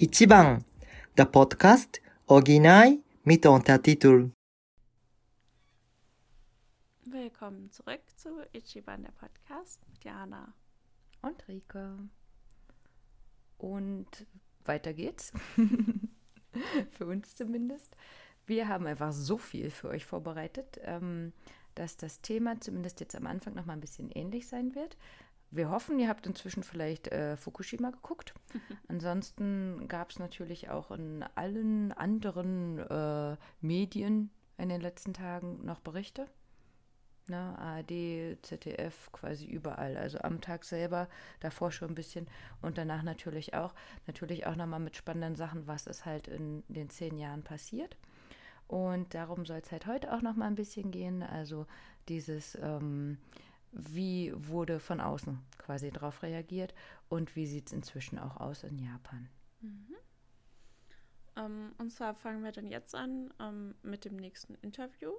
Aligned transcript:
Ichiban, 0.00 0.64
der 1.16 1.24
Podcast 1.24 2.00
Original 2.28 2.98
mit 3.24 3.44
Untertitel. 3.46 4.30
Willkommen 7.04 7.68
zurück 7.72 8.02
zu 8.14 8.28
Ichiban, 8.52 9.02
der 9.02 9.10
Podcast 9.10 9.84
mit 9.88 10.04
Jana 10.04 10.54
und 11.22 11.48
Rika. 11.48 11.98
Und 13.56 14.26
weiter 14.64 14.92
geht's. 14.92 15.32
für 16.92 17.06
uns 17.06 17.34
zumindest. 17.34 17.96
Wir 18.46 18.68
haben 18.68 18.86
einfach 18.86 19.10
so 19.12 19.36
viel 19.36 19.68
für 19.70 19.88
euch 19.88 20.06
vorbereitet, 20.06 20.78
ähm, 20.84 21.32
dass 21.74 21.96
das 21.96 22.20
Thema 22.20 22.60
zumindest 22.60 23.00
jetzt 23.00 23.16
am 23.16 23.26
Anfang 23.26 23.54
noch 23.54 23.66
mal 23.66 23.72
ein 23.72 23.80
bisschen 23.80 24.12
ähnlich 24.12 24.46
sein 24.46 24.76
wird. 24.76 24.96
Wir 25.50 25.70
hoffen, 25.70 25.98
ihr 25.98 26.08
habt 26.08 26.26
inzwischen 26.26 26.62
vielleicht 26.62 27.08
äh, 27.08 27.36
Fukushima 27.36 27.90
geguckt. 27.90 28.34
Ansonsten 28.88 29.88
gab 29.88 30.10
es 30.10 30.18
natürlich 30.18 30.68
auch 30.68 30.90
in 30.90 31.24
allen 31.34 31.92
anderen 31.92 32.78
äh, 32.78 33.36
Medien 33.60 34.30
in 34.58 34.68
den 34.68 34.80
letzten 34.80 35.14
Tagen 35.14 35.64
noch 35.64 35.80
Berichte. 35.80 36.26
Ne, 37.28 37.58
ARD, 37.58 38.38
ZDF, 38.42 39.12
quasi 39.12 39.46
überall. 39.46 39.98
Also 39.98 40.18
am 40.18 40.40
Tag 40.40 40.64
selber, 40.64 41.08
davor 41.40 41.70
schon 41.70 41.90
ein 41.90 41.94
bisschen 41.94 42.26
und 42.62 42.78
danach 42.78 43.02
natürlich 43.02 43.52
auch. 43.54 43.74
Natürlich 44.06 44.46
auch 44.46 44.56
nochmal 44.56 44.80
mit 44.80 44.96
spannenden 44.96 45.36
Sachen, 45.36 45.66
was 45.66 45.86
ist 45.86 46.06
halt 46.06 46.26
in 46.28 46.62
den 46.68 46.88
zehn 46.88 47.18
Jahren 47.18 47.42
passiert. 47.42 47.98
Und 48.66 49.14
darum 49.14 49.44
soll 49.44 49.58
es 49.58 49.72
halt 49.72 49.86
heute 49.86 50.12
auch 50.14 50.22
nochmal 50.22 50.48
ein 50.48 50.54
bisschen 50.54 50.90
gehen. 50.90 51.22
Also 51.22 51.66
dieses, 52.08 52.54
ähm, 52.62 53.18
wie 53.72 54.32
wurde 54.34 54.80
von 54.80 55.00
außen 55.00 55.38
quasi 55.58 55.90
darauf 55.90 56.22
reagiert 56.22 56.74
und 57.08 57.36
wie 57.36 57.46
sieht 57.46 57.68
es 57.68 57.72
inzwischen 57.72 58.18
auch 58.18 58.38
aus 58.38 58.64
in 58.64 58.78
Japan. 58.78 59.28
Mhm. 59.60 59.96
Ähm, 61.36 61.72
und 61.78 61.90
zwar 61.92 62.14
fangen 62.14 62.42
wir 62.42 62.52
dann 62.52 62.66
jetzt 62.66 62.94
an 62.94 63.32
ähm, 63.40 63.74
mit 63.82 64.04
dem 64.04 64.16
nächsten 64.16 64.54
Interview. 64.56 65.12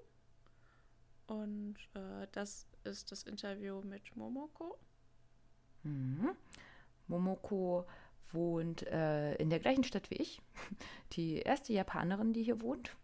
Und 1.28 1.78
äh, 1.94 2.28
das 2.32 2.68
ist 2.84 3.12
das 3.12 3.24
Interview 3.24 3.82
mit 3.82 4.16
Momoko. 4.16 4.78
Mhm. 5.84 6.32
Momoko 7.08 7.86
wohnt 8.32 8.86
äh, 8.88 9.36
in 9.36 9.50
der 9.50 9.60
gleichen 9.60 9.84
Stadt 9.84 10.10
wie 10.10 10.16
ich. 10.16 10.42
Die 11.14 11.38
erste 11.38 11.74
Japanerin, 11.74 12.34
die 12.34 12.44
hier 12.44 12.62
wohnt. 12.62 12.96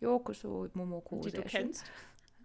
Yokoso 0.00 0.68
Momoko. 0.74 1.20
Die 1.20 1.32
du 1.32 1.42
kennst. 1.42 1.90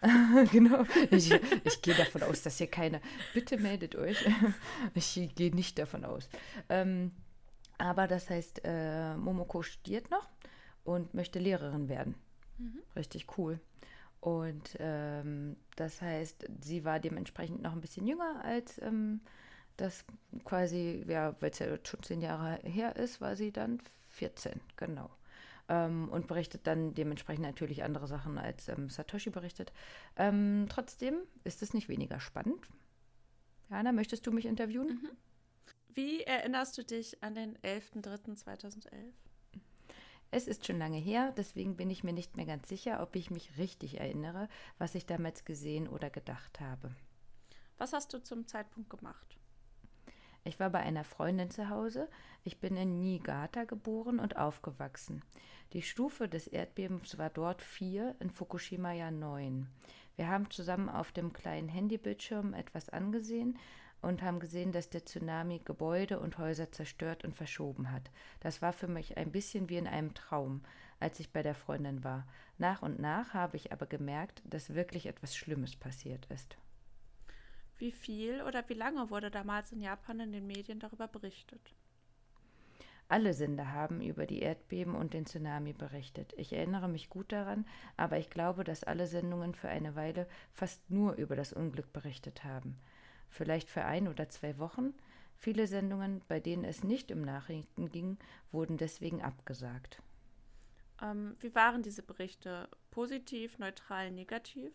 genau. 0.52 0.83
Ich, 1.11 1.31
ich 1.31 1.81
gehe 1.81 1.94
davon 1.94 2.23
aus, 2.23 2.41
dass 2.41 2.57
hier 2.57 2.67
keine. 2.67 3.02
Bitte 3.33 3.57
meldet 3.57 3.95
euch. 3.95 4.17
Ich 4.95 5.35
gehe 5.35 5.53
nicht 5.53 5.77
davon 5.77 6.05
aus. 6.05 6.27
Ähm, 6.69 7.11
aber 7.77 8.08
das 8.08 8.30
heißt, 8.30 8.61
äh, 8.63 9.16
Momoko 9.16 9.61
studiert 9.61 10.09
noch 10.09 10.27
und 10.83 11.13
möchte 11.13 11.39
Lehrerin 11.39 11.88
werden. 11.88 12.16
Mhm. 12.58 12.81
Richtig 12.95 13.38
cool. 13.38 13.59
Und 14.19 14.75
ähm, 14.80 15.55
das 15.75 16.02
heißt, 16.02 16.45
sie 16.61 16.83
war 16.83 16.99
dementsprechend 16.99 17.61
noch 17.61 17.73
ein 17.73 17.81
bisschen 17.81 18.08
jünger 18.08 18.43
als 18.43 18.80
ähm, 18.81 19.21
das 19.77 20.05
quasi, 20.43 21.03
ja, 21.08 21.36
weil 21.39 21.52
es 21.52 21.59
ja 21.59 21.67
schon 21.83 22.03
zehn 22.03 22.21
Jahre 22.21 22.59
her 22.63 22.95
ist, 22.95 23.21
war 23.21 23.36
sie 23.36 23.52
dann 23.52 23.81
14, 24.09 24.59
genau 24.77 25.09
ähm, 25.72 26.09
und 26.09 26.27
berichtet 26.27 26.67
dann 26.67 26.94
dementsprechend 26.94 27.45
natürlich 27.45 27.83
andere 27.83 28.05
Sachen, 28.05 28.38
als 28.38 28.67
ähm, 28.67 28.89
Satoshi 28.89 29.30
berichtet. 29.30 29.71
Ähm, 30.17 30.65
trotzdem 30.70 31.15
ist 31.45 31.64
es 31.64 31.73
nicht 31.73 31.87
weniger 31.87 32.20
spannend. 32.20 32.67
Jana, 33.70 33.93
möchtest 33.93 34.27
du 34.27 34.32
mich 34.32 34.45
interviewen? 34.45 34.87
Mhm. 35.02 35.09
Wie 35.93 36.23
erinnerst 36.23 36.77
du 36.77 36.83
dich 36.83 37.23
an 37.23 37.36
den 37.36 37.58
11.03.2011? 37.59 39.14
Es 40.30 40.48
ist 40.48 40.65
schon 40.65 40.77
lange 40.77 40.98
her, 40.98 41.33
deswegen 41.36 41.77
bin 41.77 41.89
ich 41.89 42.03
mir 42.03 42.14
nicht 42.14 42.36
mehr 42.36 42.45
ganz 42.45 42.67
sicher, 42.67 43.02
ob 43.02 43.15
ich 43.15 43.32
mich 43.32 43.58
richtig 43.58 43.99
erinnere, 43.99 44.49
was 44.77 44.95
ich 44.95 45.05
damals 45.05 45.45
gesehen 45.45 45.88
oder 45.88 46.09
gedacht 46.09 46.59
habe. 46.59 46.92
Was 47.77 47.93
hast 47.93 48.14
du 48.14 48.21
zum 48.21 48.45
Zeitpunkt 48.45 48.89
gemacht? 48.89 49.38
Ich 50.43 50.59
war 50.59 50.69
bei 50.71 50.79
einer 50.79 51.03
Freundin 51.03 51.52
zu 51.52 51.69
Hause. 51.69 52.09
Ich 52.43 52.59
bin 52.59 52.75
in 52.75 52.99
Niigata 52.99 53.63
geboren 53.65 54.19
und 54.19 54.37
aufgewachsen. 54.37 55.21
Die 55.73 55.83
Stufe 55.83 56.27
des 56.27 56.47
Erdbebens 56.47 57.17
war 57.17 57.29
dort 57.29 57.61
vier, 57.61 58.15
in 58.19 58.31
Fukushima 58.31 58.91
ja 58.91 59.11
neun. 59.11 59.67
Wir 60.15 60.27
haben 60.27 60.49
zusammen 60.49 60.89
auf 60.89 61.11
dem 61.11 61.31
kleinen 61.31 61.69
Handybildschirm 61.69 62.53
etwas 62.53 62.89
angesehen 62.89 63.57
und 64.02 64.23
haben 64.23 64.39
gesehen, 64.39 64.71
dass 64.71 64.89
der 64.89 65.05
Tsunami 65.05 65.61
Gebäude 65.63 66.19
und 66.19 66.37
Häuser 66.39 66.71
zerstört 66.71 67.23
und 67.23 67.35
verschoben 67.35 67.91
hat. 67.91 68.09
Das 68.39 68.61
war 68.61 68.73
für 68.73 68.87
mich 68.87 69.17
ein 69.17 69.31
bisschen 69.31 69.69
wie 69.69 69.77
in 69.77 69.87
einem 69.87 70.13
Traum, 70.13 70.61
als 70.99 71.19
ich 71.19 71.31
bei 71.31 71.43
der 71.43 71.55
Freundin 71.55 72.03
war. 72.03 72.25
Nach 72.58 72.81
und 72.81 72.99
nach 72.99 73.33
habe 73.33 73.58
ich 73.58 73.71
aber 73.71 73.85
gemerkt, 73.85 74.41
dass 74.45 74.73
wirklich 74.73 75.05
etwas 75.05 75.35
Schlimmes 75.35 75.75
passiert 75.75 76.25
ist. 76.27 76.58
Wie 77.81 77.92
viel 77.92 78.43
oder 78.43 78.69
wie 78.69 78.75
lange 78.75 79.09
wurde 79.09 79.31
damals 79.31 79.71
in 79.71 79.81
Japan 79.81 80.19
in 80.19 80.31
den 80.31 80.45
Medien 80.45 80.80
darüber 80.80 81.08
berichtet? 81.08 81.73
Alle 83.08 83.33
Sender 83.33 83.71
haben 83.71 84.02
über 84.02 84.27
die 84.27 84.42
Erdbeben 84.42 84.93
und 84.93 85.15
den 85.15 85.25
Tsunami 85.25 85.73
berichtet. 85.73 86.31
Ich 86.37 86.53
erinnere 86.53 86.87
mich 86.87 87.09
gut 87.09 87.31
daran, 87.31 87.65
aber 87.97 88.20
ich 88.20 88.30
glaube, 88.30 88.64
dass 88.64 88.83
alle 88.83 89.08
Sendungen 89.08 89.55
für 89.55 89.67
eine 89.67 89.95
Weile 89.95 90.27
fast 90.53 90.91
nur 90.91 91.14
über 91.15 91.36
das 91.36 91.53
Unglück 91.53 91.91
berichtet 91.91 92.43
haben. 92.43 92.77
Vielleicht 93.30 93.67
für 93.67 93.83
ein 93.83 94.08
oder 94.08 94.30
zwei 94.30 94.59
Wochen. 94.59 94.93
Viele 95.36 95.65
Sendungen, 95.65 96.21
bei 96.27 96.39
denen 96.39 96.65
es 96.65 96.83
nicht 96.83 97.11
um 97.11 97.21
Nachrichten 97.21 97.89
ging, 97.89 98.20
wurden 98.52 98.77
deswegen 98.77 99.23
abgesagt. 99.23 100.03
Ähm, 101.02 101.36
wie 101.39 101.55
waren 101.55 101.81
diese 101.81 102.03
Berichte? 102.03 102.70
Positiv, 102.91 103.58
neutral, 103.58 104.11
negativ? 104.11 104.71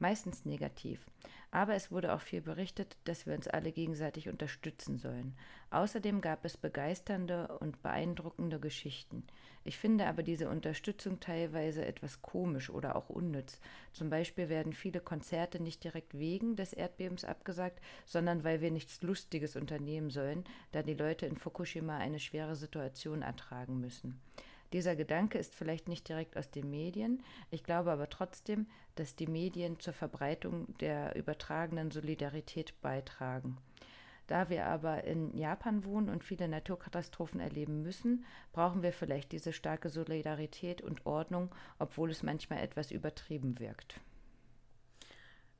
Meistens 0.00 0.44
negativ. 0.44 1.06
Aber 1.52 1.74
es 1.74 1.90
wurde 1.90 2.14
auch 2.14 2.20
viel 2.20 2.40
berichtet, 2.40 2.96
dass 3.04 3.26
wir 3.26 3.34
uns 3.34 3.48
alle 3.48 3.72
gegenseitig 3.72 4.28
unterstützen 4.28 4.98
sollen. 4.98 5.34
Außerdem 5.70 6.20
gab 6.20 6.44
es 6.44 6.56
begeisternde 6.56 7.58
und 7.58 7.82
beeindruckende 7.82 8.60
Geschichten. 8.60 9.24
Ich 9.64 9.76
finde 9.76 10.06
aber 10.06 10.22
diese 10.22 10.48
Unterstützung 10.48 11.20
teilweise 11.20 11.84
etwas 11.84 12.22
komisch 12.22 12.70
oder 12.70 12.96
auch 12.96 13.10
unnütz. 13.10 13.60
Zum 13.92 14.08
Beispiel 14.08 14.48
werden 14.48 14.72
viele 14.72 15.00
Konzerte 15.00 15.60
nicht 15.62 15.84
direkt 15.84 16.18
wegen 16.18 16.56
des 16.56 16.72
Erdbebens 16.72 17.24
abgesagt, 17.24 17.80
sondern 18.06 18.42
weil 18.42 18.60
wir 18.60 18.70
nichts 18.70 19.02
Lustiges 19.02 19.56
unternehmen 19.56 20.10
sollen, 20.10 20.44
da 20.72 20.82
die 20.82 20.94
Leute 20.94 21.26
in 21.26 21.36
Fukushima 21.36 21.98
eine 21.98 22.20
schwere 22.20 22.56
Situation 22.56 23.22
ertragen 23.22 23.80
müssen. 23.80 24.20
Dieser 24.72 24.94
Gedanke 24.94 25.36
ist 25.38 25.54
vielleicht 25.54 25.88
nicht 25.88 26.08
direkt 26.08 26.36
aus 26.36 26.50
den 26.50 26.70
Medien, 26.70 27.22
ich 27.50 27.64
glaube 27.64 27.90
aber 27.90 28.08
trotzdem, 28.08 28.66
dass 28.94 29.16
die 29.16 29.26
Medien 29.26 29.80
zur 29.80 29.92
Verbreitung 29.92 30.72
der 30.78 31.16
übertragenen 31.16 31.90
Solidarität 31.90 32.80
beitragen. 32.80 33.58
Da 34.28 34.48
wir 34.48 34.66
aber 34.66 35.02
in 35.02 35.36
Japan 35.36 35.84
wohnen 35.84 36.08
und 36.08 36.22
viele 36.22 36.46
Naturkatastrophen 36.46 37.40
erleben 37.40 37.82
müssen, 37.82 38.24
brauchen 38.52 38.84
wir 38.84 38.92
vielleicht 38.92 39.32
diese 39.32 39.52
starke 39.52 39.88
Solidarität 39.88 40.82
und 40.82 41.04
Ordnung, 41.04 41.52
obwohl 41.80 42.12
es 42.12 42.22
manchmal 42.22 42.60
etwas 42.60 42.92
übertrieben 42.92 43.58
wirkt. 43.58 44.00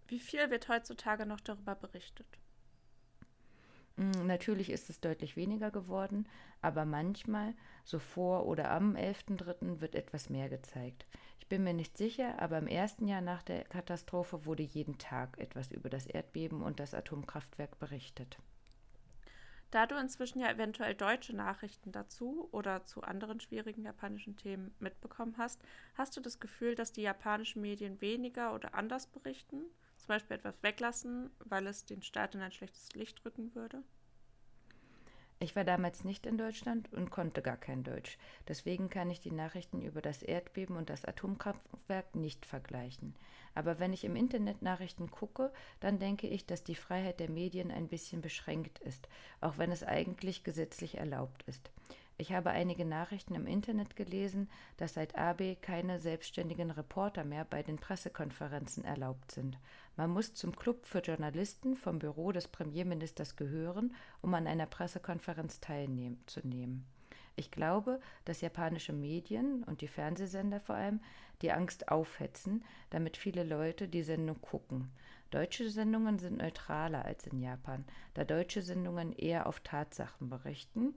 Wie 0.06 0.20
viel 0.20 0.50
wird 0.50 0.68
heutzutage 0.68 1.26
noch 1.26 1.40
darüber 1.40 1.74
berichtet? 1.74 2.38
Hm, 4.00 4.26
natürlich 4.26 4.70
ist 4.70 4.88
es 4.88 5.00
deutlich 5.00 5.36
weniger 5.36 5.70
geworden, 5.70 6.26
aber 6.62 6.86
manchmal, 6.86 7.52
so 7.84 7.98
vor 7.98 8.46
oder 8.46 8.70
am 8.70 8.96
11.3., 8.96 9.82
wird 9.82 9.94
etwas 9.94 10.30
mehr 10.30 10.48
gezeigt. 10.48 11.04
Ich 11.38 11.48
bin 11.48 11.64
mir 11.64 11.74
nicht 11.74 11.98
sicher, 11.98 12.40
aber 12.40 12.56
im 12.56 12.66
ersten 12.66 13.06
Jahr 13.06 13.20
nach 13.20 13.42
der 13.42 13.64
Katastrophe 13.64 14.46
wurde 14.46 14.62
jeden 14.62 14.96
Tag 14.96 15.38
etwas 15.38 15.70
über 15.70 15.90
das 15.90 16.06
Erdbeben 16.06 16.62
und 16.62 16.80
das 16.80 16.94
Atomkraftwerk 16.94 17.78
berichtet. 17.78 18.38
Da 19.70 19.84
du 19.84 19.96
inzwischen 19.96 20.40
ja 20.40 20.50
eventuell 20.50 20.94
deutsche 20.94 21.36
Nachrichten 21.36 21.92
dazu 21.92 22.48
oder 22.52 22.86
zu 22.86 23.02
anderen 23.02 23.38
schwierigen 23.38 23.84
japanischen 23.84 24.34
Themen 24.34 24.74
mitbekommen 24.78 25.34
hast, 25.36 25.60
hast 25.94 26.16
du 26.16 26.22
das 26.22 26.40
Gefühl, 26.40 26.74
dass 26.74 26.92
die 26.92 27.02
japanischen 27.02 27.60
Medien 27.60 28.00
weniger 28.00 28.54
oder 28.54 28.74
anders 28.74 29.06
berichten? 29.08 29.64
Zum 30.10 30.16
Beispiel 30.16 30.38
etwas 30.38 30.60
weglassen, 30.64 31.30
weil 31.44 31.68
es 31.68 31.84
den 31.84 32.02
Staat 32.02 32.34
in 32.34 32.40
ein 32.40 32.50
schlechtes 32.50 32.92
Licht 32.94 33.24
rücken 33.24 33.54
würde? 33.54 33.84
Ich 35.38 35.54
war 35.54 35.62
damals 35.62 36.02
nicht 36.02 36.26
in 36.26 36.36
Deutschland 36.36 36.92
und 36.92 37.12
konnte 37.12 37.42
gar 37.42 37.56
kein 37.56 37.84
Deutsch. 37.84 38.18
Deswegen 38.48 38.90
kann 38.90 39.08
ich 39.08 39.20
die 39.20 39.30
Nachrichten 39.30 39.80
über 39.80 40.02
das 40.02 40.24
Erdbeben 40.24 40.76
und 40.76 40.90
das 40.90 41.04
Atomkraftwerk 41.04 42.16
nicht 42.16 42.44
vergleichen. 42.44 43.14
Aber 43.54 43.78
wenn 43.78 43.92
ich 43.92 44.02
im 44.02 44.16
Internet 44.16 44.62
Nachrichten 44.62 45.12
gucke, 45.12 45.52
dann 45.78 46.00
denke 46.00 46.26
ich, 46.26 46.44
dass 46.44 46.64
die 46.64 46.74
Freiheit 46.74 47.20
der 47.20 47.30
Medien 47.30 47.70
ein 47.70 47.86
bisschen 47.86 48.20
beschränkt 48.20 48.80
ist, 48.80 49.08
auch 49.40 49.58
wenn 49.58 49.70
es 49.70 49.84
eigentlich 49.84 50.42
gesetzlich 50.42 50.98
erlaubt 50.98 51.44
ist. 51.44 51.70
Ich 52.20 52.34
habe 52.34 52.50
einige 52.50 52.84
Nachrichten 52.84 53.34
im 53.34 53.46
Internet 53.46 53.96
gelesen, 53.96 54.50
dass 54.76 54.92
seit 54.92 55.16
AB 55.16 55.56
keine 55.62 55.98
selbstständigen 55.98 56.70
Reporter 56.70 57.24
mehr 57.24 57.46
bei 57.46 57.62
den 57.62 57.78
Pressekonferenzen 57.78 58.84
erlaubt 58.84 59.32
sind. 59.32 59.58
Man 59.96 60.10
muss 60.10 60.34
zum 60.34 60.54
Club 60.54 60.84
für 60.84 60.98
Journalisten 60.98 61.76
vom 61.76 61.98
Büro 61.98 62.30
des 62.30 62.46
Premierministers 62.46 63.36
gehören, 63.36 63.94
um 64.20 64.34
an 64.34 64.46
einer 64.46 64.66
Pressekonferenz 64.66 65.60
teilzunehmen. 65.60 66.84
Ich 67.36 67.50
glaube, 67.50 68.00
dass 68.26 68.42
japanische 68.42 68.92
Medien 68.92 69.64
und 69.64 69.80
die 69.80 69.88
Fernsehsender 69.88 70.60
vor 70.60 70.74
allem 70.74 71.00
die 71.40 71.52
Angst 71.52 71.88
aufhetzen, 71.88 72.62
damit 72.90 73.16
viele 73.16 73.44
Leute 73.44 73.88
die 73.88 74.02
Sendung 74.02 74.42
gucken. 74.42 74.90
Deutsche 75.30 75.70
Sendungen 75.70 76.18
sind 76.18 76.36
neutraler 76.36 77.02
als 77.02 77.26
in 77.26 77.40
Japan, 77.40 77.86
da 78.12 78.24
deutsche 78.24 78.60
Sendungen 78.60 79.14
eher 79.14 79.46
auf 79.46 79.60
Tatsachen 79.60 80.28
berichten. 80.28 80.94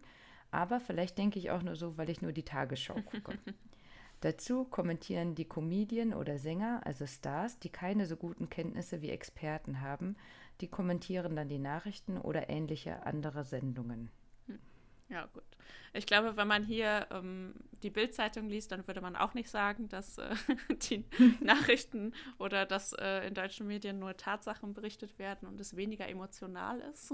Aber 0.53 0.79
vielleicht 0.79 1.17
denke 1.17 1.39
ich 1.39 1.49
auch 1.49 1.63
nur 1.63 1.75
so, 1.75 1.97
weil 1.97 2.11
ich 2.11 2.21
nur 2.21 2.31
die 2.31 2.45
Tagesschau 2.45 3.01
gucke. 3.01 3.39
Dazu 4.21 4.65
kommentieren 4.65 5.33
die 5.33 5.45
Comedien 5.45 6.13
oder 6.13 6.37
Sänger, 6.37 6.81
also 6.85 7.07
Stars, 7.07 7.57
die 7.57 7.71
keine 7.71 8.05
so 8.05 8.15
guten 8.15 8.49
Kenntnisse 8.49 9.01
wie 9.01 9.09
Experten 9.09 9.81
haben, 9.81 10.15
die 10.61 10.67
kommentieren 10.67 11.35
dann 11.35 11.49
die 11.49 11.57
Nachrichten 11.57 12.19
oder 12.19 12.51
ähnliche 12.51 13.03
andere 13.03 13.43
Sendungen. 13.43 14.11
Hm. 14.45 14.59
Ja, 15.09 15.25
gut. 15.33 15.43
Ich 15.91 16.05
glaube, 16.05 16.37
wenn 16.37 16.47
man 16.47 16.63
hier 16.63 17.07
ähm, 17.09 17.55
die 17.81 17.89
Bildzeitung 17.89 18.47
liest, 18.47 18.71
dann 18.71 18.85
würde 18.85 19.01
man 19.01 19.15
auch 19.15 19.33
nicht 19.33 19.49
sagen, 19.49 19.89
dass 19.89 20.19
äh, 20.19 20.35
die 20.83 21.03
Nachrichten 21.41 22.13
oder 22.37 22.67
dass 22.67 22.93
äh, 22.93 23.27
in 23.27 23.33
deutschen 23.33 23.65
Medien 23.65 23.97
nur 23.97 24.15
Tatsachen 24.17 24.75
berichtet 24.75 25.17
werden 25.17 25.47
und 25.47 25.59
es 25.59 25.75
weniger 25.75 26.07
emotional 26.07 26.79
ist. 26.93 27.11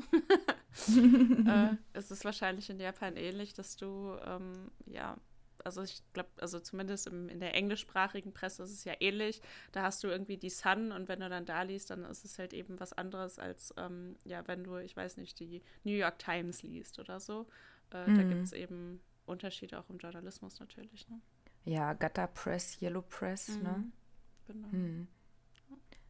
äh, 1.48 1.76
es 1.94 2.12
ist 2.12 2.26
wahrscheinlich 2.26 2.70
in 2.70 2.80
Japan 2.80 3.18
ähnlich, 3.18 3.54
dass 3.54 3.76
du 3.76 4.16
ähm, 4.26 4.72
ja 4.86 5.18
also 5.66 5.84
ich 5.84 6.02
glaube, 6.14 6.30
also 6.38 6.60
zumindest 6.60 7.08
im, 7.08 7.30
in 7.30 7.40
der 7.40 7.56
englischsprachigen 7.56 8.34
Presse 8.34 8.64
ist 8.64 8.72
es 8.72 8.84
ja 8.84 8.94
ähnlich. 9.00 9.42
Da 9.72 9.84
hast 9.84 10.04
du 10.04 10.08
irgendwie 10.08 10.38
die 10.38 10.50
Sun 10.50 10.92
und 10.92 11.08
wenn 11.08 11.20
du 11.20 11.30
dann 11.30 11.46
da 11.46 11.62
liest, 11.64 11.90
dann 11.90 12.04
ist 12.06 12.26
es 12.26 12.40
halt 12.40 12.54
eben 12.54 12.80
was 12.80 12.94
anderes 12.94 13.40
als, 13.40 13.74
ähm, 13.78 14.16
ja, 14.24 14.48
wenn 14.48 14.64
du, 14.64 14.78
ich 14.78 14.96
weiß 14.96 15.18
nicht, 15.18 15.40
die 15.40 15.62
New 15.84 15.94
York 15.94 16.20
Times 16.20 16.64
liest 16.64 17.00
oder 17.00 17.20
so. 17.20 17.48
Äh, 17.92 18.08
mhm. 18.10 18.16
Da 18.16 18.24
gibt 18.24 18.44
es 18.44 18.54
eben 18.54 19.02
Unterschiede 19.26 19.80
auch 19.80 19.90
im 19.90 19.98
Journalismus 19.98 20.60
natürlich. 20.60 21.08
Ne? 21.10 21.20
Ja, 21.66 21.94
Gutter 21.94 22.28
Press, 22.28 22.82
Yellow 22.82 23.02
Press, 23.02 23.50
ne? 23.50 23.56
mhm. 23.56 23.64
ne? 23.64 23.92
Genau. 24.48 24.68
Mhm. 24.72 25.08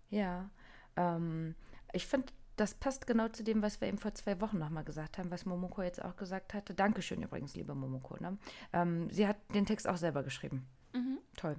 Ja, 0.09 0.49
ähm, 0.95 1.55
ich 1.93 2.07
finde 2.07 2.31
das 2.59 2.73
passt 2.73 3.07
genau 3.07 3.29
zu 3.29 3.43
dem, 3.43 3.61
was 3.61 3.79
wir 3.79 3.87
eben 3.87 3.97
vor 3.97 4.13
zwei 4.13 4.41
Wochen 4.41 4.57
nochmal 4.57 4.83
gesagt 4.83 5.17
haben, 5.17 5.31
was 5.31 5.45
Momoko 5.45 5.81
jetzt 5.81 6.03
auch 6.03 6.15
gesagt 6.17 6.53
hatte. 6.53 6.73
Dankeschön 6.73 7.21
übrigens, 7.21 7.55
liebe 7.55 7.73
Momoko. 7.73 8.17
Ne? 8.19 8.37
Ähm, 8.73 9.09
sie 9.11 9.27
hat 9.27 9.37
den 9.53 9.65
Text 9.65 9.87
auch 9.87 9.97
selber 9.97 10.23
geschrieben. 10.23 10.67
Mhm. 10.93 11.19
Toll. 11.37 11.55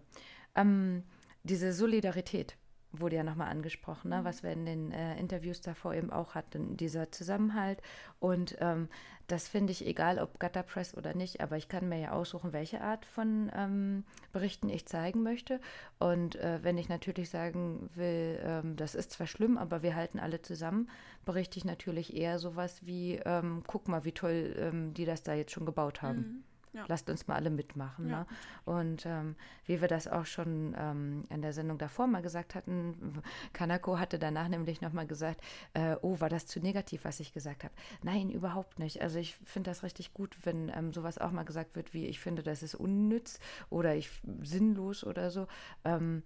Ähm, 0.55 1.05
diese 1.43 1.73
Solidarität, 1.73 2.56
wurde 2.92 3.16
ja 3.16 3.25
nochmal 3.25 3.48
angesprochen, 3.48 4.10
ne? 4.10 4.20
Mhm. 4.20 4.25
was 4.25 4.42
wir 4.42 4.52
in 4.52 4.66
den 4.66 4.92
äh, 4.92 5.19
Interviews 5.19 5.60
davor 5.60 5.94
eben 5.94 6.10
auch 6.10 6.34
hatten, 6.34 6.76
dieser 6.76 7.10
Zusammenhalt. 7.12 7.81
Und 8.19 8.56
ähm, 8.60 8.88
das 9.26 9.46
finde 9.46 9.70
ich 9.70 9.87
egal, 9.87 10.19
ob 10.19 10.40
Gutter 10.40 10.64
Press 10.64 10.96
oder 10.96 11.14
nicht, 11.14 11.40
aber 11.40 11.56
ich 11.56 11.69
kann 11.69 11.88
mir 11.88 12.00
ja 12.00 12.12
aussuchen, 12.12 12.52
welche 12.52 12.81
Art 12.81 13.06
von 13.06 13.50
ähm, 13.54 14.04
Berichten 14.32 14.69
ich 14.69 14.87
zeigen 14.87 15.22
möchte. 15.22 15.60
Und 15.98 16.34
äh, 16.37 16.58
wenn 16.62 16.78
ich 16.78 16.88
natürlich 16.88 17.31
sagen 17.31 17.88
will, 17.94 18.40
ähm, 18.42 18.76
das 18.76 18.96
ist 18.96 19.12
zwar 19.12 19.28
schlimm, 19.28 19.56
aber 19.56 19.82
wir 19.82 19.94
halten 19.94 20.19
alle 20.19 20.42
zusammen, 20.42 20.90
berichte 21.25 21.58
ich 21.58 21.64
natürlich 21.64 22.16
eher 22.16 22.38
sowas 22.40 22.84
wie, 22.84 23.20
ähm, 23.25 23.62
guck 23.66 23.87
mal, 23.87 24.04
wie 24.04 24.12
toll 24.12 24.56
ähm, 24.58 24.94
die 24.94 25.04
das 25.04 25.22
da 25.22 25.34
jetzt 25.34 25.52
schon 25.52 25.66
gebaut 25.66 26.02
haben. 26.02 26.19
Mhm. 26.19 26.44
Ja. 26.72 26.84
Lasst 26.88 27.11
uns 27.11 27.26
mal 27.26 27.34
alle 27.34 27.50
mitmachen. 27.50 28.08
Ja. 28.08 28.20
Ne? 28.20 28.26
Und 28.64 29.06
ähm, 29.06 29.37
wie 29.67 29.81
wir 29.81 29.88
das 29.88 30.06
auch 30.06 30.26
schon 30.26 30.75
ähm, 30.78 31.25
in 31.28 31.43
der 31.43 31.52
Sendung 31.52 31.78
davor 31.78 32.06
mal 32.06 32.22
gesagt 32.22 32.55
hatten, 32.55 33.22
Kanako 33.52 33.99
hatte 33.99 34.19
danach 34.19 34.49
nämlich 34.49 34.81
nochmal 34.81 35.06
gesagt, 35.06 35.40
äh, 35.75 35.96
oh, 36.02 36.20
war 36.20 36.28
das 36.28 36.46
zu 36.46 36.61
negativ, 36.61 37.05
was 37.05 37.20
ich 37.20 37.32
gesagt 37.32 37.64
habe. 37.64 37.75
Nein, 38.02 38.31
überhaupt 38.31 38.78
nicht. 38.78 39.02
Also 39.02 39.19
ich 39.19 39.37
finde 39.37 39.70
das 39.70 39.82
richtig 39.82 40.14
gut, 40.14 40.37
wenn 40.44 40.70
ähm, 40.75 40.93
sowas 40.93 41.19
auch 41.19 41.32
mal 41.32 41.44
gesagt 41.44 41.76
wird, 41.76 41.93
wie 41.93 42.06
ich 42.06 42.20
finde, 42.20 42.43
das 42.43 42.62
ist 42.62 42.75
unnütz 42.75 43.40
oder 43.69 43.94
ich 43.94 44.11
sinnlos 44.43 45.05
oder 45.05 45.31
so. 45.31 45.46
Ähm, 45.84 46.23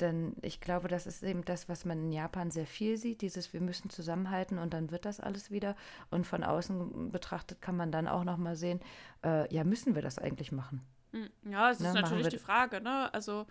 denn 0.00 0.36
ich 0.42 0.60
glaube, 0.60 0.88
das 0.88 1.06
ist 1.06 1.22
eben 1.22 1.44
das, 1.44 1.68
was 1.68 1.84
man 1.84 2.04
in 2.04 2.12
Japan 2.12 2.50
sehr 2.50 2.66
viel 2.66 2.96
sieht, 2.96 3.22
dieses 3.22 3.52
wir 3.52 3.60
müssen 3.60 3.90
zusammenhalten 3.90 4.58
und 4.58 4.74
dann 4.74 4.90
wird 4.90 5.04
das 5.04 5.20
alles 5.20 5.50
wieder. 5.50 5.76
Und 6.10 6.26
von 6.26 6.44
außen 6.44 7.10
betrachtet 7.10 7.60
kann 7.60 7.76
man 7.76 7.92
dann 7.92 8.08
auch 8.08 8.24
noch 8.24 8.36
mal 8.36 8.56
sehen, 8.56 8.80
äh, 9.24 9.52
ja, 9.54 9.64
müssen 9.64 9.94
wir 9.94 10.02
das 10.02 10.18
eigentlich 10.18 10.52
machen? 10.52 10.82
Hm, 11.12 11.30
ja, 11.50 11.70
es 11.70 11.80
ne, 11.80 11.88
ist 11.88 11.94
natürlich 11.94 12.28
die 12.28 12.38
Frage, 12.38 12.80
ne? 12.80 13.12
Also 13.14 13.46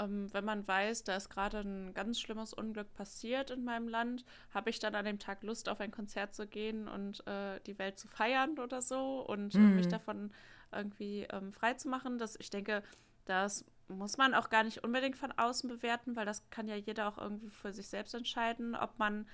ähm, 0.00 0.32
wenn 0.32 0.44
man 0.44 0.66
weiß, 0.66 1.04
da 1.04 1.16
ist 1.16 1.28
gerade 1.28 1.58
ein 1.58 1.92
ganz 1.94 2.20
schlimmes 2.20 2.54
Unglück 2.54 2.92
passiert 2.94 3.50
in 3.50 3.64
meinem 3.64 3.88
Land, 3.88 4.24
habe 4.54 4.70
ich 4.70 4.78
dann 4.78 4.94
an 4.94 5.04
dem 5.04 5.18
Tag 5.18 5.42
Lust, 5.42 5.68
auf 5.68 5.80
ein 5.80 5.90
Konzert 5.90 6.34
zu 6.34 6.46
gehen 6.46 6.88
und 6.88 7.26
äh, 7.26 7.60
die 7.66 7.78
Welt 7.78 7.98
zu 7.98 8.08
feiern 8.08 8.58
oder 8.58 8.80
so 8.80 9.20
und 9.26 9.54
mhm. 9.54 9.76
mich 9.76 9.88
davon 9.88 10.32
irgendwie 10.72 11.26
ähm, 11.30 11.52
frei 11.52 11.74
zu 11.74 11.88
machen. 11.88 12.18
Das, 12.18 12.36
ich 12.38 12.50
denke, 12.50 12.82
das 13.26 13.64
muss 13.90 14.16
man 14.16 14.34
auch 14.34 14.50
gar 14.50 14.64
nicht 14.64 14.84
unbedingt 14.84 15.16
von 15.16 15.32
außen 15.32 15.68
bewerten, 15.68 16.16
weil 16.16 16.26
das 16.26 16.48
kann 16.50 16.68
ja 16.68 16.76
jeder 16.76 17.08
auch 17.08 17.18
irgendwie 17.18 17.50
für 17.50 17.72
sich 17.72 17.88
selbst 17.88 18.14
entscheiden, 18.14 18.74
ob 18.74 18.98
man 18.98 19.26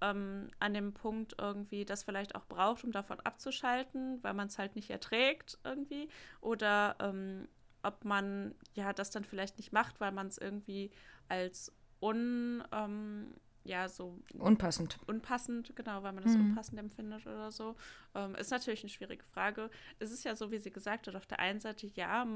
ähm, 0.00 0.48
an 0.58 0.74
dem 0.74 0.92
Punkt 0.92 1.34
irgendwie 1.38 1.84
das 1.84 2.02
vielleicht 2.02 2.34
auch 2.34 2.46
braucht, 2.46 2.84
um 2.84 2.92
davon 2.92 3.20
abzuschalten, 3.20 4.22
weil 4.22 4.34
man 4.34 4.48
es 4.48 4.58
halt 4.58 4.76
nicht 4.76 4.90
erträgt 4.90 5.58
irgendwie, 5.64 6.08
oder 6.40 6.96
ähm, 7.00 7.48
ob 7.82 8.04
man 8.04 8.54
ja 8.74 8.92
das 8.92 9.10
dann 9.10 9.24
vielleicht 9.24 9.58
nicht 9.58 9.72
macht, 9.72 10.00
weil 10.00 10.12
man 10.12 10.26
es 10.26 10.38
irgendwie 10.38 10.90
als 11.28 11.72
un 12.00 12.64
ähm, 12.72 13.34
ja, 13.64 13.88
so 13.88 14.18
unpassend. 14.38 14.98
Unpassend, 15.06 15.76
genau, 15.76 16.02
weil 16.02 16.12
man 16.12 16.24
das 16.24 16.34
mhm. 16.34 16.50
unpassend 16.50 16.78
empfindet 16.78 17.26
oder 17.26 17.50
so. 17.52 17.76
Ähm, 18.14 18.34
ist 18.36 18.50
natürlich 18.50 18.82
eine 18.82 18.88
schwierige 18.88 19.24
Frage. 19.24 19.70
Es 19.98 20.10
ist 20.10 20.24
ja 20.24 20.34
so, 20.34 20.50
wie 20.50 20.58
sie 20.58 20.70
gesagt 20.70 21.06
hat, 21.06 21.14
auf 21.14 21.26
der 21.26 21.40
einen 21.40 21.60
Seite, 21.60 21.86
ja, 21.88 22.26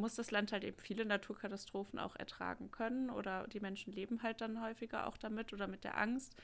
muss 0.00 0.14
das 0.14 0.30
Land 0.30 0.52
halt 0.52 0.64
eben 0.64 0.78
viele 0.78 1.04
Naturkatastrophen 1.04 1.98
auch 1.98 2.16
ertragen 2.16 2.70
können 2.70 3.10
oder 3.10 3.46
die 3.48 3.60
Menschen 3.60 3.92
leben 3.92 4.22
halt 4.22 4.40
dann 4.40 4.62
häufiger 4.62 5.06
auch 5.06 5.16
damit 5.16 5.52
oder 5.52 5.66
mit 5.66 5.84
der 5.84 5.98
Angst. 5.98 6.34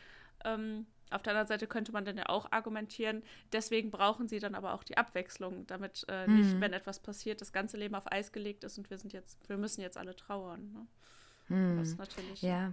Ähm, 0.44 0.86
auf 1.10 1.22
der 1.22 1.32
anderen 1.32 1.46
Seite 1.46 1.66
könnte 1.66 1.92
man 1.92 2.04
dann 2.04 2.16
ja 2.16 2.28
auch 2.28 2.50
argumentieren, 2.50 3.22
deswegen 3.52 3.90
brauchen 3.90 4.28
sie 4.28 4.40
dann 4.40 4.54
aber 4.54 4.74
auch 4.74 4.82
die 4.82 4.98
Abwechslung, 4.98 5.66
damit 5.66 6.04
äh, 6.08 6.26
nicht, 6.26 6.54
mhm. 6.54 6.60
wenn 6.60 6.72
etwas 6.72 6.98
passiert, 6.98 7.40
das 7.40 7.52
ganze 7.52 7.76
Leben 7.76 7.94
auf 7.94 8.10
Eis 8.10 8.32
gelegt 8.32 8.64
ist 8.64 8.76
und 8.76 8.90
wir 8.90 8.98
sind 8.98 9.12
jetzt, 9.12 9.48
wir 9.48 9.56
müssen 9.56 9.80
jetzt 9.80 9.96
alle 9.96 10.16
trauern. 10.16 10.72
Ne? 10.72 11.56
Mhm. 11.56 11.78
Das 11.78 11.88
ist 11.88 11.98
natürlich. 11.98 12.42
Ja. 12.42 12.72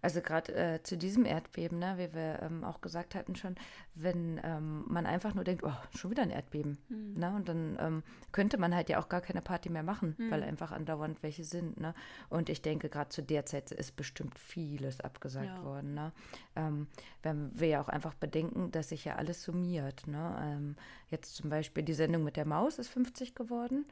Also 0.00 0.20
gerade 0.20 0.54
äh, 0.54 0.82
zu 0.82 0.96
diesem 0.96 1.24
Erdbeben, 1.24 1.78
ne, 1.78 1.94
wie 1.96 2.14
wir 2.14 2.40
ähm, 2.42 2.62
auch 2.62 2.80
gesagt 2.80 3.14
hatten 3.14 3.34
schon, 3.34 3.56
wenn 3.94 4.40
ähm, 4.44 4.84
man 4.86 5.06
einfach 5.06 5.34
nur 5.34 5.42
denkt, 5.42 5.64
oh, 5.64 5.72
schon 5.96 6.12
wieder 6.12 6.22
ein 6.22 6.30
Erdbeben. 6.30 6.78
Mhm. 6.88 7.14
Ne? 7.14 7.34
Und 7.34 7.48
dann 7.48 7.76
ähm, 7.80 8.02
könnte 8.30 8.58
man 8.58 8.74
halt 8.74 8.88
ja 8.88 9.00
auch 9.00 9.08
gar 9.08 9.20
keine 9.20 9.42
Party 9.42 9.70
mehr 9.70 9.82
machen, 9.82 10.14
mhm. 10.16 10.30
weil 10.30 10.42
einfach 10.44 10.70
andauernd 10.70 11.22
welche 11.22 11.42
sind. 11.42 11.80
Ne? 11.80 11.94
Und 12.28 12.48
ich 12.48 12.62
denke, 12.62 12.88
gerade 12.88 13.08
zu 13.08 13.22
der 13.22 13.44
Zeit 13.44 13.72
ist 13.72 13.96
bestimmt 13.96 14.38
vieles 14.38 15.00
abgesagt 15.00 15.46
ja. 15.46 15.64
worden. 15.64 15.94
Ne? 15.94 16.12
Ähm, 16.54 16.86
wenn 17.22 17.50
wir 17.58 17.68
ja 17.68 17.80
auch 17.80 17.88
einfach 17.88 18.14
bedenken, 18.14 18.70
dass 18.70 18.90
sich 18.90 19.04
ja 19.04 19.16
alles 19.16 19.42
summiert. 19.42 20.06
Ne? 20.06 20.38
Ähm, 20.42 20.76
jetzt 21.10 21.34
zum 21.34 21.50
Beispiel 21.50 21.82
die 21.82 21.94
Sendung 21.94 22.22
mit 22.22 22.36
der 22.36 22.46
Maus 22.46 22.78
ist 22.78 22.88
50 22.88 23.34
geworden. 23.34 23.84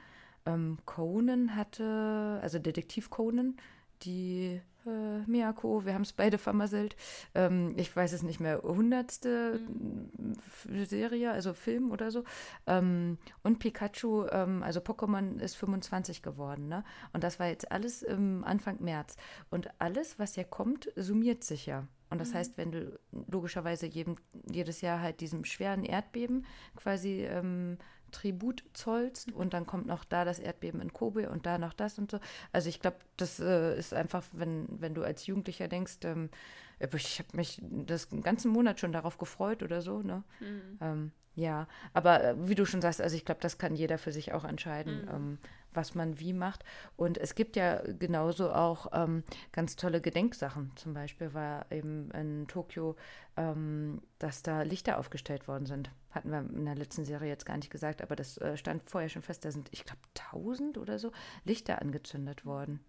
Ähm, 0.46 0.78
Conan 0.84 1.56
hatte, 1.56 2.38
also 2.42 2.60
Detektiv 2.60 3.10
Conan, 3.10 3.56
die 4.02 4.60
äh, 4.86 5.30
Miyako, 5.30 5.84
wir 5.84 5.94
haben 5.94 6.02
es 6.02 6.12
beide 6.12 6.38
vermasselt. 6.38 6.96
Ähm, 7.34 7.74
ich 7.76 7.94
weiß 7.94 8.12
es 8.12 8.22
nicht 8.22 8.40
mehr, 8.40 8.62
hundertste 8.62 9.60
mhm. 9.60 10.84
Serie, 10.84 11.32
also 11.32 11.52
Film 11.52 11.90
oder 11.90 12.10
so. 12.10 12.24
Ähm, 12.66 13.18
und 13.42 13.58
Pikachu, 13.58 14.26
ähm, 14.30 14.62
also 14.62 14.80
Pokémon 14.80 15.38
ist 15.40 15.56
25 15.56 16.22
geworden. 16.22 16.68
Ne? 16.68 16.84
Und 17.12 17.24
das 17.24 17.38
war 17.38 17.48
jetzt 17.48 17.70
alles 17.72 18.02
im 18.02 18.44
Anfang 18.44 18.82
März. 18.82 19.16
Und 19.50 19.70
alles, 19.78 20.18
was 20.18 20.36
ja 20.36 20.44
kommt, 20.44 20.90
summiert 20.96 21.44
sich 21.44 21.66
ja. 21.66 21.86
Und 22.08 22.20
das 22.20 22.30
mhm. 22.30 22.34
heißt, 22.34 22.58
wenn 22.58 22.72
du 22.72 22.98
logischerweise 23.28 23.86
jedem, 23.86 24.16
jedes 24.50 24.80
Jahr 24.80 25.00
halt 25.00 25.20
diesem 25.20 25.44
schweren 25.44 25.84
Erdbeben 25.84 26.46
quasi 26.76 27.24
ähm, 27.24 27.78
Tribut 28.12 28.64
zollst 28.72 29.32
und 29.32 29.54
dann 29.54 29.66
kommt 29.66 29.86
noch 29.86 30.04
da 30.04 30.24
das 30.24 30.38
Erdbeben 30.38 30.80
in 30.80 30.92
Kobe 30.92 31.30
und 31.30 31.46
da 31.46 31.58
noch 31.58 31.72
das 31.72 31.98
und 31.98 32.10
so. 32.10 32.20
Also 32.52 32.68
ich 32.68 32.80
glaube, 32.80 32.96
das 33.16 33.40
äh, 33.40 33.78
ist 33.78 33.94
einfach, 33.94 34.24
wenn, 34.32 34.66
wenn 34.68 34.94
du 34.94 35.02
als 35.02 35.26
Jugendlicher 35.26 35.68
denkst, 35.68 35.98
ähm, 36.04 36.30
ich 36.78 37.18
habe 37.18 37.36
mich 37.36 37.60
das 37.62 38.08
ganzen 38.22 38.50
Monat 38.50 38.80
schon 38.80 38.92
darauf 38.92 39.18
gefreut 39.18 39.62
oder 39.62 39.80
so, 39.80 40.02
ne? 40.02 40.22
Mhm. 40.40 40.78
Ähm, 40.80 41.12
ja, 41.34 41.68
aber 41.92 42.24
äh, 42.24 42.48
wie 42.48 42.54
du 42.54 42.64
schon 42.64 42.80
sagst, 42.80 43.00
also 43.00 43.14
ich 43.14 43.24
glaube, 43.24 43.40
das 43.40 43.58
kann 43.58 43.74
jeder 43.76 43.98
für 43.98 44.12
sich 44.12 44.32
auch 44.32 44.44
entscheiden, 44.44 45.02
mhm. 45.02 45.10
ähm, 45.10 45.38
was 45.76 45.94
man 45.94 46.18
wie 46.18 46.32
macht. 46.32 46.64
Und 46.96 47.18
es 47.18 47.34
gibt 47.34 47.56
ja 47.56 47.82
genauso 47.98 48.50
auch 48.50 48.88
ähm, 48.92 49.22
ganz 49.52 49.76
tolle 49.76 50.00
Gedenksachen. 50.00 50.72
Zum 50.76 50.94
Beispiel 50.94 51.34
war 51.34 51.70
eben 51.70 52.10
in 52.10 52.48
Tokio, 52.48 52.96
ähm, 53.36 54.02
dass 54.18 54.42
da 54.42 54.62
Lichter 54.62 54.98
aufgestellt 54.98 55.46
worden 55.46 55.66
sind. 55.66 55.90
Hatten 56.10 56.30
wir 56.30 56.38
in 56.38 56.64
der 56.64 56.74
letzten 56.74 57.04
Serie 57.04 57.28
jetzt 57.28 57.46
gar 57.46 57.56
nicht 57.56 57.70
gesagt, 57.70 58.02
aber 58.02 58.16
das 58.16 58.38
äh, 58.38 58.56
stand 58.56 58.88
vorher 58.88 59.10
schon 59.10 59.22
fest. 59.22 59.44
Da 59.44 59.50
sind, 59.50 59.68
ich 59.72 59.84
glaube, 59.84 60.00
1000 60.32 60.78
oder 60.78 60.98
so 60.98 61.12
Lichter 61.44 61.80
angezündet 61.82 62.44
worden. 62.44 62.80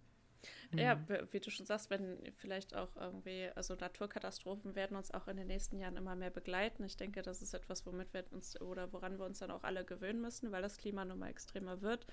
Ja, 0.73 0.95
mhm. 0.95 1.27
wie 1.31 1.39
du 1.39 1.49
schon 1.49 1.65
sagst, 1.65 1.89
wenn 1.89 2.17
vielleicht 2.35 2.75
auch 2.75 2.95
irgendwie, 2.97 3.49
also 3.55 3.75
Naturkatastrophen 3.75 4.75
werden 4.75 4.97
uns 4.97 5.13
auch 5.13 5.27
in 5.27 5.37
den 5.37 5.47
nächsten 5.47 5.79
Jahren 5.79 5.95
immer 5.95 6.15
mehr 6.15 6.29
begleiten. 6.29 6.83
Ich 6.83 6.97
denke, 6.97 7.21
das 7.21 7.41
ist 7.41 7.53
etwas, 7.53 7.85
womit 7.85 8.13
wir 8.13 8.25
uns 8.31 8.59
oder 8.59 8.91
woran 8.91 9.17
wir 9.17 9.25
uns 9.25 9.39
dann 9.39 9.51
auch 9.51 9.63
alle 9.63 9.85
gewöhnen 9.85 10.21
müssen, 10.21 10.51
weil 10.51 10.61
das 10.61 10.77
Klima 10.77 11.05
nun 11.05 11.19
mal 11.19 11.29
extremer 11.29 11.81
wird. 11.81 12.05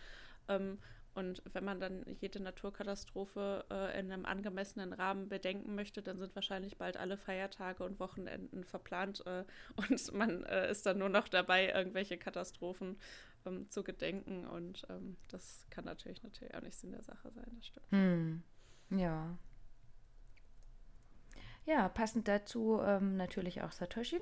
Ähm, 0.48 0.78
und 1.14 1.42
wenn 1.52 1.64
man 1.64 1.78
dann 1.78 2.04
jede 2.20 2.40
Naturkatastrophe 2.40 3.64
äh, 3.70 4.00
in 4.00 4.10
einem 4.10 4.26
angemessenen 4.26 4.92
Rahmen 4.92 5.28
bedenken 5.28 5.76
möchte, 5.76 6.02
dann 6.02 6.18
sind 6.18 6.34
wahrscheinlich 6.34 6.76
bald 6.76 6.96
alle 6.96 7.16
Feiertage 7.16 7.84
und 7.84 8.00
Wochenenden 8.00 8.64
verplant 8.64 9.24
äh, 9.26 9.44
und 9.76 10.12
man 10.12 10.42
äh, 10.44 10.70
ist 10.70 10.86
dann 10.86 10.98
nur 10.98 11.08
noch 11.08 11.28
dabei, 11.28 11.68
irgendwelche 11.68 12.18
Katastrophen 12.18 12.98
ähm, 13.46 13.70
zu 13.70 13.84
gedenken. 13.84 14.44
Und 14.46 14.86
ähm, 14.90 15.16
das 15.28 15.66
kann 15.70 15.84
natürlich 15.84 16.22
natürlich 16.24 16.54
auch 16.54 16.62
nicht 16.62 16.76
Sinn 16.76 16.90
der 16.90 17.02
Sache 17.02 17.30
sein, 17.30 17.52
das 17.54 17.66
stimmt. 17.66 17.90
Hm. 17.90 18.42
Ja. 18.90 19.38
Ja, 21.64 21.88
passend 21.88 22.26
dazu 22.26 22.80
ähm, 22.82 23.16
natürlich 23.16 23.62
auch 23.62 23.72
Satoshi. 23.72 24.20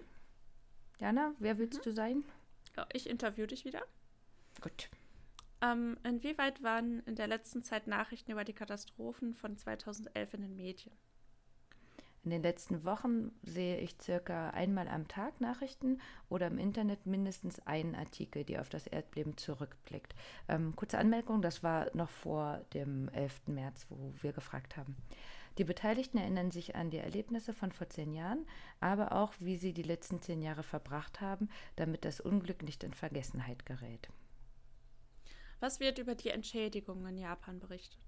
Jana, 1.00 1.35
wer 1.38 1.59
willst 1.59 1.81
mhm. 1.81 1.85
du 1.85 1.93
sein? 1.93 2.25
Ja, 2.76 2.87
ich 2.93 3.09
interview 3.09 3.47
dich 3.47 3.64
wieder. 3.64 3.83
Gut. 4.61 4.91
Ähm, 5.62 5.97
inwieweit 6.02 6.62
waren 6.62 7.00
in 7.07 7.14
der 7.14 7.28
letzten 7.28 7.62
Zeit 7.62 7.87
Nachrichten 7.87 8.33
über 8.33 8.45
die 8.45 8.52
Katastrophen 8.52 9.35
von 9.35 9.57
2011 9.57 10.35
in 10.35 10.40
den 10.42 10.57
Medien? 10.57 10.92
In 12.25 12.31
den 12.31 12.42
letzten 12.42 12.85
Wochen 12.85 13.33
sehe 13.42 13.78
ich 13.78 13.97
circa 14.00 14.50
einmal 14.50 14.87
am 14.87 15.09
Tag 15.09 15.40
Nachrichten 15.40 16.00
oder 16.28 16.47
im 16.47 16.59
Internet 16.59 17.04
mindestens 17.04 17.59
einen 17.66 17.97
Artikel, 17.97 18.45
der 18.45 18.61
auf 18.61 18.69
das 18.69 18.87
Erdbeben 18.87 19.37
zurückblickt. 19.37 20.14
Ähm, 20.49 20.76
kurze 20.76 20.99
Anmerkung, 20.99 21.42
das 21.42 21.64
war 21.64 21.90
noch 21.95 22.11
vor 22.11 22.64
dem 22.75 23.09
11. 23.09 23.49
März, 23.49 23.87
wo 23.88 24.14
wir 24.21 24.33
gefragt 24.33 24.76
haben. 24.76 24.97
Die 25.59 25.64
Beteiligten 25.64 26.16
erinnern 26.16 26.52
sich 26.52 26.76
an 26.76 26.90
die 26.90 26.99
Erlebnisse 26.99 27.52
von 27.52 27.73
vor 27.73 27.88
zehn 27.88 28.12
Jahren, 28.12 28.47
aber 28.81 29.12
auch, 29.12 29.35
wie 29.40 29.57
sie 29.57 29.73
die 29.73 29.83
letzten 29.83 30.23
zehn 30.23 30.42
Jahre 30.42 30.62
verbracht 30.62 31.21
haben, 31.21 31.49
damit 31.76 32.04
das 32.04 32.21
Unglück 32.21 32.62
nicht 32.62 32.85
in 32.85 32.95
Vergessenheit 32.95 33.66
gerät. 33.66 34.09
Was 35.62 35.78
wird 35.78 35.99
über 35.99 36.16
die 36.16 36.31
Entschädigungen 36.31 37.07
in 37.07 37.19
Japan 37.19 37.61
berichtet? 37.61 38.00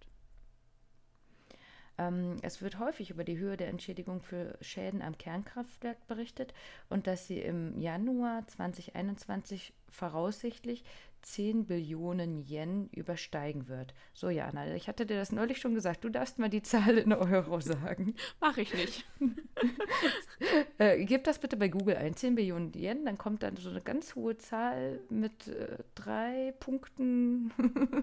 Ähm, 1.97 2.39
es 2.43 2.61
wird 2.61 2.81
häufig 2.81 3.11
über 3.11 3.23
die 3.23 3.39
Höhe 3.39 3.57
der 3.57 3.69
Entschädigung 3.69 4.23
für 4.23 4.59
Schäden 4.61 5.03
am 5.03 5.17
Kernkraftwerk 5.17 6.05
berichtet 6.09 6.53
und 6.89 7.07
dass 7.07 7.29
sie 7.29 7.39
im 7.39 7.79
Januar 7.79 8.45
2021 8.49 9.73
voraussichtlich 9.89 10.83
10 11.25 11.67
Billionen 11.67 12.45
Yen 12.47 12.89
übersteigen 12.91 13.69
wird. 13.69 13.95
So, 14.13 14.29
Jana, 14.29 14.75
ich 14.75 14.89
hatte 14.89 15.07
dir 15.07 15.17
das 15.17 15.33
neulich 15.33 15.59
schon 15.59 15.75
gesagt. 15.75 16.05
Du 16.05 16.09
darfst 16.09 16.39
mal 16.39 16.49
die 16.49 16.63
Zahl 16.63 16.99
in 16.99 17.13
Euro 17.13 17.61
sagen. 17.61 18.15
Mach 18.41 18.57
ich 18.57 18.73
nicht. 18.75 19.05
äh, 20.79 21.05
gib 21.05 21.25
das 21.25 21.39
bitte 21.39 21.57
bei 21.57 21.69
Google 21.69 21.97
ein. 21.97 22.15
10 22.15 22.35
Billionen 22.35 22.73
Yen, 22.75 23.05
dann 23.05 23.19
kommt 23.19 23.43
dann 23.43 23.57
so 23.57 23.71
eine 23.71 23.81
ganz 23.81 24.15
hohe 24.15 24.37
Zahl 24.37 25.01
mit 25.09 25.49
äh, 25.49 25.79
drei 25.95 26.55
Punkten. 26.61 27.53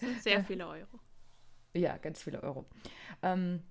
sind 0.00 0.22
sehr 0.22 0.44
viele 0.44 0.66
Euro. 0.66 1.00
Ja, 1.74 1.96
ganz 1.96 2.22
viele 2.22 2.42
Euro. 2.42 2.66
Ähm, 3.22 3.62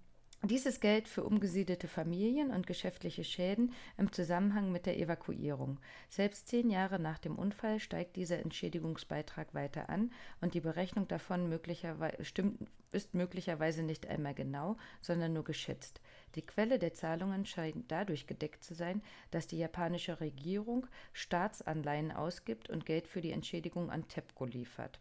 dieses 0.49 0.81
Geld 0.81 1.07
für 1.07 1.23
umgesiedelte 1.23 1.87
Familien 1.87 2.51
und 2.51 2.67
geschäftliche 2.67 3.23
Schäden 3.23 3.73
im 3.97 4.11
Zusammenhang 4.11 4.73
mit 4.73 4.85
der 4.85 4.99
Evakuierung. 4.99 5.79
Selbst 6.09 6.49
zehn 6.49 6.69
Jahre 6.69 6.99
nach 6.99 7.17
dem 7.17 7.37
Unfall 7.37 7.79
steigt 7.79 8.17
dieser 8.17 8.39
Entschädigungsbeitrag 8.39 9.53
weiter 9.53 9.89
an 9.89 10.11
und 10.41 10.53
die 10.53 10.59
Berechnung 10.59 11.07
davon 11.07 11.47
möglicherweise, 11.47 12.25
stimmt, 12.25 12.67
ist 12.91 13.13
möglicherweise 13.13 13.83
nicht 13.83 14.05
einmal 14.05 14.33
genau, 14.33 14.75
sondern 14.99 15.31
nur 15.31 15.45
geschätzt. 15.45 16.01
Die 16.35 16.45
Quelle 16.45 16.77
der 16.77 16.93
Zahlungen 16.93 17.45
scheint 17.45 17.89
dadurch 17.89 18.27
gedeckt 18.27 18.65
zu 18.65 18.73
sein, 18.73 19.01
dass 19.31 19.47
die 19.47 19.57
japanische 19.57 20.19
Regierung 20.19 20.87
Staatsanleihen 21.13 22.11
ausgibt 22.11 22.69
und 22.69 22.85
Geld 22.85 23.07
für 23.07 23.21
die 23.21 23.31
Entschädigung 23.31 23.89
an 23.89 24.09
TEPCO 24.09 24.45
liefert. 24.45 24.99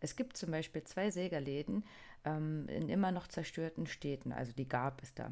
Es 0.00 0.16
gibt 0.16 0.36
zum 0.36 0.50
Beispiel 0.50 0.82
zwei 0.82 1.12
Sägerläden, 1.12 1.84
ähm, 2.24 2.68
in 2.68 2.88
immer 2.88 3.12
noch 3.12 3.26
zerstörten 3.26 3.86
Städten, 3.86 4.32
also 4.32 4.52
die 4.52 4.68
gab 4.68 5.02
es 5.02 5.14
da. 5.14 5.30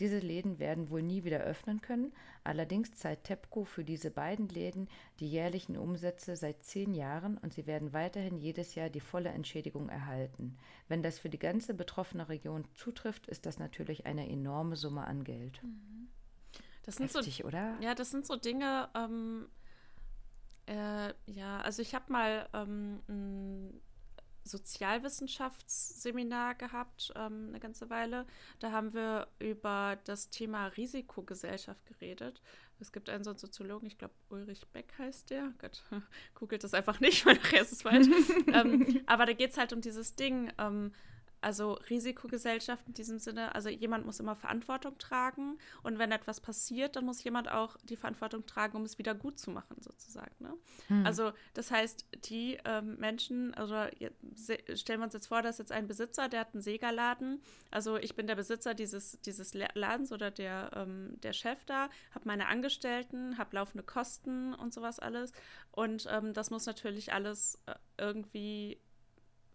Diese 0.00 0.18
Läden 0.18 0.58
werden 0.58 0.90
wohl 0.90 1.02
nie 1.02 1.24
wieder 1.24 1.40
öffnen 1.40 1.80
können, 1.80 2.12
allerdings 2.44 2.94
zahlt 2.94 3.24
TEPCO 3.24 3.64
für 3.64 3.84
diese 3.84 4.10
beiden 4.10 4.48
Läden 4.48 4.88
die 5.20 5.28
jährlichen 5.28 5.76
Umsätze 5.76 6.36
seit 6.36 6.62
zehn 6.62 6.94
Jahren 6.94 7.36
und 7.38 7.52
sie 7.52 7.66
werden 7.66 7.92
weiterhin 7.92 8.38
jedes 8.38 8.74
Jahr 8.74 8.90
die 8.90 9.00
volle 9.00 9.30
Entschädigung 9.30 9.88
erhalten. 9.88 10.56
Wenn 10.86 11.02
das 11.02 11.18
für 11.18 11.28
die 11.28 11.38
ganze 11.38 11.74
betroffene 11.74 12.28
Region 12.28 12.64
zutrifft, 12.74 13.26
ist 13.26 13.46
das 13.46 13.58
natürlich 13.58 14.06
eine 14.06 14.28
enorme 14.28 14.76
Summe 14.76 15.04
an 15.06 15.24
Geld. 15.24 15.62
Mhm. 15.62 16.08
Das 16.84 16.96
sind 16.96 17.12
Heftig, 17.12 17.38
so, 17.38 17.48
oder? 17.48 17.76
Ja, 17.80 17.94
das 17.94 18.10
sind 18.10 18.26
so 18.26 18.36
Dinge, 18.36 18.88
ähm, 18.94 19.46
äh, 20.66 21.12
ja, 21.26 21.60
also 21.60 21.82
ich 21.82 21.94
habe 21.94 22.12
mal 22.12 22.48
ähm, 22.52 23.00
Sozialwissenschaftsseminar 24.44 26.54
gehabt, 26.54 27.12
ähm, 27.16 27.48
eine 27.48 27.60
ganze 27.60 27.90
Weile. 27.90 28.26
Da 28.58 28.72
haben 28.72 28.94
wir 28.94 29.28
über 29.38 29.98
das 30.04 30.30
Thema 30.30 30.68
Risikogesellschaft 30.68 31.84
geredet. 31.86 32.40
Es 32.80 32.92
gibt 32.92 33.10
einen 33.10 33.24
so 33.24 33.30
einen 33.30 33.38
Soziologen, 33.38 33.86
ich 33.86 33.98
glaube 33.98 34.14
Ulrich 34.30 34.66
Beck 34.68 34.94
heißt 34.98 35.30
der. 35.30 35.52
Gott, 35.58 35.82
googelt 36.34 36.64
das 36.64 36.74
einfach 36.74 37.00
nicht, 37.00 37.26
weil 37.26 37.36
nachher 37.36 37.62
ist 37.62 37.72
es 37.72 37.82
falsch. 37.82 38.08
ähm, 38.52 39.02
aber 39.06 39.26
da 39.26 39.32
geht 39.32 39.50
es 39.50 39.58
halt 39.58 39.72
um 39.72 39.80
dieses 39.80 40.14
Ding, 40.14 40.52
ähm, 40.58 40.92
also 41.40 41.74
Risikogesellschaft 41.88 42.86
in 42.88 42.94
diesem 42.94 43.18
Sinne, 43.18 43.54
also 43.54 43.68
jemand 43.68 44.04
muss 44.06 44.20
immer 44.20 44.34
Verantwortung 44.34 44.98
tragen 44.98 45.58
und 45.82 45.98
wenn 45.98 46.12
etwas 46.12 46.40
passiert, 46.40 46.96
dann 46.96 47.04
muss 47.04 47.22
jemand 47.22 47.50
auch 47.50 47.76
die 47.84 47.96
Verantwortung 47.96 48.46
tragen, 48.46 48.76
um 48.76 48.84
es 48.84 48.98
wieder 48.98 49.14
gut 49.14 49.38
zu 49.38 49.50
machen, 49.50 49.76
sozusagen. 49.80 50.34
Ne? 50.40 50.54
Hm. 50.88 51.06
Also 51.06 51.32
das 51.54 51.70
heißt, 51.70 52.06
die 52.28 52.58
ähm, 52.64 52.96
Menschen, 52.98 53.54
also 53.54 53.74
stellen 54.74 55.00
wir 55.00 55.04
uns 55.04 55.14
jetzt 55.14 55.28
vor, 55.28 55.42
dass 55.42 55.58
jetzt 55.58 55.72
ein 55.72 55.86
Besitzer, 55.86 56.28
der 56.28 56.40
hat 56.40 56.54
einen 56.54 56.62
Segerladen, 56.62 57.40
also 57.70 57.96
ich 57.96 58.16
bin 58.16 58.26
der 58.26 58.36
Besitzer 58.36 58.74
dieses, 58.74 59.20
dieses 59.22 59.54
Ladens 59.54 60.12
oder 60.12 60.30
der, 60.30 60.70
ähm, 60.74 61.20
der 61.22 61.32
Chef 61.32 61.64
da, 61.66 61.88
habe 62.14 62.24
meine 62.24 62.46
Angestellten, 62.46 63.38
habe 63.38 63.56
laufende 63.56 63.84
Kosten 63.84 64.54
und 64.54 64.74
sowas 64.74 64.98
alles 64.98 65.32
und 65.70 66.08
ähm, 66.10 66.32
das 66.32 66.50
muss 66.50 66.66
natürlich 66.66 67.12
alles 67.12 67.62
äh, 67.66 67.74
irgendwie 67.96 68.80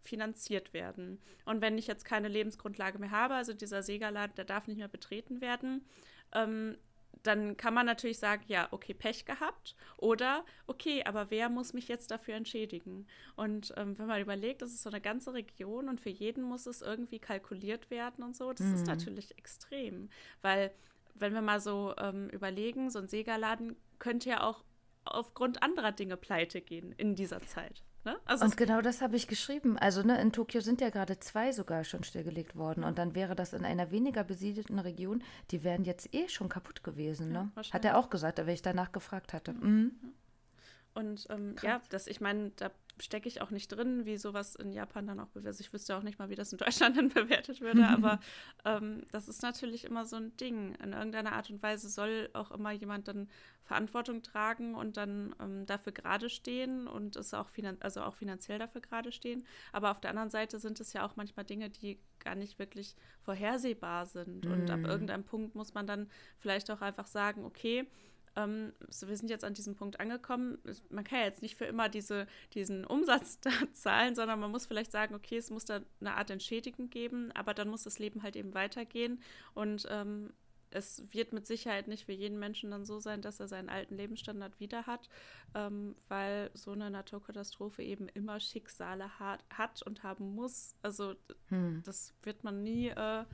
finanziert 0.03 0.73
werden. 0.73 1.19
Und 1.45 1.61
wenn 1.61 1.77
ich 1.77 1.87
jetzt 1.87 2.05
keine 2.05 2.27
Lebensgrundlage 2.27 2.99
mehr 2.99 3.11
habe, 3.11 3.35
also 3.35 3.53
dieser 3.53 3.83
Segerladen, 3.83 4.35
der 4.35 4.45
darf 4.45 4.67
nicht 4.67 4.77
mehr 4.77 4.87
betreten 4.87 5.41
werden, 5.41 5.85
ähm, 6.33 6.77
dann 7.21 7.55
kann 7.55 7.73
man 7.73 7.85
natürlich 7.85 8.19
sagen, 8.19 8.43
ja, 8.47 8.67
okay, 8.71 8.93
Pech 8.93 9.25
gehabt. 9.25 9.75
Oder, 9.97 10.45
okay, 10.67 11.03
aber 11.05 11.29
wer 11.31 11.49
muss 11.49 11.73
mich 11.73 11.87
jetzt 11.87 12.11
dafür 12.11 12.35
entschädigen? 12.35 13.07
Und 13.35 13.73
ähm, 13.77 13.97
wenn 13.97 14.07
man 14.07 14.21
überlegt, 14.21 14.61
das 14.61 14.71
ist 14.71 14.83
so 14.83 14.89
eine 14.89 15.01
ganze 15.01 15.33
Region 15.33 15.89
und 15.89 16.01
für 16.01 16.09
jeden 16.09 16.43
muss 16.43 16.65
es 16.65 16.81
irgendwie 16.81 17.19
kalkuliert 17.19 17.89
werden 17.89 18.23
und 18.23 18.35
so, 18.35 18.51
das 18.51 18.67
mhm. 18.67 18.75
ist 18.75 18.87
natürlich 18.87 19.37
extrem. 19.37 20.09
Weil, 20.41 20.71
wenn 21.15 21.33
wir 21.33 21.41
mal 21.41 21.61
so 21.61 21.93
ähm, 21.97 22.29
überlegen, 22.29 22.89
so 22.89 22.99
ein 22.99 23.07
Segerladen 23.07 23.77
könnte 23.99 24.29
ja 24.29 24.43
auch 24.43 24.63
aufgrund 25.05 25.63
anderer 25.63 25.91
Dinge 25.91 26.17
pleite 26.17 26.61
gehen 26.61 26.93
in 26.93 27.15
dieser 27.15 27.41
Zeit. 27.41 27.83
Ne? 28.05 28.17
Also 28.25 28.45
und 28.45 28.57
genau 28.57 28.81
das 28.81 29.01
habe 29.01 29.15
ich 29.15 29.27
geschrieben. 29.27 29.77
Also 29.77 30.03
ne, 30.03 30.19
in 30.21 30.31
Tokio 30.31 30.61
sind 30.61 30.81
ja 30.81 30.89
gerade 30.89 31.19
zwei 31.19 31.51
sogar 31.51 31.83
schon 31.83 32.03
stillgelegt 32.03 32.55
worden. 32.55 32.83
Und 32.83 32.97
dann 32.97 33.15
wäre 33.15 33.35
das 33.35 33.53
in 33.53 33.63
einer 33.63 33.91
weniger 33.91 34.23
besiedelten 34.23 34.79
Region, 34.79 35.23
die 35.51 35.63
wären 35.63 35.85
jetzt 35.85 36.13
eh 36.13 36.27
schon 36.27 36.49
kaputt 36.49 36.83
gewesen. 36.83 37.31
Ne? 37.31 37.51
Ja, 37.55 37.63
Hat 37.71 37.85
er 37.85 37.97
auch 37.97 38.09
gesagt, 38.09 38.39
wenn 38.39 38.49
ich 38.49 38.61
danach 38.61 38.91
gefragt 38.91 39.33
hatte. 39.33 39.53
Mhm. 39.53 39.91
Und 40.93 41.25
ähm, 41.29 41.55
ja, 41.63 41.81
das, 41.89 42.07
ich 42.07 42.21
meine, 42.21 42.51
da 42.57 42.69
stecke 42.99 43.27
ich 43.27 43.41
auch 43.41 43.49
nicht 43.49 43.69
drin, 43.69 44.05
wie 44.05 44.17
sowas 44.17 44.55
in 44.55 44.71
Japan 44.71 45.07
dann 45.07 45.19
auch 45.19 45.29
bewertet. 45.29 45.47
Also 45.47 45.61
ich 45.61 45.73
wüsste 45.73 45.97
auch 45.97 46.03
nicht 46.03 46.19
mal, 46.19 46.29
wie 46.29 46.35
das 46.35 46.51
in 46.51 46.57
Deutschland 46.57 46.97
dann 46.97 47.09
bewertet 47.09 47.61
würde, 47.61 47.87
aber 47.87 48.19
ähm, 48.65 49.03
das 49.11 49.27
ist 49.27 49.41
natürlich 49.41 49.85
immer 49.85 50.05
so 50.05 50.15
ein 50.15 50.35
Ding. 50.37 50.75
In 50.75 50.93
irgendeiner 50.93 51.33
Art 51.33 51.49
und 51.49 51.61
Weise 51.63 51.89
soll 51.89 52.29
auch 52.33 52.51
immer 52.51 52.71
jemand 52.71 53.07
dann 53.07 53.29
Verantwortung 53.63 54.21
tragen 54.21 54.75
und 54.75 54.97
dann 54.97 55.35
ähm, 55.39 55.65
dafür 55.65 55.93
gerade 55.93 56.29
stehen 56.29 56.87
und 56.87 57.15
es 57.15 57.33
auch, 57.33 57.49
also 57.79 58.01
auch 58.01 58.15
finanziell 58.15 58.59
dafür 58.59 58.81
gerade 58.81 59.11
stehen. 59.11 59.45
Aber 59.71 59.91
auf 59.91 60.01
der 60.01 60.09
anderen 60.09 60.29
Seite 60.29 60.59
sind 60.59 60.79
es 60.79 60.93
ja 60.93 61.05
auch 61.05 61.15
manchmal 61.15 61.45
Dinge, 61.45 61.69
die 61.69 61.99
gar 62.19 62.35
nicht 62.35 62.59
wirklich 62.59 62.95
vorhersehbar 63.21 64.05
sind. 64.05 64.45
Mm. 64.45 64.51
Und 64.51 64.69
ab 64.69 64.79
mhm. 64.79 64.85
irgendeinem 64.85 65.23
Punkt 65.23 65.55
muss 65.55 65.73
man 65.73 65.87
dann 65.87 66.09
vielleicht 66.37 66.69
auch 66.71 66.81
einfach 66.81 67.07
sagen, 67.07 67.45
okay, 67.45 67.87
ähm, 68.35 68.73
so, 68.89 69.07
wir 69.07 69.17
sind 69.17 69.29
jetzt 69.29 69.43
an 69.43 69.53
diesem 69.53 69.75
Punkt 69.75 69.99
angekommen. 69.99 70.57
Man 70.89 71.03
kann 71.03 71.19
ja 71.19 71.25
jetzt 71.25 71.41
nicht 71.41 71.55
für 71.55 71.65
immer 71.65 71.89
diese, 71.89 72.27
diesen 72.53 72.85
Umsatz 72.85 73.39
da 73.41 73.51
zahlen, 73.73 74.15
sondern 74.15 74.39
man 74.39 74.51
muss 74.51 74.65
vielleicht 74.65 74.91
sagen, 74.91 75.15
okay, 75.15 75.37
es 75.37 75.49
muss 75.49 75.65
da 75.65 75.81
eine 75.99 76.15
Art 76.15 76.29
Entschädigung 76.29 76.89
geben, 76.89 77.31
aber 77.33 77.53
dann 77.53 77.69
muss 77.69 77.83
das 77.83 77.99
Leben 77.99 78.23
halt 78.23 78.35
eben 78.35 78.53
weitergehen. 78.53 79.21
Und 79.53 79.87
ähm, 79.89 80.33
es 80.73 81.03
wird 81.13 81.33
mit 81.33 81.45
Sicherheit 81.45 81.87
nicht 81.87 82.05
für 82.05 82.13
jeden 82.13 82.39
Menschen 82.39 82.71
dann 82.71 82.85
so 82.85 82.99
sein, 82.99 83.21
dass 83.21 83.39
er 83.39 83.47
seinen 83.47 83.69
alten 83.69 83.95
Lebensstandard 83.95 84.59
wieder 84.59 84.87
hat, 84.87 85.09
ähm, 85.53 85.95
weil 86.07 86.49
so 86.53 86.71
eine 86.71 86.89
Naturkatastrophe 86.89 87.83
eben 87.83 88.07
immer 88.09 88.39
Schicksale 88.39 89.19
hat, 89.19 89.43
hat 89.51 89.83
und 89.83 90.03
haben 90.03 90.33
muss. 90.35 90.75
Also 90.81 91.15
hm. 91.49 91.83
das 91.85 92.13
wird 92.23 92.43
man 92.43 92.63
nie 92.63 92.87
äh, 92.87 93.25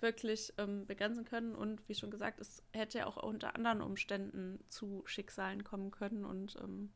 wirklich 0.00 0.52
ähm, 0.58 0.86
begrenzen 0.86 1.24
können. 1.24 1.54
Und 1.54 1.88
wie 1.88 1.94
schon 1.94 2.10
gesagt, 2.10 2.40
es 2.40 2.62
hätte 2.72 2.98
ja 2.98 3.06
auch 3.06 3.16
unter 3.16 3.54
anderen 3.54 3.80
Umständen 3.80 4.60
zu 4.68 5.02
Schicksalen 5.06 5.64
kommen 5.64 5.90
können. 5.90 6.24
Und 6.24 6.56
ähm, 6.62 6.92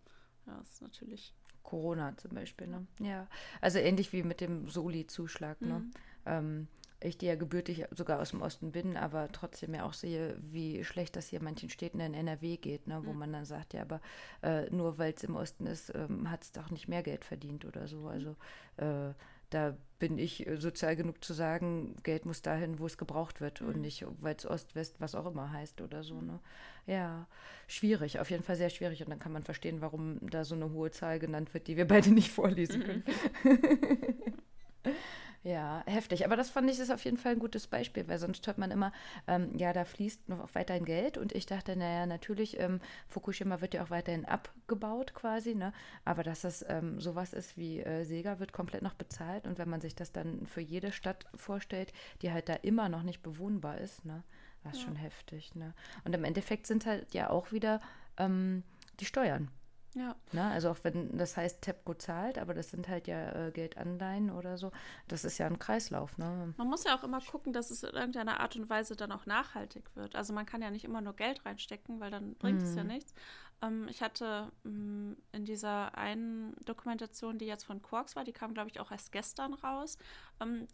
ja, 0.47 0.61
ist 0.61 0.83
natürlich. 0.83 1.35
Corona 1.62 2.16
zum 2.16 2.35
Beispiel, 2.35 2.66
ne? 2.66 2.87
Ja. 3.00 3.28
Also 3.61 3.78
ähnlich 3.78 4.12
wie 4.12 4.23
mit 4.23 4.40
dem 4.40 4.69
Soli-Zuschlag, 4.69 5.61
ne? 5.61 5.80
Mhm. 5.80 5.90
Ähm, 6.26 6.69
ich, 7.02 7.16
die 7.16 7.26
ja 7.26 7.35
gebürtig 7.35 7.87
sogar 7.92 8.21
aus 8.21 8.30
dem 8.30 8.42
Osten 8.42 8.73
bin, 8.73 8.97
aber 8.97 9.28
trotzdem 9.33 9.75
ja 9.75 9.85
auch 9.85 9.95
sehe, 9.95 10.37
wie 10.42 10.85
schlecht 10.85 11.16
das 11.16 11.28
hier 11.28 11.42
manchen 11.42 11.71
Städten 11.71 12.00
in 12.00 12.14
NRW 12.14 12.59
geht, 12.59 12.87
ne, 12.87 13.00
wo 13.04 13.12
mhm. 13.12 13.19
man 13.19 13.33
dann 13.33 13.45
sagt, 13.45 13.73
ja, 13.73 13.83
aber 13.83 14.00
äh, 14.42 14.69
nur 14.71 14.99
weil 14.99 15.14
es 15.14 15.25
im 15.25 15.37
Osten 15.37 15.66
ist, 15.66 15.92
ähm, 15.95 16.30
hat 16.30 16.42
es 16.42 16.52
doch 16.52 16.71
nicht 16.71 16.88
mehr 16.88 17.02
Geld 17.02 17.25
verdient 17.25 17.64
oder 17.64 17.88
so. 17.88 18.07
Also 18.09 18.37
äh, 18.76 19.14
da 19.50 19.76
bin 19.99 20.19
ich 20.19 20.47
äh, 20.47 20.57
sozial 20.57 20.97
genug 20.97 21.23
zu 21.23 21.35
sagen, 21.35 21.95
Geld 22.02 22.25
muss 22.25 22.42
dahin, 22.42 22.78
wo 22.78 22.87
es 22.87 22.99
gebraucht 22.99 23.40
wird 23.40 23.61
mhm. 23.61 23.69
und 23.69 23.80
nicht, 23.80 24.04
weil 24.21 24.35
es 24.35 24.47
Ost, 24.47 24.75
West, 24.75 25.00
was 25.00 25.14
auch 25.14 25.26
immer 25.26 25.52
heißt 25.52 25.80
oder 25.80 26.02
so. 26.02 26.21
Ne? 26.21 26.40
Ja, 26.87 27.26
schwierig, 27.69 28.19
auf 28.19 28.30
jeden 28.30 28.42
Fall 28.42 28.57
sehr 28.57 28.71
schwierig. 28.71 29.02
Und 29.02 29.11
dann 29.11 29.19
kann 29.19 29.33
man 29.33 29.42
verstehen, 29.42 29.80
warum 29.80 30.19
da 30.30 30.45
so 30.45 30.54
eine 30.54 30.73
hohe 30.73 30.90
Zahl 30.90 31.19
genannt 31.19 31.54
wird, 31.54 31.69
die 31.69 31.76
wir 31.76 31.87
beide 31.88 32.11
nicht 32.11 32.33
vorlesen 32.33 32.83
können. 32.83 33.04
Ja, 35.42 35.82
heftig. 35.87 36.26
Aber 36.26 36.37
das 36.37 36.50
fand 36.50 36.68
ich 36.68 36.78
ist 36.78 36.90
auf 36.90 37.04
jeden 37.04 37.16
Fall 37.16 37.32
ein 37.32 37.38
gutes 37.38 37.66
Beispiel, 37.66 38.06
weil 38.09 38.18
sonst 38.18 38.47
hört 38.47 38.59
man 38.59 38.70
immer, 38.70 38.92
ähm, 39.26 39.56
ja, 39.56 39.73
da 39.73 39.87
fließt 39.87 40.28
noch 40.28 40.54
weiterhin 40.54 40.85
Geld. 40.85 41.16
Und 41.16 41.32
ich 41.32 41.47
dachte, 41.47 41.76
naja, 41.76 42.04
natürlich, 42.04 42.61
ähm, 42.61 42.80
Fukushima 43.09 43.62
wird 43.62 43.73
ja 43.73 43.82
auch 43.82 43.88
weiterhin 43.88 44.26
abgebaut 44.26 45.14
quasi, 45.14 45.54
ne? 45.54 45.73
Aber 46.04 46.23
dass 46.25 46.42
das 46.42 46.62
ähm, 46.68 47.00
sowas 47.00 47.32
ist 47.32 47.56
wie 47.56 47.80
äh, 47.80 48.04
Sega 48.04 48.38
wird 48.38 48.52
komplett 48.52 48.82
noch 48.82 48.94
bezahlt. 48.94 49.47
Und 49.47 49.59
wenn 49.59 49.70
man 49.70 49.80
sich 49.80 49.94
das 49.94 50.12
dann 50.12 50.47
für 50.47 50.61
jede 50.61 50.92
Stadt 50.92 51.25
vorstellt, 51.35 51.94
die 52.20 52.32
halt 52.32 52.50
da 52.50 52.54
immer 52.54 52.90
noch 52.90 53.02
nicht 53.02 53.23
bewohnbar 53.23 53.78
ist, 53.78 54.04
ne? 54.04 54.23
Das 54.62 54.75
ist 54.75 54.80
ja. 54.80 54.88
schon 54.88 54.97
heftig, 54.97 55.54
ne? 55.54 55.73
Und 56.04 56.14
im 56.14 56.25
Endeffekt 56.25 56.66
sind 56.66 56.85
halt 56.85 57.14
ja 57.14 57.30
auch 57.30 57.50
wieder 57.50 57.80
ähm, 58.18 58.62
die 59.00 59.06
Steuern. 59.06 59.50
Ja. 59.94 60.14
Na, 60.32 60.49
ne, 60.49 60.54
also 60.54 60.70
auch 60.70 60.78
wenn 60.82 61.16
das 61.18 61.37
heißt 61.37 61.62
TEPCO 61.62 61.94
zahlt, 61.94 62.38
aber 62.38 62.54
das 62.54 62.70
sind 62.70 62.88
halt 62.88 63.09
ja 63.09 63.49
äh, 63.49 63.50
Geldanleihen 63.50 64.30
oder 64.30 64.56
so. 64.56 64.70
Das 65.09 65.25
ist 65.25 65.38
ja 65.38 65.47
ein 65.47 65.59
Kreislauf. 65.59 66.16
Ne? 66.16 66.54
Man 66.56 66.68
muss 66.68 66.85
ja 66.85 66.97
auch 66.97 67.02
immer 67.02 67.20
gucken, 67.20 67.52
dass 67.52 67.70
es 67.70 67.82
in 67.82 67.94
irgendeiner 67.94 68.38
Art 68.38 68.54
und 68.54 68.70
Weise 68.70 68.94
dann 68.94 69.11
auch 69.11 69.26
nachhaltig 69.26 69.85
wird. 69.97 70.14
Also 70.14 70.32
man 70.32 70.47
kann 70.47 70.62
ja 70.62 70.70
nicht 70.70 70.85
immer 70.85 71.00
nur 71.00 71.14
Geld 71.14 71.44
reinstecken, 71.44 71.99
weil 71.99 72.11
dann 72.12 72.35
bringt 72.35 72.61
mhm. 72.61 72.66
es 72.66 72.75
ja 72.76 72.85
nichts. 72.85 73.14
Ähm, 73.62 73.88
ich 73.88 74.02
hatte 74.02 74.50
ähm, 74.64 75.17
in 75.33 75.45
dieser 75.45 75.97
einen 75.97 76.55
Dokumentation, 76.64 77.38
die 77.38 77.47
jetzt 77.47 77.64
von 77.64 77.83
Quarks 77.83 78.17
war, 78.17 78.25
die 78.25 78.33
kam, 78.33 78.55
glaube 78.55 78.71
ich, 78.71 78.81
auch 78.81 78.90
erst 78.90 79.12
gestern 79.12 79.55
raus, 79.55 79.99
ähm, 80.40 80.67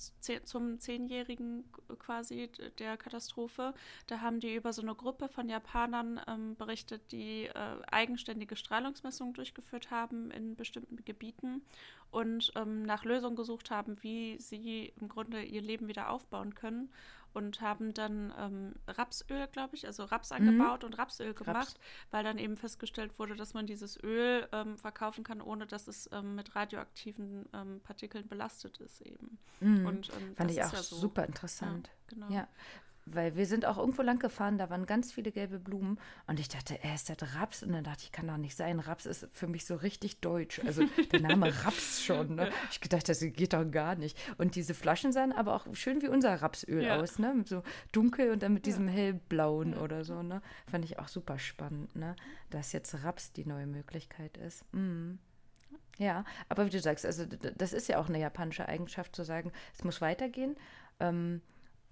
zum 0.45 0.79
zehnjährigen 0.79 1.65
quasi 1.99 2.51
der 2.79 2.97
Katastrophe. 2.97 3.75
Da 4.07 4.21
haben 4.21 4.41
die 4.41 4.55
über 4.55 4.73
so 4.73 4.83
eine 4.83 4.95
Gruppe 4.95 5.29
von 5.29 5.49
Japanern 5.49 6.21
ähm, 6.27 6.57
berichtet, 6.57 7.13
die 7.13 7.47
äh, 7.47 7.53
eigenständige 7.91 8.57
Strahlungsmessungen 8.57 9.35
durchgeführt 9.35 9.91
haben 9.91 10.31
in 10.31 10.57
bestimmten 10.57 11.05
Gebieten 11.05 11.63
und 12.11 12.53
ähm, 12.55 12.83
nach 12.83 13.05
Lösungen 13.05 13.37
gesucht 13.37 13.71
haben, 13.71 14.03
wie 14.03 14.39
sie 14.39 14.93
im 15.01 15.09
Grunde 15.09 15.43
ihr 15.43 15.61
Leben 15.61 15.89
wieder 15.89 16.11
aufbauen 16.11 16.55
können 16.55 16.91
und 17.37 17.61
haben 17.61 17.93
dann 17.93 18.33
ähm, 18.39 18.73
Rapsöl, 18.89 19.47
glaube 19.49 19.77
ich, 19.77 19.87
also 19.87 20.05
Raps 20.05 20.31
mhm. 20.31 20.37
angebaut 20.37 20.81
mhm. 20.81 20.87
und 20.87 20.99
Rapsöl 20.99 21.35
gemacht, 21.35 21.55
Raps. 21.55 21.75
weil 22.11 22.25
dann 22.25 22.39
eben 22.39 22.57
festgestellt 22.57 23.19
wurde, 23.19 23.37
dass 23.37 23.53
man 23.53 23.67
dieses 23.67 24.03
Öl 24.03 24.49
ähm, 24.53 24.79
verkaufen 24.79 25.23
kann, 25.23 25.43
ohne 25.43 25.67
dass 25.67 25.87
es 25.87 26.09
ähm, 26.13 26.35
mit 26.35 26.57
radioaktiven 26.57 27.47
ähm, 27.53 27.81
Partikeln 27.85 28.27
belastet 28.27 28.79
ist 28.79 29.03
eben. 29.03 29.37
Mhm. 29.61 29.87
Und, 29.87 30.11
ähm, 30.17 30.35
Fand 30.35 30.51
ich 30.51 30.65
auch 30.65 30.73
ja 30.73 30.83
so. 30.83 30.97
super 30.97 31.27
interessant. 31.27 31.89
Ja, 31.89 32.15
genau. 32.15 32.31
Ja, 32.31 32.49
weil 33.07 33.37
wir 33.37 33.47
sind 33.47 33.65
auch 33.65 33.79
irgendwo 33.79 34.03
lang 34.03 34.19
gefahren, 34.19 34.59
da 34.59 34.69
waren 34.69 34.85
ganz 34.85 35.13
viele 35.13 35.31
gelbe 35.31 35.61
Blumen 35.61 35.99
und 36.27 36.41
ich 36.41 36.49
dachte, 36.49 36.83
er 36.83 36.95
ist 36.95 37.09
das 37.09 37.37
Raps 37.37 37.63
und 37.63 37.73
dann 37.73 37.85
dachte 37.85 38.03
ich, 38.03 38.13
kann 38.13 38.27
doch 38.27 38.37
nicht 38.37 38.57
sein. 38.57 38.81
Raps 38.81 39.07
ist 39.07 39.29
für 39.33 39.47
mich 39.47 39.65
so 39.65 39.77
richtig 39.77 40.21
deutsch. 40.21 40.61
Also 40.67 40.83
der 41.13 41.21
Name 41.21 41.53
Raps 41.65 42.05
schon. 42.05 42.35
Ne? 42.35 42.51
Ich 42.71 42.81
gedacht, 42.81 43.09
das 43.09 43.21
geht 43.21 43.53
doch 43.53 43.65
gar 43.71 43.95
nicht. 43.95 44.19
Und 44.39 44.57
diese 44.57 44.75
Flaschen 44.75 45.13
sahen 45.13 45.33
aber 45.33 45.55
auch 45.55 45.67
schön 45.75 46.03
wie 46.03 46.09
unser 46.09 46.35
Rapsöl 46.43 46.85
ja. 46.85 46.97
aus, 46.97 47.21
ne? 47.21 47.45
So 47.47 47.63
dunkel 47.93 48.33
und 48.33 48.43
dann 48.43 48.53
mit 48.53 48.67
diesem 48.67 48.89
ja. 48.89 48.95
hellblauen 48.95 49.73
ja. 49.73 49.81
oder 49.81 50.05
so, 50.05 50.23
ne? 50.23 50.43
Fand 50.69 50.85
ich 50.85 50.99
auch 50.99 51.09
super 51.09 51.39
spannend, 51.39 51.95
ne? 51.95 52.17
Dass 52.51 52.73
jetzt 52.73 53.05
Raps 53.05 53.33
die 53.33 53.47
neue 53.47 53.67
Möglichkeit 53.67 54.37
ist. 54.37 54.65
Mhm. 54.75 55.21
Ja, 55.99 56.25
aber 56.49 56.67
wie 56.67 56.71
du 56.71 56.81
sagst, 56.81 57.07
also 57.07 57.25
das 57.25 57.73
ist 57.73 57.89
ja 57.89 57.99
auch 57.99 58.09
eine 58.09 58.19
japanische 58.19 58.69
Eigenschaft 58.69 59.17
zu 59.17 59.23
sagen, 59.23 59.53
es 59.75 59.85
muss 59.85 60.01
weitergehen. 60.01 60.57
Ähm, 61.01 61.41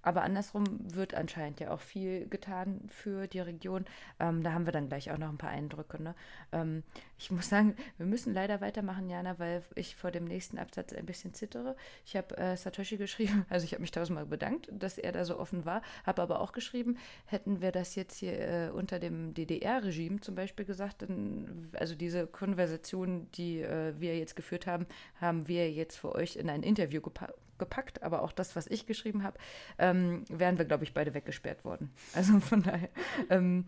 aber 0.05 0.23
andersrum 0.23 0.65
wird 0.95 1.15
anscheinend 1.15 1.61
ja 1.61 1.71
auch 1.71 1.81
viel 1.81 2.29
getan 2.29 2.81
für 2.89 3.27
die 3.27 3.41
Region. 3.41 3.87
Ähm, 4.21 4.43
da 4.43 4.53
haben 4.53 4.67
wir 4.67 4.73
dann 4.73 4.89
gleich 4.89 5.11
auch 5.11 5.19
noch 5.19 5.31
ein 5.31 5.39
paar 5.39 5.51
Eindrücke. 5.51 6.03
Ne? 6.03 6.15
Ähm, 6.53 6.83
ich 7.19 7.31
muss 7.31 7.49
sagen, 7.49 7.75
wir 7.97 8.07
müssen 8.07 8.35
leider 8.35 8.61
weitermachen, 8.61 9.09
Jana, 9.09 9.39
weil 9.39 9.63
ich 9.75 9.97
vor 9.97 10.11
dem 10.11 10.25
nächsten 10.25 10.59
Absatz 10.59 10.93
ein 10.93 11.07
bisschen 11.07 11.33
zittere. 11.33 11.75
Ich 12.05 12.17
habe 12.17 12.37
äh, 12.37 12.57
Satoshi 12.57 12.99
geschrieben, 12.99 13.47
also 13.51 13.65
ich 13.65 13.73
habe 13.73 13.81
mich 13.81 13.93
tausendmal 13.93 14.27
bedankt, 14.27 14.69
dass 14.71 14.99
er 14.99 15.13
da 15.13 15.25
so 15.25 15.39
offen 15.39 15.65
war, 15.65 15.81
habe 16.05 16.21
aber 16.21 16.41
auch 16.41 16.53
geschrieben, 16.53 16.99
hätten 17.25 17.63
wir 17.63 17.73
das 17.73 17.95
jetzt 17.95 18.19
hier 18.19 18.39
äh, 18.39 18.71
unter 18.71 18.99
dem 18.99 19.33
DDR-Regime 19.33 20.21
zum 20.21 20.35
Beispiel 20.35 20.67
gesagt, 20.67 21.03
dann, 21.03 21.71
also 21.73 21.95
diese 21.95 22.27
Konversation, 22.27 23.31
die 23.33 23.63
äh, 23.63 23.95
wir 23.99 24.19
jetzt 24.19 24.37
geführt 24.37 24.67
haben, 24.67 24.87
haben 25.21 25.49
wir 25.49 25.71
jetzt 25.73 25.97
für 25.97 26.15
euch 26.15 26.37
in 26.37 26.51
ein 26.51 26.63
Interview 26.63 27.01
gepackt 27.01 27.44
gepackt, 27.59 28.03
aber 28.03 28.23
auch 28.23 28.33
das, 28.33 28.57
was 28.57 28.67
ich 28.67 28.87
geschrieben 28.87 29.23
habe, 29.23 29.39
ähm, 29.79 30.25
wären 30.29 30.59
wir, 30.59 30.65
glaube 30.65 30.85
ich, 30.85 30.95
beide 30.95 31.15
weggesperrt 31.15 31.65
worden. 31.65 31.91
Also 32.15 32.39
von 32.41 32.63
daher 32.63 32.91
ähm, 33.29 33.67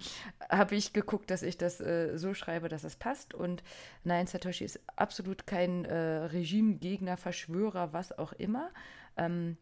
habe 0.49 0.77
ich 0.77 0.93
geguckt, 0.93 1.31
dass 1.31 1.43
ich 1.43 1.59
das 1.59 1.81
äh, 1.81 2.17
so 2.17 2.33
schreibe, 2.33 2.69
dass 2.69 2.85
es 2.85 2.97
passt. 2.97 3.35
Und 3.35 3.63
nein, 4.05 4.27
Satoshi 4.27 4.65
ist 4.65 4.81
absolut 4.95 5.47
kein 5.47 5.85
äh, 5.85 5.97
Regimegegner, 5.97 7.17
Verschwörer, 7.17 7.93
was 7.93 8.17
auch 8.17 8.33
immer. 8.33 8.71
Ähm, 9.17 9.57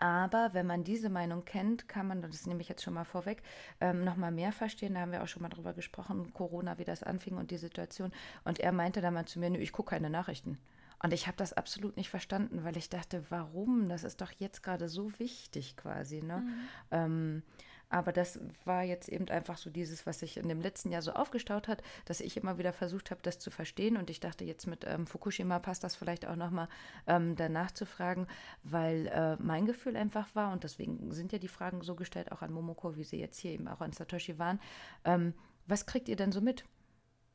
aber 0.00 0.54
wenn 0.54 0.66
man 0.66 0.82
diese 0.82 1.10
Meinung 1.10 1.44
kennt, 1.44 1.86
kann 1.86 2.08
man, 2.08 2.22
das 2.22 2.46
nehme 2.46 2.62
ich 2.62 2.70
jetzt 2.70 2.82
schon 2.82 2.94
mal 2.94 3.04
vorweg, 3.04 3.42
ähm, 3.82 4.02
nochmal 4.02 4.32
mehr 4.32 4.50
verstehen. 4.50 4.94
Da 4.94 5.00
haben 5.00 5.12
wir 5.12 5.22
auch 5.22 5.28
schon 5.28 5.42
mal 5.42 5.50
drüber 5.50 5.74
gesprochen, 5.74 6.32
Corona, 6.32 6.78
wie 6.78 6.84
das 6.84 7.02
anfing 7.02 7.36
und 7.36 7.50
die 7.50 7.58
Situation. 7.58 8.10
Und 8.44 8.60
er 8.60 8.72
meinte 8.72 9.02
dann 9.02 9.12
mal 9.12 9.26
zu 9.26 9.38
mir, 9.38 9.54
ich 9.60 9.72
gucke 9.72 9.90
keine 9.90 10.08
Nachrichten. 10.08 10.58
Und 11.02 11.12
ich 11.12 11.26
habe 11.26 11.36
das 11.36 11.52
absolut 11.52 11.96
nicht 11.96 12.10
verstanden, 12.10 12.64
weil 12.64 12.76
ich 12.76 12.90
dachte, 12.90 13.24
warum? 13.30 13.88
Das 13.88 14.04
ist 14.04 14.20
doch 14.20 14.32
jetzt 14.38 14.62
gerade 14.62 14.88
so 14.88 15.18
wichtig 15.18 15.76
quasi. 15.76 16.22
Ne? 16.22 16.38
Mhm. 16.38 16.68
Ähm, 16.90 17.42
aber 17.90 18.12
das 18.12 18.38
war 18.64 18.84
jetzt 18.84 19.08
eben 19.08 19.28
einfach 19.28 19.58
so 19.58 19.68
dieses, 19.68 20.06
was 20.06 20.20
sich 20.20 20.36
in 20.36 20.48
dem 20.48 20.60
letzten 20.60 20.92
Jahr 20.92 21.02
so 21.02 21.12
aufgestaut 21.12 21.66
hat, 21.66 21.82
dass 22.04 22.20
ich 22.20 22.36
immer 22.36 22.56
wieder 22.56 22.72
versucht 22.72 23.10
habe, 23.10 23.20
das 23.22 23.40
zu 23.40 23.50
verstehen. 23.50 23.96
Und 23.96 24.10
ich 24.10 24.20
dachte, 24.20 24.44
jetzt 24.44 24.66
mit 24.66 24.84
ähm, 24.86 25.08
Fukushima 25.08 25.58
passt 25.58 25.82
das 25.82 25.96
vielleicht 25.96 26.24
auch 26.24 26.36
nochmal 26.36 26.68
ähm, 27.08 27.34
danach 27.34 27.72
zu 27.72 27.86
fragen, 27.86 28.28
weil 28.62 29.08
äh, 29.08 29.36
mein 29.42 29.66
Gefühl 29.66 29.96
einfach 29.96 30.32
war, 30.36 30.52
und 30.52 30.62
deswegen 30.62 31.10
sind 31.10 31.32
ja 31.32 31.38
die 31.38 31.48
Fragen 31.48 31.82
so 31.82 31.96
gestellt, 31.96 32.30
auch 32.30 32.42
an 32.42 32.52
Momoko, 32.52 32.96
wie 32.96 33.04
sie 33.04 33.18
jetzt 33.18 33.38
hier 33.38 33.50
eben 33.50 33.66
auch 33.66 33.80
an 33.80 33.92
Satoshi 33.92 34.38
waren, 34.38 34.60
ähm, 35.04 35.34
was 35.66 35.84
kriegt 35.84 36.08
ihr 36.08 36.16
denn 36.16 36.30
so 36.30 36.40
mit? 36.40 36.64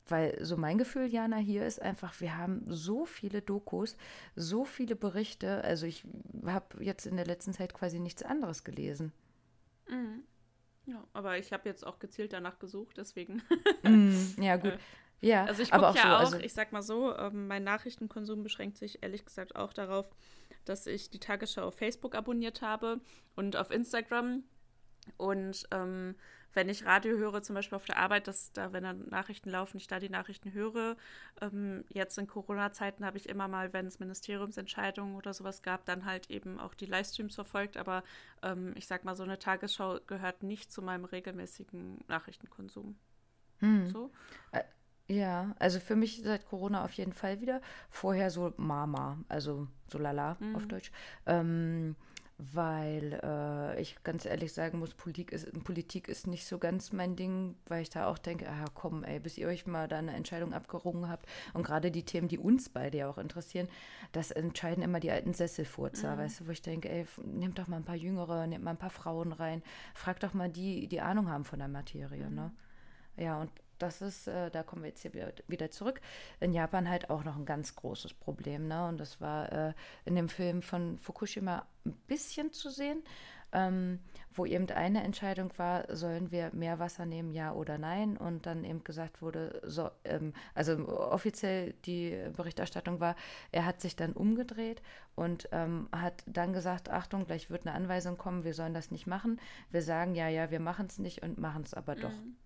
Weil 0.08 0.44
so 0.44 0.56
mein 0.56 0.78
Gefühl, 0.78 1.06
Jana, 1.06 1.36
hier 1.36 1.66
ist 1.66 1.82
einfach, 1.82 2.20
wir 2.20 2.36
haben 2.36 2.62
so 2.68 3.06
viele 3.06 3.42
Dokus, 3.42 3.96
so 4.36 4.64
viele 4.64 4.94
Berichte. 4.94 5.64
Also 5.64 5.86
ich 5.86 6.04
habe 6.44 6.82
jetzt 6.82 7.06
in 7.06 7.16
der 7.16 7.26
letzten 7.26 7.52
Zeit 7.52 7.74
quasi 7.74 7.98
nichts 7.98 8.22
anderes 8.22 8.62
gelesen. 8.62 9.12
Mhm. 9.88 10.22
Ja, 10.86 11.02
aber 11.12 11.38
ich 11.38 11.52
habe 11.52 11.68
jetzt 11.68 11.84
auch 11.84 11.98
gezielt 11.98 12.32
danach 12.32 12.60
gesucht, 12.60 12.96
deswegen. 12.96 13.42
mm, 13.82 14.40
ja, 14.40 14.56
gut. 14.56 14.72
Äh, 14.72 14.78
ja, 15.20 15.44
also 15.44 15.62
ich 15.62 15.70
gucke 15.70 15.82
ja 15.82 15.90
auch, 15.90 15.96
so, 15.96 16.08
auch 16.08 16.32
also 16.32 16.38
ich 16.38 16.52
sag 16.52 16.72
mal 16.72 16.82
so, 16.82 17.16
ähm, 17.16 17.48
mein 17.48 17.64
Nachrichtenkonsum 17.64 18.42
beschränkt 18.42 18.76
sich 18.76 19.02
ehrlich 19.02 19.24
gesagt 19.24 19.56
auch 19.56 19.72
darauf, 19.72 20.08
dass 20.64 20.86
ich 20.86 21.10
die 21.10 21.18
Tagesschau 21.18 21.62
auf 21.62 21.74
Facebook 21.74 22.14
abonniert 22.14 22.62
habe 22.62 23.00
und 23.34 23.56
auf 23.56 23.70
Instagram. 23.70 24.44
Und 25.16 25.66
ähm, 25.70 26.14
wenn 26.56 26.70
ich 26.70 26.86
Radio 26.86 27.18
höre, 27.18 27.42
zum 27.42 27.54
Beispiel 27.54 27.76
auf 27.76 27.84
der 27.84 27.98
Arbeit, 27.98 28.28
dass 28.28 28.50
da, 28.52 28.72
wenn 28.72 28.82
dann 28.82 29.08
Nachrichten 29.10 29.50
laufen, 29.50 29.76
ich 29.76 29.88
da 29.88 30.00
die 30.00 30.08
Nachrichten 30.08 30.54
höre. 30.54 30.96
Ähm, 31.42 31.84
jetzt 31.90 32.16
in 32.16 32.26
Corona-Zeiten 32.26 33.04
habe 33.04 33.18
ich 33.18 33.28
immer 33.28 33.46
mal, 33.46 33.74
wenn 33.74 33.86
es 33.86 34.00
Ministeriumsentscheidungen 34.00 35.16
oder 35.16 35.34
sowas 35.34 35.62
gab, 35.62 35.84
dann 35.84 36.06
halt 36.06 36.30
eben 36.30 36.58
auch 36.58 36.72
die 36.74 36.86
Livestreams 36.86 37.34
verfolgt. 37.34 37.76
Aber 37.76 38.02
ähm, 38.42 38.72
ich 38.74 38.86
sag 38.86 39.04
mal, 39.04 39.14
so 39.14 39.22
eine 39.22 39.38
Tagesschau 39.38 40.00
gehört 40.06 40.42
nicht 40.42 40.72
zu 40.72 40.80
meinem 40.80 41.04
regelmäßigen 41.04 41.98
Nachrichtenkonsum. 42.08 42.96
Hm. 43.58 43.86
So? 43.86 44.10
Ä 44.52 44.62
ja, 45.08 45.54
also 45.60 45.78
für 45.78 45.94
mich 45.94 46.22
seit 46.24 46.46
Corona 46.46 46.84
auf 46.84 46.92
jeden 46.92 47.12
Fall 47.12 47.40
wieder. 47.40 47.60
Vorher 47.90 48.30
so 48.30 48.52
Mama, 48.56 49.18
also 49.28 49.68
so 49.86 49.98
lala 49.98 50.36
mhm. 50.40 50.56
auf 50.56 50.66
Deutsch. 50.66 50.90
Ähm, 51.26 51.94
weil 52.38 53.18
äh, 53.22 53.80
ich 53.80 54.02
ganz 54.04 54.26
ehrlich 54.26 54.52
sagen 54.52 54.78
muss, 54.78 54.92
Politik 54.94 55.32
ist, 55.32 55.50
Politik 55.64 56.06
ist 56.08 56.26
nicht 56.26 56.46
so 56.46 56.58
ganz 56.58 56.92
mein 56.92 57.16
Ding, 57.16 57.56
weil 57.66 57.80
ich 57.80 57.88
da 57.88 58.08
auch 58.08 58.18
denke, 58.18 58.46
ah 58.48 58.66
komm, 58.74 59.04
ey, 59.04 59.20
bis 59.20 59.38
ihr 59.38 59.48
euch 59.48 59.66
mal 59.66 59.88
da 59.88 59.98
eine 59.98 60.14
Entscheidung 60.14 60.52
abgerungen 60.52 61.08
habt 61.08 61.26
und 61.54 61.62
gerade 61.62 61.90
die 61.90 62.04
Themen, 62.04 62.28
die 62.28 62.38
uns 62.38 62.68
beide 62.68 62.98
ja 62.98 63.08
auch 63.08 63.16
interessieren, 63.16 63.68
das 64.12 64.30
entscheiden 64.30 64.82
immer 64.82 65.00
die 65.00 65.10
alten 65.10 65.32
Sesselfurzer, 65.32 66.14
mhm. 66.14 66.18
weißt 66.20 66.40
du, 66.40 66.46
wo 66.46 66.50
ich 66.50 66.62
denke, 66.62 66.90
ey, 66.90 67.06
nehmt 67.24 67.58
doch 67.58 67.68
mal 67.68 67.78
ein 67.78 67.84
paar 67.84 67.96
Jüngere, 67.96 68.46
nehmt 68.46 68.64
mal 68.64 68.72
ein 68.72 68.76
paar 68.76 68.90
Frauen 68.90 69.32
rein, 69.32 69.62
fragt 69.94 70.22
doch 70.22 70.34
mal 70.34 70.50
die, 70.50 70.88
die 70.88 71.00
Ahnung 71.00 71.30
haben 71.30 71.44
von 71.44 71.58
der 71.58 71.68
Materie, 71.68 72.28
mhm. 72.28 72.34
ne? 72.34 72.52
Ja, 73.18 73.40
und 73.40 73.50
das 73.78 74.02
ist, 74.02 74.28
äh, 74.28 74.50
da 74.50 74.62
kommen 74.62 74.82
wir 74.82 74.88
jetzt 74.88 75.02
hier 75.02 75.12
wieder 75.48 75.70
zurück, 75.70 76.00
in 76.40 76.52
Japan 76.52 76.88
halt 76.88 77.10
auch 77.10 77.24
noch 77.24 77.36
ein 77.36 77.46
ganz 77.46 77.74
großes 77.74 78.14
Problem. 78.14 78.68
Ne? 78.68 78.86
Und 78.86 78.98
das 78.98 79.20
war 79.20 79.52
äh, 79.52 79.72
in 80.04 80.14
dem 80.14 80.28
Film 80.28 80.62
von 80.62 80.98
Fukushima 80.98 81.66
ein 81.84 81.92
bisschen 82.06 82.52
zu 82.52 82.70
sehen, 82.70 83.02
ähm, 83.52 84.00
wo 84.34 84.44
eben 84.44 84.68
eine 84.70 85.02
Entscheidung 85.02 85.50
war, 85.56 85.94
sollen 85.94 86.30
wir 86.30 86.50
mehr 86.52 86.78
Wasser 86.78 87.06
nehmen, 87.06 87.32
ja 87.32 87.52
oder 87.52 87.78
nein? 87.78 88.16
Und 88.16 88.44
dann 88.44 88.64
eben 88.64 88.84
gesagt 88.84 89.22
wurde, 89.22 89.62
so, 89.64 89.90
ähm, 90.04 90.32
also 90.54 90.88
offiziell 90.88 91.72
die 91.84 92.18
Berichterstattung 92.36 93.00
war, 93.00 93.16
er 93.52 93.64
hat 93.64 93.80
sich 93.80 93.96
dann 93.96 94.12
umgedreht 94.12 94.82
und 95.14 95.48
ähm, 95.52 95.88
hat 95.92 96.22
dann 96.26 96.52
gesagt, 96.52 96.90
Achtung, 96.90 97.24
gleich 97.24 97.48
wird 97.48 97.66
eine 97.66 97.74
Anweisung 97.74 98.18
kommen, 98.18 98.44
wir 98.44 98.52
sollen 98.52 98.74
das 98.74 98.90
nicht 98.90 99.06
machen. 99.06 99.40
Wir 99.70 99.82
sagen, 99.82 100.14
ja, 100.14 100.28
ja, 100.28 100.50
wir 100.50 100.60
machen 100.60 100.86
es 100.86 100.98
nicht 100.98 101.22
und 101.22 101.38
machen 101.38 101.62
es 101.62 101.72
aber 101.72 101.94
doch. 101.94 102.10
Mhm. 102.10 102.36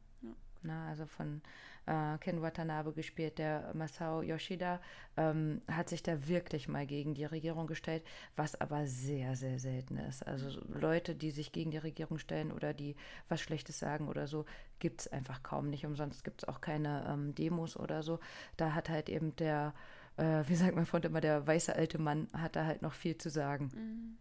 Na, 0.62 0.88
also 0.88 1.07
von 1.07 1.40
äh, 1.87 2.18
Ken 2.18 2.42
Watanabe 2.42 2.92
gespielt, 2.92 3.38
der 3.38 3.73
Masao 3.75 4.23
Yoshida, 4.23 4.81
ähm, 5.16 5.62
hat 5.68 5.88
sich 5.88 6.03
da 6.03 6.29
wirklich 6.29 6.68
mal 6.68 6.87
gegen 6.87 7.14
die 7.14 7.25
Regierung 7.25 7.66
gestellt, 7.66 8.05
was 8.37 8.61
aber 8.61 8.87
sehr, 8.87 9.37
sehr 9.37 9.59
selten 9.59 9.96
ist. 9.96 10.27
Also 10.27 10.61
Leute, 10.68 11.14
die 11.14 11.31
sich 11.31 11.53
gegen 11.53 11.70
die 11.70 11.79
Regierung 11.79 12.18
stellen 12.18 12.53
oder 12.53 12.75
die 12.75 12.96
was 13.29 13.40
Schlechtes 13.40 13.79
sagen 13.79 14.09
oder 14.09 14.27
so, 14.27 14.44
gibt 14.79 15.03
es 15.03 15.09
einfach 15.09 15.42
kaum 15.42 15.70
nicht. 15.70 15.87
Umsonst 15.87 16.25
gibt 16.25 16.42
es 16.42 16.49
auch 16.49 16.61
keine 16.61 17.07
ähm, 17.09 17.35
Demos 17.35 17.77
oder 17.77 18.03
so. 18.03 18.20
Da 18.57 18.75
hat 18.75 18.88
halt 18.88 19.09
eben 19.09 19.35
der, 19.37 19.75
äh, 20.16 20.44
wie 20.46 20.57
sagt 20.57 20.77
mein 20.77 20.87
Freund 20.87 21.05
immer, 21.05 21.20
der 21.20 21.46
weiße 21.46 21.75
alte 21.75 21.99
Mann, 21.99 22.29
hat 22.33 22.57
da 22.57 22.66
halt 22.66 22.83
noch 22.83 22.94
viel 22.94 23.16
zu 23.16 23.31
sagen. 23.31 23.70
Mhm. 23.75 24.18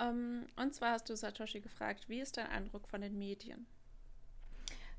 Um, 0.00 0.06
ähm, 0.06 0.46
und 0.54 0.74
zwar 0.74 0.92
hast 0.92 1.10
du 1.10 1.16
Satoshi 1.16 1.60
gefragt, 1.60 2.08
wie 2.08 2.20
ist 2.20 2.36
dein 2.36 2.46
Eindruck 2.46 2.86
von 2.86 3.00
den 3.00 3.18
Medien? 3.18 3.66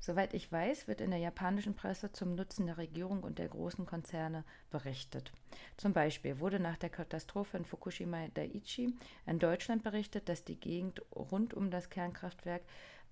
Soweit 0.00 0.32
ich 0.32 0.50
weiß, 0.50 0.88
wird 0.88 1.02
in 1.02 1.10
der 1.10 1.20
japanischen 1.20 1.74
Presse 1.74 2.10
zum 2.10 2.34
Nutzen 2.34 2.66
der 2.66 2.78
Regierung 2.78 3.22
und 3.22 3.38
der 3.38 3.48
großen 3.48 3.84
Konzerne 3.84 4.44
berichtet. 4.70 5.30
Zum 5.76 5.92
Beispiel 5.92 6.40
wurde 6.40 6.58
nach 6.58 6.78
der 6.78 6.88
Katastrophe 6.88 7.58
in 7.58 7.66
Fukushima 7.66 8.28
Daiichi 8.32 8.94
in 9.26 9.38
Deutschland 9.38 9.82
berichtet, 9.82 10.30
dass 10.30 10.42
die 10.42 10.58
Gegend 10.58 11.02
rund 11.14 11.52
um 11.52 11.70
das 11.70 11.90
Kernkraftwerk 11.90 12.62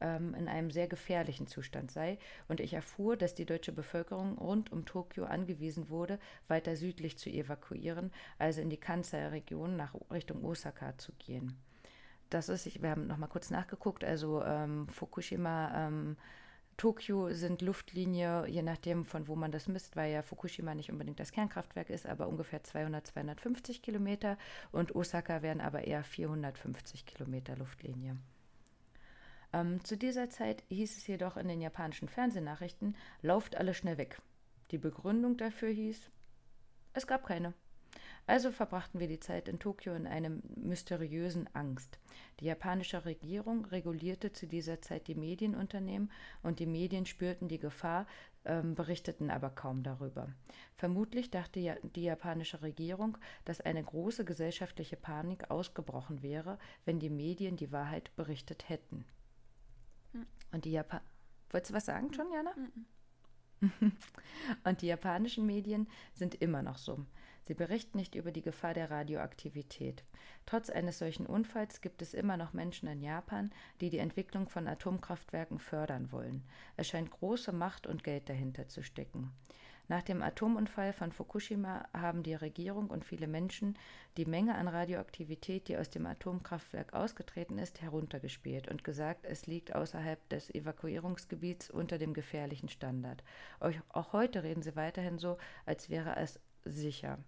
ähm, 0.00 0.34
in 0.34 0.48
einem 0.48 0.70
sehr 0.70 0.88
gefährlichen 0.88 1.46
Zustand 1.46 1.90
sei 1.90 2.18
und 2.48 2.58
ich 2.58 2.72
erfuhr, 2.72 3.18
dass 3.18 3.34
die 3.34 3.44
deutsche 3.44 3.72
Bevölkerung 3.72 4.38
rund 4.38 4.72
um 4.72 4.86
Tokio 4.86 5.24
angewiesen 5.24 5.90
wurde, 5.90 6.18
weiter 6.46 6.74
südlich 6.74 7.18
zu 7.18 7.28
evakuieren, 7.28 8.12
also 8.38 8.62
in 8.62 8.70
die 8.70 8.76
Kansai-Region 8.78 9.76
nach 9.76 9.94
Richtung 10.10 10.42
Osaka 10.42 10.96
zu 10.96 11.12
gehen. 11.18 11.58
Das 12.30 12.48
ist, 12.48 12.82
wir 12.82 12.90
haben 12.90 13.06
nochmal 13.06 13.28
kurz 13.28 13.50
nachgeguckt, 13.50 14.04
also 14.04 14.42
ähm, 14.42 14.88
Fukushima 14.88 15.88
ähm, 15.88 16.16
Tokio 16.78 17.32
sind 17.32 17.60
Luftlinie, 17.60 18.46
je 18.46 18.62
nachdem 18.62 19.04
von 19.04 19.26
wo 19.26 19.34
man 19.34 19.50
das 19.50 19.66
misst, 19.66 19.96
weil 19.96 20.12
ja 20.12 20.22
Fukushima 20.22 20.76
nicht 20.76 20.92
unbedingt 20.92 21.18
das 21.18 21.32
Kernkraftwerk 21.32 21.90
ist, 21.90 22.06
aber 22.06 22.28
ungefähr 22.28 22.62
200, 22.62 23.04
250 23.04 23.82
Kilometer 23.82 24.38
und 24.70 24.94
Osaka 24.94 25.42
wären 25.42 25.60
aber 25.60 25.88
eher 25.88 26.04
450 26.04 27.04
Kilometer 27.04 27.56
Luftlinie. 27.56 28.16
Ähm, 29.52 29.82
zu 29.84 29.96
dieser 29.96 30.30
Zeit 30.30 30.62
hieß 30.68 30.96
es 30.96 31.06
jedoch 31.08 31.36
in 31.36 31.48
den 31.48 31.60
japanischen 31.60 32.08
Fernsehnachrichten, 32.08 32.96
lauft 33.22 33.56
alle 33.56 33.74
schnell 33.74 33.98
weg. 33.98 34.22
Die 34.70 34.78
Begründung 34.78 35.36
dafür 35.36 35.70
hieß, 35.70 36.10
es 36.92 37.06
gab 37.08 37.26
keine. 37.26 37.54
Also 38.28 38.52
verbrachten 38.52 39.00
wir 39.00 39.08
die 39.08 39.20
Zeit 39.20 39.48
in 39.48 39.58
Tokio 39.58 39.94
in 39.94 40.06
einem 40.06 40.42
mysteriösen 40.54 41.48
Angst. 41.54 41.98
Die 42.40 42.44
japanische 42.44 43.06
Regierung 43.06 43.64
regulierte 43.64 44.32
zu 44.32 44.46
dieser 44.46 44.82
Zeit 44.82 45.08
die 45.08 45.14
Medienunternehmen 45.14 46.12
und 46.42 46.58
die 46.58 46.66
Medien 46.66 47.06
spürten 47.06 47.48
die 47.48 47.58
Gefahr, 47.58 48.06
ähm, 48.44 48.74
berichteten 48.74 49.30
aber 49.30 49.48
kaum 49.48 49.82
darüber. 49.82 50.28
Vermutlich 50.76 51.30
dachte 51.30 51.58
ja 51.58 51.76
die 51.82 52.02
japanische 52.02 52.60
Regierung, 52.60 53.16
dass 53.46 53.62
eine 53.62 53.82
große 53.82 54.26
gesellschaftliche 54.26 54.96
Panik 54.96 55.50
ausgebrochen 55.50 56.22
wäre, 56.22 56.58
wenn 56.84 56.98
die 57.00 57.10
Medien 57.10 57.56
die 57.56 57.72
Wahrheit 57.72 58.14
berichtet 58.14 58.68
hätten. 58.68 59.06
Hm. 60.12 60.26
Und 60.52 60.66
die 60.66 60.72
Japan 60.72 61.00
Wolltest 61.50 61.70
du 61.70 61.76
was 61.76 61.86
sagen 61.86 62.12
schon, 62.12 62.30
Jana? 62.30 62.54
Mhm. 62.54 62.86
und 64.64 64.82
die 64.82 64.86
japanischen 64.86 65.46
Medien 65.46 65.88
sind 66.12 66.34
immer 66.36 66.62
noch 66.62 66.78
so. 66.78 67.06
Sie 67.48 67.54
berichten 67.54 67.96
nicht 67.96 68.14
über 68.14 68.30
die 68.30 68.42
Gefahr 68.42 68.74
der 68.74 68.90
Radioaktivität. 68.90 70.04
Trotz 70.44 70.68
eines 70.68 70.98
solchen 70.98 71.24
Unfalls 71.24 71.80
gibt 71.80 72.02
es 72.02 72.12
immer 72.12 72.36
noch 72.36 72.52
Menschen 72.52 72.90
in 72.90 73.00
Japan, 73.00 73.50
die 73.80 73.88
die 73.88 73.96
Entwicklung 73.96 74.50
von 74.50 74.68
Atomkraftwerken 74.68 75.58
fördern 75.58 76.12
wollen. 76.12 76.44
Es 76.76 76.88
scheint 76.88 77.10
große 77.10 77.52
Macht 77.52 77.86
und 77.86 78.04
Geld 78.04 78.28
dahinter 78.28 78.68
zu 78.68 78.82
stecken. 78.82 79.32
Nach 79.90 80.02
dem 80.02 80.20
Atomunfall 80.20 80.92
von 80.92 81.10
Fukushima 81.10 81.88
haben 81.94 82.22
die 82.22 82.34
Regierung 82.34 82.90
und 82.90 83.06
viele 83.06 83.26
Menschen 83.26 83.78
die 84.18 84.26
Menge 84.26 84.54
an 84.54 84.68
Radioaktivität, 84.68 85.68
die 85.68 85.78
aus 85.78 85.88
dem 85.88 86.04
Atomkraftwerk 86.04 86.92
ausgetreten 86.92 87.56
ist, 87.56 87.80
heruntergespielt 87.80 88.68
und 88.68 88.84
gesagt, 88.84 89.24
es 89.24 89.46
liegt 89.46 89.74
außerhalb 89.74 90.28
des 90.28 90.54
Evakuierungsgebiets 90.54 91.70
unter 91.70 91.96
dem 91.96 92.12
gefährlichen 92.12 92.68
Standard. 92.68 93.24
Auch 93.88 94.12
heute 94.12 94.42
reden 94.42 94.60
sie 94.60 94.76
weiterhin 94.76 95.16
so, 95.16 95.38
als 95.64 95.88
wäre 95.88 96.16
es 96.16 96.38
sicher. 96.70 97.18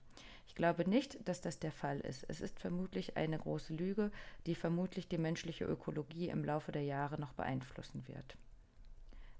Ich 0.47 0.55
glaube 0.55 0.89
nicht, 0.89 1.29
dass 1.29 1.41
das 1.41 1.59
der 1.59 1.73
Fall 1.73 2.01
ist. 2.01 2.25
Es 2.29 2.41
ist 2.41 2.59
vermutlich 2.59 3.17
eine 3.17 3.39
große 3.39 3.73
Lüge, 3.73 4.11
die 4.47 4.55
vermutlich 4.55 5.09
die 5.09 5.19
menschliche 5.19 5.65
Ökologie 5.65 6.29
im 6.29 6.45
Laufe 6.45 6.73
der 6.73 6.83
Jahre 6.83 7.21
noch 7.21 7.33
beeinflussen 7.33 8.07
wird. 8.09 8.37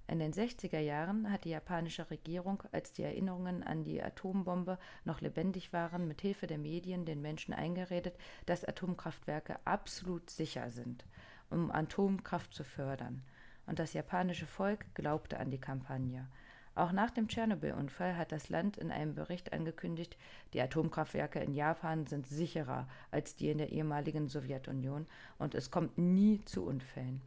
In 0.07 0.19
den 0.19 0.33
60er 0.33 0.79
Jahren 0.79 1.31
hat 1.31 1.45
die 1.45 1.51
japanische 1.51 2.09
Regierung, 2.09 2.63
als 2.73 2.91
die 2.91 3.03
Erinnerungen 3.03 3.63
an 3.63 3.83
die 3.83 4.03
Atombombe 4.03 4.77
noch 5.05 5.21
lebendig 5.21 5.71
waren, 5.71 6.07
mit 6.07 6.21
Hilfe 6.21 6.47
der 6.47 6.57
Medien 6.57 7.05
den 7.05 7.21
Menschen 7.21 7.53
eingeredet, 7.53 8.17
dass 8.45 8.65
Atomkraftwerke 8.65 9.59
absolut 9.63 10.29
sicher 10.29 10.69
sind, 10.69 11.05
um 11.49 11.71
Atomkraft 11.71 12.53
zu 12.53 12.63
fördern. 12.63 13.21
Und 13.65 13.79
das 13.79 13.93
japanische 13.93 14.47
Volk 14.47 14.85
glaubte 14.95 15.39
an 15.39 15.49
die 15.49 15.61
Kampagne. 15.61 16.27
Auch 16.73 16.93
nach 16.93 17.11
dem 17.11 17.27
Tschernobyl-Unfall 17.27 18.15
hat 18.15 18.31
das 18.31 18.49
Land 18.49 18.77
in 18.77 18.91
einem 18.91 19.13
Bericht 19.13 19.51
angekündigt, 19.51 20.17
die 20.53 20.61
Atomkraftwerke 20.61 21.39
in 21.39 21.53
Japan 21.53 22.07
sind 22.07 22.27
sicherer 22.27 22.87
als 23.11 23.35
die 23.35 23.49
in 23.49 23.57
der 23.57 23.71
ehemaligen 23.71 24.29
Sowjetunion 24.29 25.05
und 25.37 25.53
es 25.53 25.69
kommt 25.69 25.97
nie 25.97 26.39
zu 26.45 26.63
Unfällen. 26.63 27.21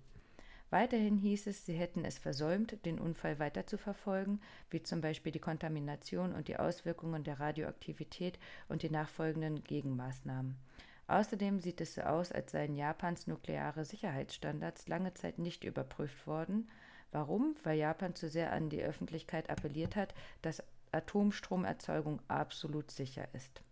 Weiterhin 0.71 1.19
hieß 1.19 1.47
es, 1.47 1.67
sie 1.67 1.75
hätten 1.75 2.05
es 2.05 2.19
versäumt, 2.19 2.85
den 2.87 2.99
Unfall 2.99 3.39
weiter 3.39 3.67
zu 3.67 3.77
verfolgen, 3.77 4.41
wie 4.71 4.83
zum 4.83 5.03
Beispiel 5.03 5.31
die 5.31 5.39
Kontamination 5.39 6.35
und 6.35 6.49
die 6.49 6.57
Auswirkungen 6.57 7.23
der 7.23 7.39
Radioaktivität 7.39 8.39
und 8.69 8.83
die 8.83 8.91
nachfolgenden 8.91 9.63
Gegenmaßnahmen. 9.63 10.57
Außerdem 11.07 11.61
sieht 11.61 11.83
es 11.83 11.95
so 11.95 12.01
aus, 12.01 12.33
als 12.33 12.53
seien 12.53 12.75
Japans 12.75 13.27
nukleare 13.27 13.85
Sicherheitsstandards 13.85 14.89
lange 14.89 15.13
Zeit 15.13 15.39
nicht 15.39 15.63
überprüft 15.65 16.27
worden 16.27 16.67
Warum? 17.15 17.55
Weil 17.63 17.79
Japan 17.79 18.17
zu 18.17 18.29
sehr 18.29 18.53
an 18.53 18.71
die 18.71 18.83
Öffentlichkeit 18.83 19.49
appelliert 19.49 19.95
hat, 19.95 20.13
dass 20.43 20.65
Atomstromerzeugung 20.91 22.21
absolut 22.27 22.91
sicher 22.91 23.29
ist. 23.35 23.63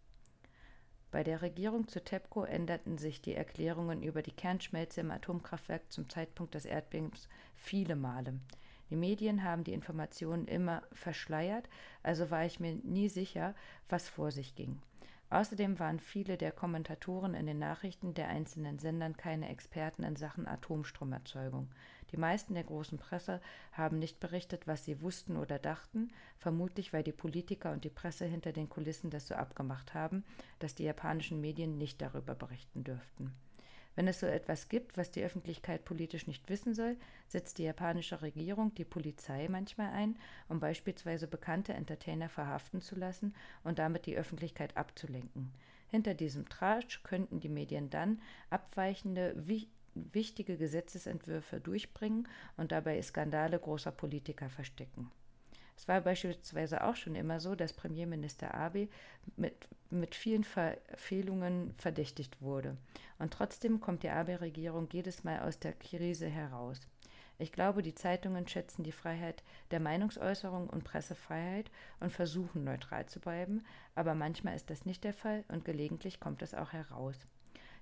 Bei 1.10 1.24
der 1.24 1.42
Regierung 1.42 1.88
zu 1.88 2.04
TEPCO 2.04 2.44
änderten 2.44 2.98
sich 2.98 3.20
die 3.20 3.34
Erklärungen 3.34 4.00
über 4.04 4.22
die 4.22 4.30
Kernschmelze 4.30 5.00
im 5.00 5.10
Atomkraftwerk 5.10 5.90
zum 5.90 6.08
Zeitpunkt 6.08 6.54
des 6.54 6.66
Erdbebens 6.66 7.28
viele 7.56 7.96
Male. 7.96 8.38
Die 8.90 8.96
Medien 8.96 9.42
haben 9.42 9.64
die 9.64 9.72
Informationen 9.72 10.46
immer 10.46 10.84
verschleiert, 10.92 11.68
also 12.04 12.30
war 12.30 12.46
ich 12.46 12.60
mir 12.60 12.76
nie 12.76 13.08
sicher, 13.08 13.56
was 13.88 14.08
vor 14.08 14.30
sich 14.30 14.54
ging. 14.54 14.80
Außerdem 15.32 15.78
waren 15.78 15.98
viele 15.98 16.36
der 16.36 16.52
Kommentatoren 16.52 17.32
in 17.32 17.46
den 17.46 17.58
Nachrichten 17.58 18.12
der 18.12 18.28
einzelnen 18.28 18.78
Sendern 18.78 19.16
keine 19.16 19.48
Experten 19.48 20.02
in 20.02 20.14
Sachen 20.14 20.46
Atomstromerzeugung. 20.46 21.70
Die 22.10 22.18
meisten 22.18 22.52
der 22.52 22.64
großen 22.64 22.98
Presse 22.98 23.40
haben 23.72 23.98
nicht 23.98 24.20
berichtet, 24.20 24.66
was 24.66 24.84
sie 24.84 25.00
wussten 25.00 25.38
oder 25.38 25.58
dachten, 25.58 26.10
vermutlich 26.36 26.92
weil 26.92 27.02
die 27.02 27.12
Politiker 27.12 27.72
und 27.72 27.84
die 27.84 27.88
Presse 27.88 28.26
hinter 28.26 28.52
den 28.52 28.68
Kulissen 28.68 29.08
das 29.08 29.26
so 29.26 29.34
abgemacht 29.34 29.94
haben, 29.94 30.22
dass 30.58 30.74
die 30.74 30.84
japanischen 30.84 31.40
Medien 31.40 31.78
nicht 31.78 32.02
darüber 32.02 32.34
berichten 32.34 32.84
dürften. 32.84 33.32
Wenn 33.94 34.08
es 34.08 34.20
so 34.20 34.26
etwas 34.26 34.68
gibt, 34.68 34.96
was 34.96 35.10
die 35.10 35.22
Öffentlichkeit 35.22 35.84
politisch 35.84 36.26
nicht 36.26 36.48
wissen 36.48 36.74
soll, 36.74 36.96
setzt 37.28 37.58
die 37.58 37.64
japanische 37.64 38.22
Regierung 38.22 38.74
die 38.74 38.84
Polizei 38.84 39.48
manchmal 39.48 39.92
ein, 39.92 40.16
um 40.48 40.60
beispielsweise 40.60 41.26
bekannte 41.26 41.74
Entertainer 41.74 42.28
verhaften 42.28 42.80
zu 42.80 42.96
lassen 42.96 43.34
und 43.64 43.78
damit 43.78 44.06
die 44.06 44.16
Öffentlichkeit 44.16 44.76
abzulenken. 44.76 45.52
Hinter 45.88 46.14
diesem 46.14 46.48
Tratsch 46.48 47.02
könnten 47.02 47.38
die 47.40 47.50
Medien 47.50 47.90
dann 47.90 48.22
abweichende, 48.48 49.34
wie 49.36 49.68
wichtige 49.94 50.56
Gesetzesentwürfe 50.56 51.60
durchbringen 51.60 52.26
und 52.56 52.72
dabei 52.72 53.00
Skandale 53.02 53.58
großer 53.58 53.92
Politiker 53.92 54.48
verstecken. 54.48 55.10
Es 55.76 55.88
war 55.88 56.00
beispielsweise 56.00 56.84
auch 56.84 56.96
schon 56.96 57.14
immer 57.14 57.40
so, 57.40 57.54
dass 57.54 57.72
Premierminister 57.72 58.54
Abe 58.54 58.88
mit, 59.36 59.68
mit 59.92 60.14
vielen 60.14 60.44
Verfehlungen 60.44 61.74
verdächtigt 61.76 62.40
wurde. 62.40 62.76
Und 63.18 63.32
trotzdem 63.32 63.80
kommt 63.80 64.02
die 64.02 64.10
Abe-Regierung 64.10 64.88
jedes 64.92 65.22
Mal 65.22 65.40
aus 65.40 65.58
der 65.58 65.72
Krise 65.74 66.26
heraus. 66.26 66.80
Ich 67.38 67.52
glaube, 67.52 67.82
die 67.82 67.94
Zeitungen 67.94 68.46
schätzen 68.46 68.84
die 68.84 68.92
Freiheit 68.92 69.42
der 69.70 69.80
Meinungsäußerung 69.80 70.68
und 70.68 70.84
Pressefreiheit 70.84 71.70
und 71.98 72.10
versuchen 72.12 72.64
neutral 72.64 73.06
zu 73.06 73.20
bleiben, 73.20 73.64
aber 73.94 74.14
manchmal 74.14 74.54
ist 74.54 74.70
das 74.70 74.86
nicht 74.86 75.02
der 75.04 75.14
Fall 75.14 75.44
und 75.48 75.64
gelegentlich 75.64 76.20
kommt 76.20 76.42
es 76.42 76.54
auch 76.54 76.72
heraus. 76.72 77.16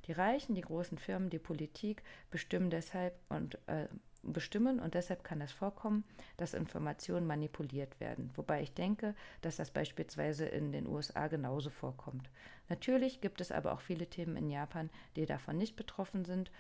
Die 0.07 0.13
Reichen, 0.13 0.55
die 0.55 0.63
großen 0.63 0.99
Firmen, 0.99 1.31
die 1.31 1.39
Politik 1.39 2.03
bestimmen 2.31 2.71
deshalb 2.71 3.15
und 3.29 3.59
äh, 3.67 3.89
bestimmen 4.23 4.81
und 4.81 4.95
deshalb 4.95 5.25
kann 5.25 5.41
es 5.41 5.53
vorkommen, 5.53 6.05
dass 6.37 6.55
Informationen 6.55 7.27
manipuliert 7.27 8.01
werden. 8.01 8.31
Wobei 8.35 8.63
ich 8.63 8.73
denke, 8.75 9.15
dass 9.41 9.57
das 9.57 9.71
beispielsweise 9.71 10.47
in 10.47 10.73
den 10.73 10.87
USA 10.87 11.29
genauso 11.29 11.71
vorkommt. 11.71 12.31
Natürlich 12.69 13.21
gibt 13.21 13.41
es 13.41 13.53
aber 13.53 13.73
auch 13.73 13.81
viele 13.81 14.07
Themen 14.07 14.37
in 14.37 14.51
Japan, 14.51 14.91
die 15.17 15.27
davon 15.27 15.57
nicht 15.57 15.77
betroffen 15.77 16.25
sind 16.25 16.51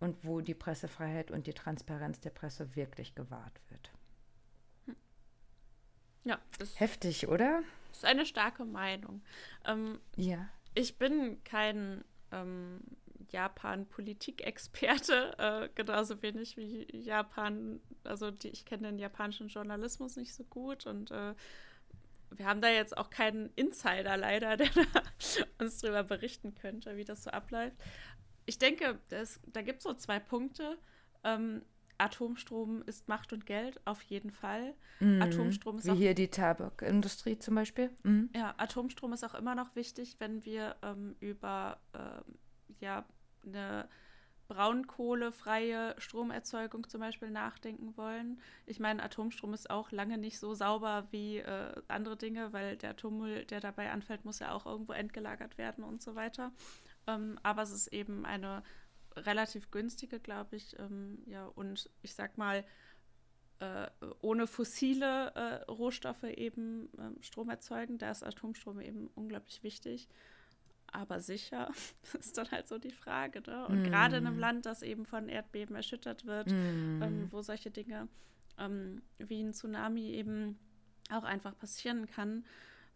und 0.00 0.24
wo 0.24 0.40
die 0.40 0.54
Pressefreiheit 0.54 1.30
und 1.30 1.46
die 1.46 1.54
Transparenz 1.54 2.20
der 2.20 2.30
Presse 2.30 2.76
wirklich 2.76 3.14
gewahrt 3.14 3.60
wird. 3.70 3.90
Ja, 6.24 6.40
heftig, 6.74 7.28
oder? 7.28 7.62
Das 7.88 7.98
ist 7.98 8.04
eine 8.04 8.26
starke 8.26 8.64
Meinung. 8.64 9.22
Ähm, 9.64 10.00
ja. 10.16 10.48
Ich 10.74 10.98
bin 10.98 11.42
kein 11.44 12.04
ähm, 12.32 12.80
Japan-Politikexperte, 13.30 15.34
äh, 15.38 15.68
genauso 15.74 16.22
wenig 16.22 16.56
wie 16.56 16.86
Japan, 16.96 17.80
also 18.04 18.30
die, 18.30 18.48
ich 18.48 18.64
kenne 18.64 18.88
den 18.88 18.98
japanischen 18.98 19.48
Journalismus 19.48 20.16
nicht 20.16 20.34
so 20.34 20.44
gut 20.44 20.86
und 20.86 21.10
äh, 21.10 21.34
wir 22.30 22.46
haben 22.46 22.60
da 22.60 22.68
jetzt 22.68 22.96
auch 22.96 23.10
keinen 23.10 23.50
Insider 23.54 24.16
leider, 24.16 24.56
der 24.56 24.70
uns 25.58 25.78
darüber 25.78 26.04
berichten 26.04 26.54
könnte, 26.54 26.96
wie 26.96 27.04
das 27.04 27.24
so 27.24 27.30
abläuft. 27.30 27.76
Ich 28.46 28.58
denke, 28.58 28.98
das, 29.08 29.40
da 29.46 29.62
gibt 29.62 29.78
es 29.78 29.84
so 29.84 29.94
zwei 29.94 30.20
Punkte. 30.20 30.78
Ähm, 31.24 31.62
Atomstrom 31.98 32.82
ist 32.82 33.08
Macht 33.08 33.32
und 33.32 33.46
Geld, 33.46 33.80
auf 33.86 34.02
jeden 34.02 34.30
Fall. 34.30 34.74
Mhm. 35.00 35.22
Atomstrom 35.22 35.78
ist 35.78 35.86
Wie 35.86 35.90
auch, 35.90 35.96
hier 35.96 36.14
die 36.14 36.28
Tabakindustrie 36.28 37.38
zum 37.38 37.54
Beispiel. 37.54 37.90
Mhm. 38.02 38.30
Ja, 38.34 38.54
Atomstrom 38.58 39.12
ist 39.12 39.24
auch 39.24 39.34
immer 39.34 39.54
noch 39.54 39.74
wichtig, 39.76 40.16
wenn 40.18 40.44
wir 40.44 40.76
ähm, 40.82 41.16
über 41.20 41.78
ähm, 41.94 42.34
ja, 42.80 43.04
eine 43.46 43.88
braunkohlefreie 44.48 45.94
Stromerzeugung 45.98 46.88
zum 46.88 47.00
Beispiel 47.00 47.30
nachdenken 47.30 47.96
wollen. 47.96 48.40
Ich 48.64 48.78
meine, 48.78 49.02
Atomstrom 49.02 49.54
ist 49.54 49.70
auch 49.70 49.90
lange 49.90 50.18
nicht 50.18 50.38
so 50.38 50.54
sauber 50.54 51.08
wie 51.10 51.38
äh, 51.38 51.74
andere 51.88 52.16
Dinge, 52.16 52.52
weil 52.52 52.76
der 52.76 52.90
Atommüll, 52.90 53.44
der 53.46 53.60
dabei 53.60 53.90
anfällt, 53.90 54.24
muss 54.24 54.38
ja 54.38 54.52
auch 54.52 54.66
irgendwo 54.66 54.92
entgelagert 54.92 55.58
werden 55.58 55.82
und 55.82 56.00
so 56.00 56.14
weiter. 56.14 56.52
Ähm, 57.06 57.38
aber 57.42 57.62
es 57.62 57.72
ist 57.72 57.88
eben 57.88 58.24
eine 58.24 58.62
relativ 59.16 59.70
günstige, 59.70 60.20
glaube 60.20 60.56
ich. 60.56 60.78
Ähm, 60.78 61.22
ja, 61.26 61.46
und 61.46 61.90
ich 62.02 62.14
sag 62.14 62.38
mal, 62.38 62.64
äh, 63.58 63.88
ohne 64.20 64.46
fossile 64.46 65.34
äh, 65.34 65.70
Rohstoffe 65.70 66.24
eben 66.24 66.88
äh, 66.98 67.22
Strom 67.22 67.48
erzeugen. 67.48 67.98
Da 67.98 68.10
ist 68.10 68.22
Atomstrom 68.22 68.80
eben 68.80 69.08
unglaublich 69.14 69.62
wichtig 69.62 70.08
aber 70.92 71.20
sicher 71.20 71.70
ist 72.18 72.36
dann 72.38 72.50
halt 72.50 72.68
so 72.68 72.78
die 72.78 72.90
Frage. 72.90 73.42
Ne? 73.46 73.66
Und 73.66 73.82
mm. 73.82 73.84
gerade 73.84 74.16
in 74.16 74.26
einem 74.26 74.38
Land, 74.38 74.66
das 74.66 74.82
eben 74.82 75.04
von 75.04 75.28
Erdbeben 75.28 75.76
erschüttert 75.76 76.26
wird, 76.26 76.50
mm. 76.50 77.02
ähm, 77.02 77.28
wo 77.30 77.42
solche 77.42 77.70
Dinge 77.70 78.08
ähm, 78.58 79.02
wie 79.18 79.42
ein 79.42 79.52
Tsunami 79.52 80.10
eben 80.10 80.58
auch 81.10 81.24
einfach 81.24 81.56
passieren 81.56 82.06
kann, 82.06 82.44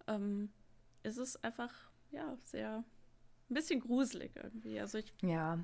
ähm, 0.07 0.50
ist 1.03 1.18
es 1.18 1.42
einfach 1.42 1.72
ja 2.11 2.37
sehr 2.44 2.85
ein 3.48 3.55
bisschen 3.55 3.81
gruselig 3.81 4.33
irgendwie. 4.37 4.81
Also 4.81 4.98
ich 4.98 5.12
ja 5.22 5.59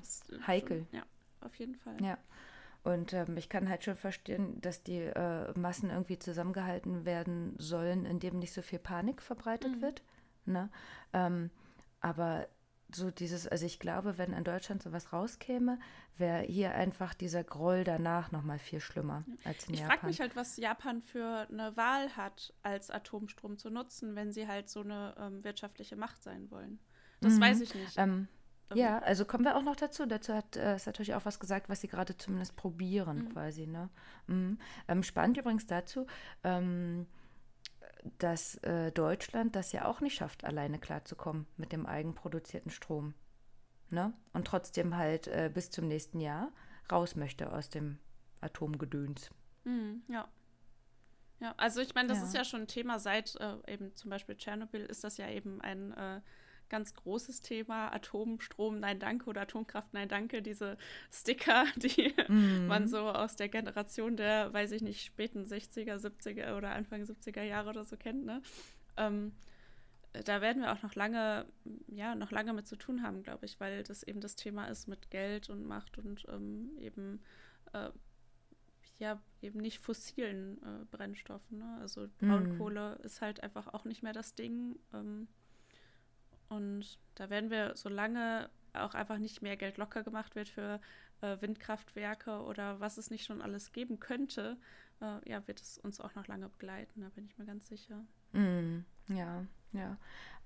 heikel. 0.45 0.85
Schon, 0.89 0.99
ja, 0.99 1.05
auf 1.41 1.55
jeden 1.55 1.75
Fall. 1.75 1.95
Ja. 2.01 2.17
Und 2.83 3.11
ähm, 3.13 3.35
ich 3.35 3.49
kann 3.49 3.67
halt 3.67 3.83
schon 3.83 3.97
verstehen, 3.97 4.61
dass 4.61 4.83
die 4.83 4.99
äh, 4.99 5.57
Massen 5.57 5.89
irgendwie 5.89 6.19
zusammengehalten 6.19 7.05
werden 7.05 7.53
sollen, 7.57 8.05
indem 8.05 8.39
nicht 8.39 8.53
so 8.53 8.61
viel 8.61 8.79
Panik 8.79 9.21
verbreitet 9.21 9.77
mhm. 9.77 9.81
wird. 9.81 10.01
Ne? 10.45 10.69
Ähm, 11.11 11.49
aber 11.99 12.47
so 12.93 13.11
dieses, 13.11 13.47
also 13.47 13.65
ich 13.65 13.79
glaube, 13.79 14.17
wenn 14.17 14.33
in 14.33 14.43
Deutschland 14.43 14.81
sowas 14.81 15.11
rauskäme, 15.11 15.77
wäre 16.17 16.41
hier 16.43 16.73
einfach 16.73 17.13
dieser 17.13 17.43
Groll 17.43 17.83
danach 17.83 18.31
nochmal 18.31 18.59
viel 18.59 18.79
schlimmer 18.79 19.25
als 19.43 19.67
in 19.67 19.73
ich 19.73 19.81
Japan. 19.81 19.95
Ich 19.95 19.99
frage 19.99 20.07
mich 20.07 20.19
halt, 20.21 20.35
was 20.35 20.57
Japan 20.57 21.01
für 21.01 21.47
eine 21.51 21.75
Wahl 21.75 22.15
hat, 22.15 22.53
als 22.63 22.89
Atomstrom 22.89 23.57
zu 23.57 23.69
nutzen, 23.69 24.15
wenn 24.15 24.31
sie 24.31 24.47
halt 24.47 24.69
so 24.69 24.81
eine 24.81 25.15
ähm, 25.19 25.43
wirtschaftliche 25.43 25.95
Macht 25.95 26.23
sein 26.23 26.49
wollen. 26.49 26.79
Das 27.19 27.33
mhm. 27.33 27.41
weiß 27.41 27.61
ich 27.61 27.75
nicht. 27.75 27.97
Ähm, 27.97 28.27
ähm, 28.71 28.77
ja, 28.77 28.99
also 28.99 29.25
kommen 29.25 29.43
wir 29.43 29.55
auch 29.55 29.63
noch 29.63 29.75
dazu. 29.75 30.05
Dazu 30.05 30.33
hat 30.33 30.55
äh, 30.55 30.77
natürlich 30.85 31.13
auch 31.15 31.25
was 31.25 31.39
gesagt, 31.39 31.69
was 31.69 31.81
sie 31.81 31.87
gerade 31.87 32.15
zumindest 32.17 32.55
probieren, 32.55 33.25
mhm. 33.25 33.29
quasi. 33.33 33.67
Ne? 33.67 33.89
Mhm. 34.27 34.59
Ähm, 34.87 35.03
spannend 35.03 35.37
übrigens 35.37 35.67
dazu. 35.67 36.07
Ähm, 36.43 37.07
dass 38.17 38.55
äh, 38.63 38.91
Deutschland 38.91 39.55
das 39.55 39.71
ja 39.71 39.85
auch 39.85 40.01
nicht 40.01 40.15
schafft, 40.15 40.43
alleine 40.43 40.79
klarzukommen 40.79 41.47
mit 41.57 41.71
dem 41.71 41.85
eigenproduzierten 41.85 42.71
Strom. 42.71 43.13
Ne? 43.89 44.13
Und 44.33 44.45
trotzdem 44.47 44.97
halt 44.97 45.27
äh, 45.27 45.49
bis 45.53 45.69
zum 45.69 45.87
nächsten 45.87 46.19
Jahr 46.19 46.51
raus 46.91 47.15
möchte 47.15 47.51
aus 47.51 47.69
dem 47.69 47.99
Atomgedöns. 48.41 49.29
Mhm, 49.63 50.03
ja. 50.07 50.27
Ja, 51.39 51.53
also 51.57 51.81
ich 51.81 51.93
meine, 51.93 52.07
das 52.07 52.19
ja. 52.19 52.23
ist 52.25 52.33
ja 52.33 52.43
schon 52.43 52.61
ein 52.61 52.67
Thema 52.67 52.99
seit 52.99 53.35
äh, 53.35 53.57
eben 53.67 53.95
zum 53.95 54.09
Beispiel 54.09 54.35
Tschernobyl 54.35 54.85
ist 54.85 55.03
das 55.03 55.17
ja 55.17 55.29
eben 55.29 55.61
ein 55.61 55.93
äh, 55.93 56.21
ganz 56.69 56.93
großes 56.93 57.41
Thema. 57.41 57.93
Atomstrom, 57.93 58.79
nein, 58.79 58.99
danke 58.99 59.29
oder 59.29 59.41
Atomkraft, 59.41 59.93
nein, 59.93 60.09
danke. 60.09 60.41
Diese 60.41 60.77
Sticker, 61.11 61.65
die 61.75 62.13
mhm. 62.27 62.67
man 62.67 62.87
so 62.87 63.09
aus 63.09 63.35
der 63.35 63.49
Generation 63.49 64.17
der, 64.17 64.53
weiß 64.53 64.71
ich 64.71 64.81
nicht, 64.81 65.05
späten 65.05 65.43
60er, 65.43 65.97
70er 65.97 66.57
oder 66.57 66.71
Anfang 66.71 67.03
70er 67.03 67.43
Jahre 67.43 67.69
oder 67.69 67.85
so 67.85 67.97
kennt, 67.97 68.25
ne? 68.25 68.41
Ähm, 68.97 69.33
da 70.25 70.41
werden 70.41 70.63
wir 70.63 70.73
auch 70.73 70.81
noch 70.81 70.95
lange, 70.95 71.45
ja, 71.87 72.15
noch 72.15 72.31
lange 72.31 72.53
mit 72.53 72.67
zu 72.67 72.75
tun 72.75 73.03
haben, 73.03 73.23
glaube 73.23 73.45
ich, 73.45 73.59
weil 73.59 73.83
das 73.83 74.03
eben 74.03 74.19
das 74.19 74.35
Thema 74.35 74.65
ist 74.65 74.87
mit 74.87 75.11
Geld 75.11 75.49
und 75.49 75.65
Macht 75.65 75.97
und 75.97 76.25
ähm, 76.29 76.71
eben 76.79 77.21
äh, 77.73 77.89
ja, 78.99 79.21
eben 79.41 79.59
nicht 79.59 79.79
fossilen 79.79 80.61
äh, 80.63 80.85
Brennstoffen. 80.85 81.59
Ne? 81.59 81.77
Also 81.81 82.07
Braunkohle 82.19 82.97
mm. 82.99 83.05
ist 83.05 83.21
halt 83.21 83.43
einfach 83.43 83.67
auch 83.73 83.85
nicht 83.85 84.01
mehr 84.01 84.13
das 84.13 84.33
Ding. 84.33 84.79
Ähm, 84.93 85.27
und 86.49 86.99
da 87.15 87.29
werden 87.29 87.49
wir, 87.49 87.75
solange 87.75 88.49
auch 88.73 88.93
einfach 88.93 89.17
nicht 89.17 89.41
mehr 89.41 89.57
Geld 89.57 89.77
locker 89.77 90.03
gemacht 90.03 90.35
wird 90.35 90.49
für 90.49 90.79
äh, 91.21 91.37
Windkraftwerke 91.41 92.41
oder 92.41 92.79
was 92.79 92.97
es 92.97 93.09
nicht 93.09 93.25
schon 93.25 93.41
alles 93.41 93.71
geben 93.71 93.99
könnte, 93.99 94.57
äh, 95.01 95.29
ja, 95.29 95.47
wird 95.47 95.61
es 95.61 95.77
uns 95.77 95.99
auch 95.99 96.15
noch 96.15 96.27
lange 96.27 96.49
begleiten, 96.49 97.01
da 97.01 97.09
bin 97.09 97.25
ich 97.25 97.37
mir 97.37 97.45
ganz 97.45 97.67
sicher. 97.67 98.05
Mm, 98.33 98.79
ja, 99.09 99.45
ja. 99.73 99.97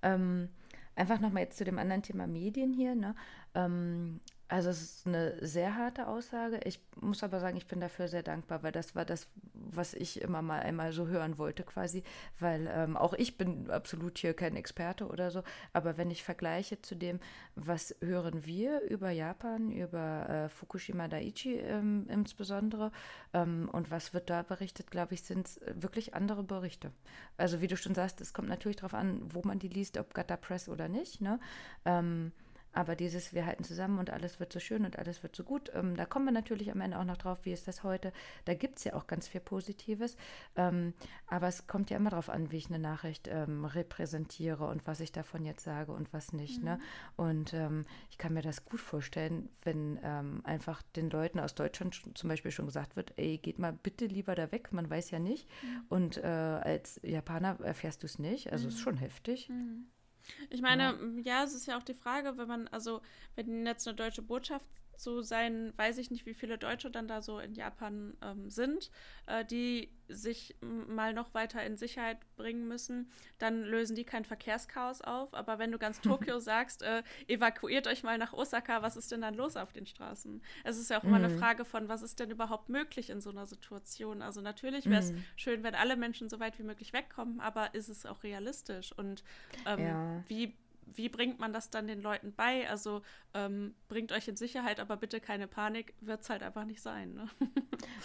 Ähm, 0.02 0.50
einfach 0.96 1.20
nochmal 1.20 1.44
jetzt 1.44 1.58
zu 1.58 1.64
dem 1.64 1.78
anderen 1.78 2.04
Thema 2.04 2.28
Medien 2.28 2.74
hier. 2.74 2.96
Ne? 2.96 3.16
Ähm, 3.54 4.20
also 4.52 4.70
es 4.70 4.82
ist 4.82 5.08
eine 5.08 5.34
sehr 5.40 5.78
harte 5.78 6.10
Aussage. 6.10 6.60
Ich 6.66 6.82
muss 7.00 7.24
aber 7.24 7.40
sagen, 7.40 7.56
ich 7.56 7.68
bin 7.68 7.80
dafür 7.80 8.10
sehr 8.10 8.22
dankbar, 8.22 8.64
weil 8.64 8.74
das 8.74 8.96
war 8.96 9.06
das, 9.06 9.28
was 9.54 9.94
ich 9.94 10.22
immer 10.22 10.42
mal 10.42 10.60
einmal 10.60 10.92
so 10.92 11.08
hören 11.08 11.38
wollte 11.38 11.64
quasi, 11.64 12.04
weil 12.38 12.70
ähm, 12.70 12.98
auch 12.98 13.14
ich 13.14 13.38
bin 13.38 13.70
absolut 13.72 14.18
hier 14.18 14.34
kein 14.34 14.58
Experte 14.58 15.08
oder 15.08 15.32
so, 15.32 15.42
aber 15.72 15.98
wenn 15.98 16.12
ich 16.12 16.26
vergleiche 16.26 16.82
zu 16.82 16.96
dem, 16.96 17.22
was 17.56 17.96
hören 18.02 18.46
wir 18.46 18.82
über 18.82 19.10
Japan, 19.10 19.72
über 19.72 20.28
äh, 20.30 20.50
Fukushima 20.50 21.08
Daiichi 21.08 21.56
ähm, 21.56 22.08
insbesondere 22.10 22.92
ähm, 23.34 23.70
und 23.72 23.90
was 23.90 24.14
wird 24.14 24.30
da 24.30 24.44
berichtet, 24.44 24.92
glaube 24.92 25.14
ich, 25.14 25.24
sind 25.24 25.48
es 25.48 25.62
wirklich 25.76 26.14
andere 26.14 26.44
Berichte. 26.44 26.92
Also 27.38 27.62
wie 27.62 27.68
du 27.68 27.78
schon 27.78 27.96
sagst, 27.96 28.20
es 28.20 28.34
kommt 28.34 28.50
natürlich 28.50 28.78
darauf 28.78 28.96
an, 28.96 29.22
wo 29.34 29.44
man 29.46 29.60
die 29.60 29.70
liest, 29.70 29.98
ob 29.98 30.14
Gata 30.14 30.36
Press 30.36 30.68
oder 30.68 30.90
nicht. 30.90 31.22
Ne? 31.22 31.40
Aber 32.74 32.96
dieses, 32.96 33.34
wir 33.34 33.46
halten 33.46 33.64
zusammen 33.64 34.00
und 34.00 34.10
alles 34.10 34.40
wird 34.40 34.54
so 34.54 34.60
schön 34.60 34.86
und 34.86 34.98
alles 34.98 35.24
wird 35.24 35.36
so 35.36 35.44
gut, 35.44 35.72
ähm, 35.74 35.96
da 35.96 36.06
kommen 36.06 36.26
wir 36.26 36.32
natürlich 36.32 36.72
am 36.72 36.82
Ende 36.82 36.98
auch 36.98 37.04
noch 37.04 37.18
drauf, 37.18 37.40
wie 37.44 37.52
ist 37.52 37.68
das 37.68 37.84
heute. 37.84 38.14
Da 38.46 38.54
gibt 38.54 38.78
es 38.78 38.86
ja 38.86 38.94
auch 38.94 39.08
ganz 39.08 39.28
viel 39.28 39.42
Positives. 39.42 40.16
Ähm, 40.56 40.94
aber 41.28 41.48
es 41.48 41.68
kommt 41.68 41.90
ja 41.90 41.98
immer 41.98 42.10
darauf 42.10 42.30
an, 42.30 42.52
wie 42.52 42.58
ich 42.58 42.68
eine 42.68 42.80
Nachricht 42.80 43.28
ähm, 43.28 43.66
repräsentiere 43.66 44.66
und 44.66 44.88
was 44.88 45.00
ich 45.00 45.12
davon 45.12 45.44
jetzt 45.44 45.64
sage 45.64 45.92
und 45.92 46.14
was 46.14 46.34
nicht. 46.34 46.64
Ne? 46.64 46.72
Mhm. 46.72 46.72
Ne? 46.72 46.80
Und 47.16 47.54
ähm, 47.54 47.86
ich 48.10 48.18
kann 48.18 48.34
mir 48.34 48.42
das 48.42 48.66
gut 48.66 48.80
vorstellen, 48.80 49.50
wenn 49.64 50.00
ähm, 50.04 50.42
einfach 50.44 50.82
den 50.96 51.10
Leuten 51.10 51.40
aus 51.40 51.56
Deutschland 51.56 52.02
zum 52.14 52.30
Beispiel 52.30 52.52
schon 52.52 52.66
gesagt 52.66 52.96
wird, 52.96 53.14
ey, 53.18 53.38
geht 53.38 53.60
mal 53.60 53.74
bitte 53.74 54.06
lieber 54.06 54.36
da 54.36 54.52
weg, 54.52 54.72
man 54.72 54.90
weiß 54.90 55.12
ja 55.12 55.20
nicht. 55.20 55.48
Mhm. 55.64 55.86
Und 55.90 56.18
äh, 56.18 56.28
als 56.28 57.00
Japaner 57.04 57.60
erfährst 57.62 58.04
du 58.04 58.06
es 58.08 58.20
nicht. 58.20 58.52
Also 58.52 58.66
mhm. 58.66 58.70
ist 58.70 58.80
schon 58.80 58.98
heftig. 58.98 59.50
Ich 60.50 60.62
meine, 60.62 60.98
ja. 61.24 61.40
ja, 61.40 61.44
es 61.44 61.54
ist 61.54 61.68
ja 61.68 61.78
auch 61.78 61.84
die 61.84 61.94
Frage, 61.94 62.38
wenn 62.38 62.48
man, 62.48 62.68
also, 62.70 63.02
wenn 63.36 63.66
jetzt 63.66 63.88
eine 63.88 63.96
deutsche 63.96 64.22
Botschaft 64.22 64.66
so 65.02 65.22
sein, 65.22 65.74
weiß 65.78 65.98
ich 65.98 66.12
nicht, 66.12 66.26
wie 66.26 66.34
viele 66.34 66.58
Deutsche 66.58 66.92
dann 66.92 67.08
da 67.08 67.22
so 67.22 67.40
in 67.40 67.54
Japan 67.54 68.16
ähm, 68.22 68.50
sind, 68.50 68.92
äh, 69.26 69.44
die 69.46 69.90
sich 70.08 70.56
mal 70.62 71.14
noch 71.14 71.34
weiter 71.34 71.64
in 71.64 71.78
Sicherheit 71.78 72.18
bringen 72.36 72.68
müssen, 72.68 73.10
dann 73.38 73.64
lösen 73.64 73.96
die 73.96 74.04
kein 74.04 74.26
Verkehrschaos 74.26 75.02
auf. 75.02 75.34
Aber 75.34 75.60
wenn 75.60 75.72
du 75.72 75.78
ganz 75.78 76.02
Tokio 76.02 76.40
sagst, 76.40 76.84
äh, 76.84 77.04
evakuiert 77.28 77.88
euch 77.88 78.04
mal 78.04 78.18
nach 78.18 78.34
Osaka, 78.34 78.82
was 78.82 78.98
ist 78.98 79.12
denn 79.12 79.22
dann 79.22 79.36
los 79.36 79.56
auf 79.56 79.72
den 79.72 79.86
Straßen? 79.86 80.42
Es 80.64 80.78
ist 80.78 80.90
ja 80.90 81.00
auch 81.00 81.04
immer 81.04 81.20
mhm. 81.20 81.26
eine 81.26 81.38
Frage 81.38 81.66
von, 81.66 81.88
was 81.88 82.02
ist 82.02 82.20
denn 82.20 82.30
überhaupt 82.30 82.70
möglich 82.70 83.10
in 83.10 83.22
so 83.22 83.30
einer 83.30 83.46
Situation? 83.46 84.22
Also 84.22 84.42
natürlich 84.42 84.90
wäre 84.90 85.02
es 85.02 85.12
mhm. 85.12 85.24
schön, 85.36 85.64
wenn 85.64 85.76
alle 85.76 85.96
Menschen 85.96 86.30
so 86.30 86.40
weit 86.40 86.60
wie 86.60 86.64
möglich 86.64 86.94
wegkommen, 86.94 87.40
aber 87.40 87.74
ist 87.74 87.90
es 87.90 88.06
auch 88.06 88.24
realistisch? 88.24 88.92
Und 88.92 89.24
ähm, 89.66 89.80
ja. 89.80 90.24
wie 90.28 90.56
wie 90.96 91.10
bringt 91.10 91.40
man 91.40 91.54
das 91.54 91.70
dann 91.70 91.88
den 91.88 92.02
Leuten 92.02 92.34
bei? 92.34 92.70
Also 92.70 93.02
ähm, 93.34 93.74
bringt 93.88 94.12
euch 94.12 94.28
in 94.28 94.36
Sicherheit, 94.36 94.80
aber 94.80 94.98
bitte 94.98 95.20
keine 95.20 95.48
Panik, 95.48 95.94
wird 96.02 96.22
es 96.22 96.30
halt 96.30 96.44
einfach 96.44 96.66
nicht 96.66 96.82
sein. 96.82 97.14
Ne? 97.14 97.28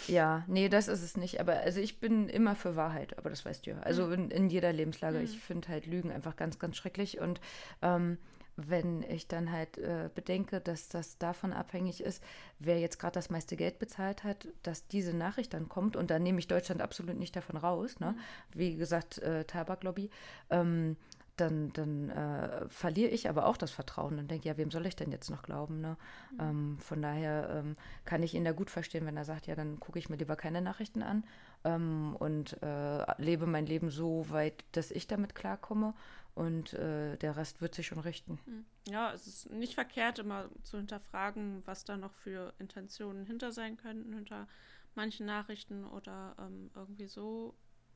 Ja, 0.07 0.43
nee, 0.47 0.69
das 0.69 0.87
ist 0.87 1.01
es 1.01 1.17
nicht. 1.17 1.39
Aber 1.39 1.53
also 1.57 1.79
ich 1.79 1.99
bin 1.99 2.29
immer 2.29 2.55
für 2.55 2.75
Wahrheit, 2.75 3.17
aber 3.17 3.29
das 3.29 3.45
weißt 3.45 3.65
du 3.65 3.71
ja. 3.71 3.79
Also 3.79 4.07
mhm. 4.07 4.13
in, 4.13 4.31
in, 4.31 4.49
jeder 4.49 4.71
Lebenslage. 4.71 5.17
Mhm. 5.17 5.23
Ich 5.23 5.39
finde 5.39 5.67
halt 5.69 5.85
Lügen 5.85 6.11
einfach 6.11 6.35
ganz, 6.35 6.59
ganz 6.59 6.77
schrecklich. 6.77 7.19
Und 7.19 7.41
ähm, 7.81 8.17
wenn 8.57 9.03
ich 9.03 9.27
dann 9.27 9.51
halt 9.51 9.77
äh, 9.77 10.09
bedenke, 10.13 10.59
dass 10.59 10.89
das 10.89 11.19
davon 11.19 11.53
abhängig 11.53 12.01
ist, 12.01 12.23
wer 12.57 12.79
jetzt 12.79 12.97
gerade 12.99 13.13
das 13.13 13.29
meiste 13.29 13.55
Geld 13.55 13.77
bezahlt 13.77 14.23
hat, 14.23 14.47
dass 14.63 14.87
diese 14.87 15.15
Nachricht 15.15 15.53
dann 15.53 15.69
kommt, 15.69 15.95
und 15.95 16.09
da 16.09 16.17
nehme 16.17 16.39
ich 16.39 16.47
Deutschland 16.47 16.81
absolut 16.81 17.17
nicht 17.17 17.35
davon 17.35 17.55
raus, 17.57 17.99
ne? 17.99 18.11
Mhm. 18.11 18.59
wie 18.59 18.75
gesagt, 18.75 19.19
äh, 19.19 19.45
Tabaklobby, 19.45 20.09
ähm, 20.49 20.97
dann, 21.37 21.71
dann 21.73 22.09
äh, 22.09 22.67
verliere 22.69 23.11
ich 23.11 23.29
aber 23.29 23.45
auch 23.45 23.57
das 23.57 23.71
Vertrauen 23.71 24.19
und 24.19 24.29
denke, 24.29 24.47
ja, 24.47 24.57
wem 24.57 24.71
soll 24.71 24.85
ich 24.85 24.95
denn 24.95 25.11
jetzt 25.11 25.29
noch 25.29 25.43
glauben? 25.43 25.79
Ne? 25.81 25.97
Mhm. 26.31 26.39
Ähm, 26.39 26.77
von 26.79 27.01
daher 27.01 27.49
ähm, 27.51 27.77
kann 28.05 28.23
ich 28.23 28.33
ihn 28.33 28.43
da 28.43 28.51
gut 28.51 28.69
verstehen, 28.69 29.05
wenn 29.05 29.17
er 29.17 29.25
sagt, 29.25 29.47
ja, 29.47 29.55
dann 29.55 29.79
gucke 29.79 29.99
ich 29.99 30.09
mir 30.09 30.17
lieber 30.17 30.35
keine 30.35 30.61
Nachrichten 30.61 31.03
an 31.03 31.23
ähm, 31.63 32.15
und 32.19 32.61
äh, 32.61 33.21
lebe 33.21 33.45
mein 33.45 33.65
Leben 33.65 33.89
so 33.89 34.29
weit, 34.29 34.65
dass 34.71 34.91
ich 34.91 35.07
damit 35.07 35.35
klarkomme 35.35 35.93
und 36.35 36.73
äh, 36.73 37.17
der 37.17 37.37
Rest 37.37 37.61
wird 37.61 37.75
sich 37.75 37.87
schon 37.87 37.99
richten. 37.99 38.39
Mhm. 38.45 38.65
Ja, 38.87 39.13
es 39.13 39.27
ist 39.27 39.49
nicht 39.51 39.75
verkehrt, 39.75 40.19
immer 40.19 40.49
zu 40.63 40.77
hinterfragen, 40.77 41.61
was 41.65 41.85
da 41.85 41.97
noch 41.97 42.13
für 42.13 42.53
Intentionen 42.59 43.25
hinter 43.25 43.51
sein 43.51 43.77
könnten, 43.77 44.13
hinter 44.13 44.47
manchen 44.95 45.25
Nachrichten 45.25 45.85
oder 45.85 46.35
ähm, 46.39 46.71
irgendwie 46.75 47.07
so. 47.07 47.55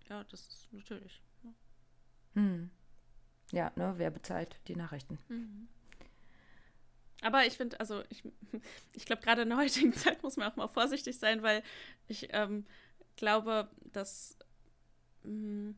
Ja, 0.10 0.24
das 0.26 0.48
ist 0.48 0.74
natürlich. 0.74 1.22
Ne? 1.44 1.54
Mhm 2.34 2.72
ja, 3.52 3.72
ne, 3.76 3.94
wer 3.98 4.12
bezahlt 4.12 4.56
die 4.68 4.76
Nachrichten? 4.76 5.18
Mhm. 5.30 5.68
Aber 7.22 7.46
ich 7.46 7.56
finde, 7.58 7.80
also 7.80 8.04
ich, 8.10 8.24
ich 8.94 9.06
glaube, 9.06 9.22
gerade 9.22 9.44
in 9.44 9.50
der 9.50 9.58
heutigen 9.58 9.94
Zeit 9.96 10.22
muss 10.24 10.38
man 10.38 10.52
auch 10.52 10.56
mal 10.56 10.68
vorsichtig 10.68 11.18
sein, 11.18 11.44
weil 11.44 11.64
ich 12.08 12.30
ähm, 12.32 12.66
glaube, 13.16 13.70
dass 13.92 14.38
mm, 15.24 15.72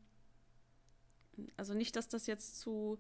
also 1.58 1.74
nicht, 1.74 1.96
dass 1.96 2.08
das 2.08 2.28
jetzt 2.28 2.60
zu 2.60 3.00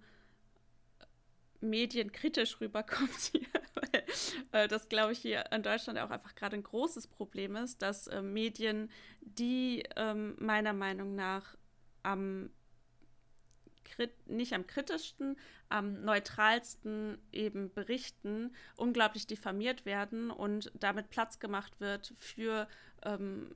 medienkritisch 1.61 2.59
rüberkommt 2.59 3.19
hier, 3.31 3.47
weil 3.75 4.03
äh, 4.51 4.67
das, 4.67 4.89
glaube 4.89 5.13
ich, 5.13 5.19
hier 5.19 5.45
in 5.51 5.63
Deutschland 5.63 5.97
auch 5.99 6.09
einfach 6.09 6.35
gerade 6.35 6.57
ein 6.57 6.63
großes 6.63 7.07
Problem 7.07 7.55
ist, 7.55 7.81
dass 7.81 8.07
äh, 8.07 8.21
Medien, 8.21 8.91
die 9.21 9.83
ähm, 9.95 10.35
meiner 10.39 10.73
Meinung 10.73 11.15
nach 11.15 11.55
am 12.03 12.49
nicht 14.25 14.53
am 14.53 14.67
kritischsten, 14.67 15.37
am 15.69 16.03
neutralsten 16.03 17.17
eben 17.31 17.73
berichten, 17.73 18.55
unglaublich 18.75 19.27
diffamiert 19.27 19.85
werden 19.85 20.31
und 20.31 20.71
damit 20.75 21.09
Platz 21.09 21.39
gemacht 21.39 21.79
wird 21.79 22.13
für 22.17 22.67
ähm, 23.03 23.55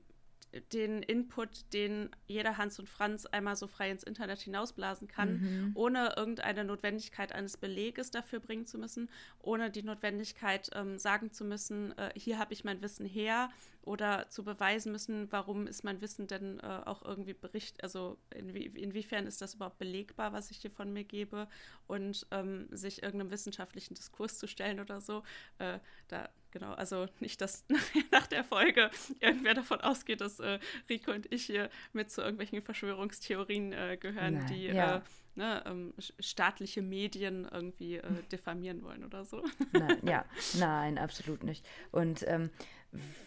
den 0.72 1.02
Input, 1.02 1.72
den 1.72 2.10
jeder 2.26 2.56
Hans 2.56 2.78
und 2.78 2.88
Franz 2.88 3.26
einmal 3.26 3.56
so 3.56 3.66
frei 3.66 3.90
ins 3.90 4.02
Internet 4.02 4.40
hinausblasen 4.40 5.06
kann, 5.06 5.40
mhm. 5.40 5.72
ohne 5.74 6.14
irgendeine 6.16 6.64
Notwendigkeit 6.64 7.32
eines 7.32 7.56
Beleges 7.56 8.10
dafür 8.10 8.40
bringen 8.40 8.66
zu 8.66 8.78
müssen, 8.78 9.10
ohne 9.40 9.70
die 9.70 9.82
Notwendigkeit 9.82 10.70
ähm, 10.74 10.98
sagen 10.98 11.32
zu 11.32 11.44
müssen, 11.44 11.96
äh, 11.98 12.10
hier 12.16 12.38
habe 12.38 12.54
ich 12.54 12.64
mein 12.64 12.80
Wissen 12.82 13.04
her 13.04 13.50
oder 13.88 14.28
zu 14.28 14.44
beweisen 14.44 14.92
müssen, 14.92 15.32
warum 15.32 15.66
ist 15.66 15.82
mein 15.82 16.00
Wissen 16.02 16.26
denn 16.26 16.60
äh, 16.60 16.80
auch 16.84 17.02
irgendwie 17.02 17.32
bericht, 17.32 17.82
also 17.82 18.18
inwie 18.34 18.66
inwiefern 18.66 19.26
ist 19.26 19.40
das 19.40 19.54
überhaupt 19.54 19.78
belegbar, 19.78 20.32
was 20.34 20.50
ich 20.50 20.58
hier 20.58 20.70
von 20.70 20.92
mir 20.92 21.04
gebe 21.04 21.48
und 21.86 22.26
ähm, 22.30 22.68
sich 22.70 23.02
irgendeinem 23.02 23.30
wissenschaftlichen 23.30 23.94
Diskurs 23.94 24.38
zu 24.38 24.46
stellen 24.46 24.78
oder 24.78 25.00
so. 25.00 25.22
Äh, 25.58 25.78
da 26.08 26.28
Genau, 26.50 26.72
also 26.72 27.06
nicht, 27.20 27.42
dass 27.42 27.66
nach 28.10 28.26
der 28.26 28.42
Folge 28.42 28.90
irgendwer 29.20 29.52
davon 29.52 29.82
ausgeht, 29.82 30.22
dass 30.22 30.40
äh, 30.40 30.58
Rico 30.88 31.12
und 31.12 31.30
ich 31.30 31.44
hier 31.44 31.68
mit 31.92 32.10
zu 32.10 32.22
irgendwelchen 32.22 32.62
Verschwörungstheorien 32.62 33.72
äh, 33.72 33.98
gehören, 34.00 34.38
Nein, 34.38 34.46
die 34.46 34.66
ja. 34.68 34.96
äh, 34.96 35.00
ne, 35.34 35.62
ähm, 35.66 35.94
staatliche 36.18 36.80
Medien 36.80 37.46
irgendwie 37.50 37.96
äh, 37.96 38.02
diffamieren 38.32 38.82
wollen 38.82 39.04
oder 39.04 39.24
so. 39.24 39.44
Nein, 39.72 39.98
ja, 40.02 40.24
nein, 40.58 40.96
absolut 40.96 41.44
nicht. 41.44 41.66
Und 41.90 42.24
ähm, 42.26 42.50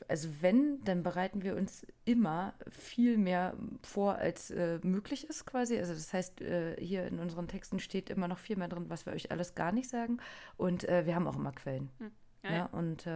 also 0.07 0.29
wenn, 0.41 0.83
dann 0.83 1.03
bereiten 1.03 1.43
wir 1.43 1.55
uns 1.55 1.85
immer 2.05 2.53
viel 2.69 3.17
mehr 3.17 3.55
vor, 3.83 4.15
als 4.15 4.51
äh, 4.51 4.79
möglich 4.83 5.29
ist 5.29 5.45
quasi. 5.45 5.77
Also 5.77 5.93
das 5.93 6.13
heißt, 6.13 6.41
äh, 6.41 6.75
hier 6.79 7.05
in 7.05 7.19
unseren 7.19 7.47
Texten 7.47 7.79
steht 7.79 8.09
immer 8.09 8.27
noch 8.27 8.39
viel 8.39 8.57
mehr 8.57 8.67
drin, 8.67 8.89
was 8.89 9.05
wir 9.05 9.13
euch 9.13 9.31
alles 9.31 9.55
gar 9.55 9.71
nicht 9.71 9.89
sagen. 9.89 10.17
Und 10.57 10.87
äh, 10.89 11.05
wir 11.05 11.15
haben 11.15 11.27
auch 11.27 11.35
immer 11.37 11.51
Quellen. 11.51 11.89
Hm. 11.99 12.11
Ja, 12.43 12.51
ja. 12.51 12.65
Und 12.67 13.07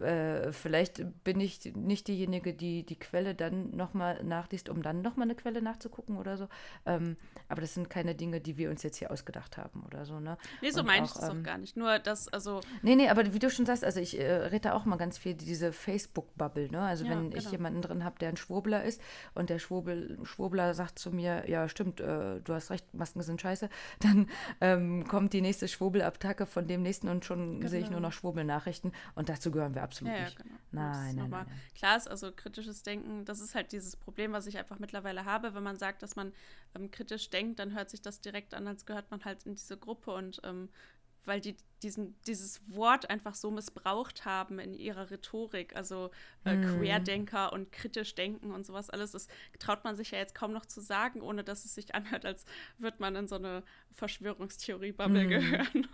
äh, 0.00 0.52
vielleicht 0.52 1.04
bin 1.24 1.40
ich 1.40 1.74
nicht 1.74 2.08
diejenige, 2.08 2.54
die 2.54 2.84
die 2.84 2.98
Quelle 2.98 3.34
dann 3.34 3.76
nochmal 3.76 4.22
nachliest, 4.24 4.68
um 4.68 4.82
dann 4.82 5.02
nochmal 5.02 5.24
eine 5.24 5.34
Quelle 5.34 5.62
nachzugucken 5.62 6.16
oder 6.16 6.36
so. 6.36 6.48
Ähm, 6.84 7.16
aber 7.48 7.60
das 7.60 7.74
sind 7.74 7.90
keine 7.90 8.14
Dinge, 8.14 8.40
die 8.40 8.56
wir 8.56 8.70
uns 8.70 8.82
jetzt 8.82 8.96
hier 8.96 9.10
ausgedacht 9.10 9.56
haben 9.56 9.82
oder 9.84 10.04
so, 10.04 10.20
ne? 10.20 10.36
Nee, 10.62 10.70
so 10.70 10.82
meine 10.82 11.06
ich 11.06 11.12
das 11.12 11.28
ähm, 11.28 11.40
auch 11.40 11.42
gar 11.42 11.58
nicht. 11.58 11.76
Nur 11.76 11.98
das, 11.98 12.28
also. 12.28 12.60
Nee, 12.82 12.96
nee, 12.96 13.08
aber 13.08 13.32
wie 13.32 13.38
du 13.38 13.50
schon 13.50 13.66
sagst, 13.66 13.84
also 13.84 14.00
ich 14.00 14.18
äh, 14.18 14.32
rede 14.32 14.74
auch 14.74 14.84
mal 14.84 14.96
ganz 14.96 15.18
viel 15.18 15.34
diese 15.34 15.72
Facebook-Bubble, 15.72 16.70
ne? 16.70 16.80
Also 16.80 17.04
ja, 17.04 17.10
wenn 17.10 17.30
genau. 17.30 17.42
ich 17.42 17.50
jemanden 17.50 17.82
drin 17.82 18.04
habe, 18.04 18.18
der 18.18 18.30
ein 18.30 18.36
Schwurbler 18.36 18.84
ist 18.84 19.00
und 19.34 19.50
der 19.50 19.58
Schwurbel, 19.58 20.18
Schwurbler 20.24 20.74
sagt 20.74 20.98
zu 20.98 21.10
mir, 21.10 21.48
ja, 21.48 21.68
stimmt, 21.68 22.00
äh, 22.00 22.40
du 22.40 22.54
hast 22.54 22.70
recht, 22.70 22.92
Masken 22.94 23.22
sind 23.22 23.40
scheiße, 23.40 23.68
dann 24.00 24.28
ähm, 24.60 25.06
kommt 25.06 25.32
die 25.32 25.40
nächste 25.40 25.68
Schwurbelattacke 25.68 26.46
von 26.46 26.66
dem 26.66 26.82
nächsten 26.82 27.08
und 27.08 27.24
schon 27.24 27.60
genau. 27.60 27.70
sehe 27.70 27.80
ich 27.80 27.90
nur 27.90 28.00
noch 28.00 28.12
Schwurbelnachrichten 28.12 28.92
und 29.14 29.28
dazu 29.28 29.50
gehören 29.66 29.74
wir 29.74 29.82
absolut 29.82 30.14
ja, 30.14 30.24
nicht. 30.24 30.38
Ja, 30.38 30.42
genau. 30.44 30.56
Nein, 30.72 31.16
nein, 31.16 31.30
nein, 31.30 31.46
nein. 31.46 31.60
Klar 31.74 31.96
ist 31.96 32.08
also 32.08 32.32
kritisches 32.32 32.82
Denken, 32.82 33.24
das 33.24 33.40
ist 33.40 33.54
halt 33.54 33.72
dieses 33.72 33.96
Problem, 33.96 34.32
was 34.32 34.46
ich 34.46 34.58
einfach 34.58 34.78
mittlerweile 34.78 35.24
habe. 35.24 35.54
Wenn 35.54 35.62
man 35.62 35.76
sagt, 35.76 36.02
dass 36.02 36.16
man 36.16 36.32
ähm, 36.74 36.90
kritisch 36.90 37.30
denkt, 37.30 37.58
dann 37.58 37.74
hört 37.74 37.90
sich 37.90 38.02
das 38.02 38.20
direkt 38.20 38.54
an, 38.54 38.66
als 38.66 38.86
gehört 38.86 39.10
man 39.10 39.24
halt 39.24 39.44
in 39.44 39.54
diese 39.54 39.76
Gruppe 39.76 40.12
und 40.12 40.40
ähm, 40.44 40.68
weil 41.24 41.40
die 41.40 41.56
diesen, 41.82 42.14
dieses 42.26 42.60
Wort 42.68 43.10
einfach 43.10 43.34
so 43.34 43.50
missbraucht 43.50 44.24
haben 44.24 44.58
in 44.58 44.74
ihrer 44.74 45.10
Rhetorik. 45.10 45.76
Also 45.76 46.10
äh, 46.44 46.54
mm. 46.54 46.78
Querdenker 46.78 47.52
und 47.52 47.70
kritisch 47.70 48.14
denken 48.14 48.50
und 48.50 48.64
sowas 48.64 48.88
alles. 48.88 49.12
Das 49.12 49.28
traut 49.58 49.84
man 49.84 49.94
sich 49.94 50.12
ja 50.12 50.18
jetzt 50.18 50.34
kaum 50.34 50.52
noch 50.52 50.64
zu 50.64 50.80
sagen, 50.80 51.20
ohne 51.20 51.44
dass 51.44 51.64
es 51.64 51.74
sich 51.74 51.94
anhört, 51.94 52.24
als 52.24 52.44
würde 52.78 52.96
man 53.00 53.14
in 53.16 53.28
so 53.28 53.34
eine 53.34 53.62
Verschwörungstheorie-Bubble 53.92 55.24
mm. 55.24 55.28
gehören. 55.28 55.88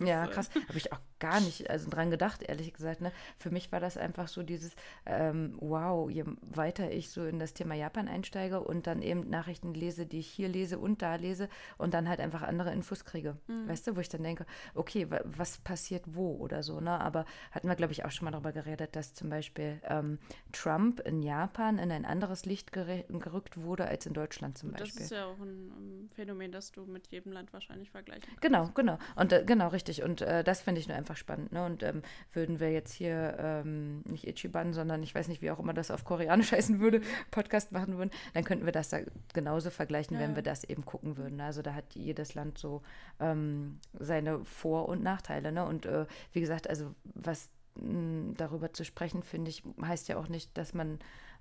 Ja, 0.00 0.24
ist, 0.24 0.30
äh, 0.30 0.32
krass. 0.32 0.50
Habe 0.68 0.78
ich 0.78 0.92
auch 0.92 1.00
gar 1.18 1.40
nicht 1.40 1.68
also 1.70 1.90
dran 1.90 2.10
gedacht, 2.10 2.42
ehrlich 2.42 2.72
gesagt. 2.72 3.00
Ne? 3.00 3.12
Für 3.38 3.50
mich 3.50 3.72
war 3.72 3.80
das 3.80 3.96
einfach 3.96 4.28
so 4.28 4.42
dieses, 4.42 4.74
ähm, 5.06 5.56
wow, 5.60 6.08
je 6.10 6.24
weiter 6.42 6.90
ich 6.90 7.10
so 7.10 7.24
in 7.24 7.38
das 7.38 7.54
Thema 7.54 7.74
Japan 7.74 8.08
einsteige 8.08 8.60
und 8.60 8.86
dann 8.86 9.02
eben 9.02 9.28
Nachrichten 9.28 9.74
lese, 9.74 10.06
die 10.06 10.20
ich 10.20 10.28
hier 10.28 10.48
lese 10.48 10.78
und 10.78 11.02
da 11.02 11.16
lese 11.16 11.48
und 11.76 11.94
dann 11.94 12.08
halt 12.08 12.20
einfach 12.20 12.42
andere 12.42 12.72
Infos 12.72 13.04
kriege. 13.04 13.36
Mm. 13.46 13.68
Weißt 13.68 13.86
du, 13.86 13.96
wo 13.96 14.00
ich 14.00 14.08
dann 14.08 14.22
denke, 14.22 14.46
okay, 14.74 15.06
was 15.24 15.58
passiert 15.58 16.04
wo 16.06 16.36
oder 16.36 16.62
so, 16.62 16.80
ne? 16.80 17.00
Aber 17.00 17.24
hatten 17.50 17.68
wir, 17.68 17.74
glaube 17.74 17.92
ich, 17.92 18.04
auch 18.04 18.10
schon 18.10 18.24
mal 18.24 18.30
darüber 18.30 18.52
geredet, 18.52 18.94
dass 18.96 19.14
zum 19.14 19.30
Beispiel 19.30 19.80
ähm, 19.84 20.18
Trump 20.52 21.00
in 21.00 21.22
Japan 21.22 21.78
in 21.78 21.90
ein 21.90 22.04
anderes 22.04 22.44
Licht 22.44 22.72
gerückt 22.72 23.56
wurde 23.60 23.86
als 23.86 24.06
in 24.06 24.12
Deutschland 24.12 24.58
zum 24.58 24.72
Beispiel. 24.72 24.88
Das 24.88 25.04
ist 25.04 25.10
ja 25.10 25.26
auch 25.26 25.38
ein, 25.38 25.68
ein 25.68 26.10
Phänomen, 26.14 26.52
das 26.52 26.72
du 26.72 26.84
mit 26.84 27.08
jedem 27.08 27.32
Land 27.32 27.52
wahrscheinlich 27.52 27.90
vergleichen 27.90 28.24
kannst. 28.24 28.40
Genau, 28.40 28.70
genau. 28.74 28.98
Und 29.16 29.32
äh, 29.32 29.44
genau, 29.44 29.68
richtig. 29.78 30.02
Und 30.02 30.22
äh, 30.22 30.42
das 30.42 30.60
finde 30.60 30.80
ich 30.80 30.88
nur 30.88 30.96
einfach 30.96 31.16
spannend. 31.16 31.52
Ne? 31.52 31.64
Und 31.64 31.84
ähm, 31.84 32.02
würden 32.32 32.58
wir 32.58 32.72
jetzt 32.72 32.92
hier 32.92 33.36
ähm, 33.38 34.02
nicht 34.04 34.26
Ichiban, 34.26 34.72
sondern 34.72 35.04
ich 35.04 35.14
weiß 35.14 35.28
nicht, 35.28 35.40
wie 35.40 35.52
auch 35.52 35.60
immer 35.60 35.72
das 35.72 35.92
auf 35.92 36.04
Koreanisch 36.04 36.50
heißen 36.58 36.80
würde, 36.80 37.00
Podcast 37.30 37.70
machen 37.70 37.96
würden, 37.96 38.10
dann 38.34 38.42
könnten 38.42 38.64
wir 38.64 38.72
das 38.72 38.88
da 38.88 38.98
genauso 39.34 39.70
vergleichen, 39.70 40.16
ja. 40.16 40.22
wenn 40.22 40.34
wir 40.34 40.42
das 40.42 40.64
eben 40.64 40.84
gucken 40.84 41.16
würden. 41.16 41.40
Also 41.40 41.62
da 41.62 41.74
hat 41.74 41.94
jedes 41.94 42.34
Land 42.34 42.58
so 42.58 42.82
ähm, 43.20 43.78
seine 43.98 44.44
Vor- 44.44 44.88
und 44.88 45.02
Nachteile. 45.02 45.52
Ne? 45.52 45.64
Und 45.64 45.86
äh, 45.86 46.06
wie 46.32 46.40
gesagt, 46.40 46.68
also 46.68 46.92
was 47.04 47.50
mh, 47.76 48.34
darüber 48.36 48.72
zu 48.72 48.84
sprechen, 48.84 49.22
finde 49.22 49.50
ich, 49.50 49.62
heißt 49.80 50.08
ja 50.08 50.16
auch 50.16 50.28
nicht, 50.28 50.58
dass 50.58 50.74
man 50.74 50.98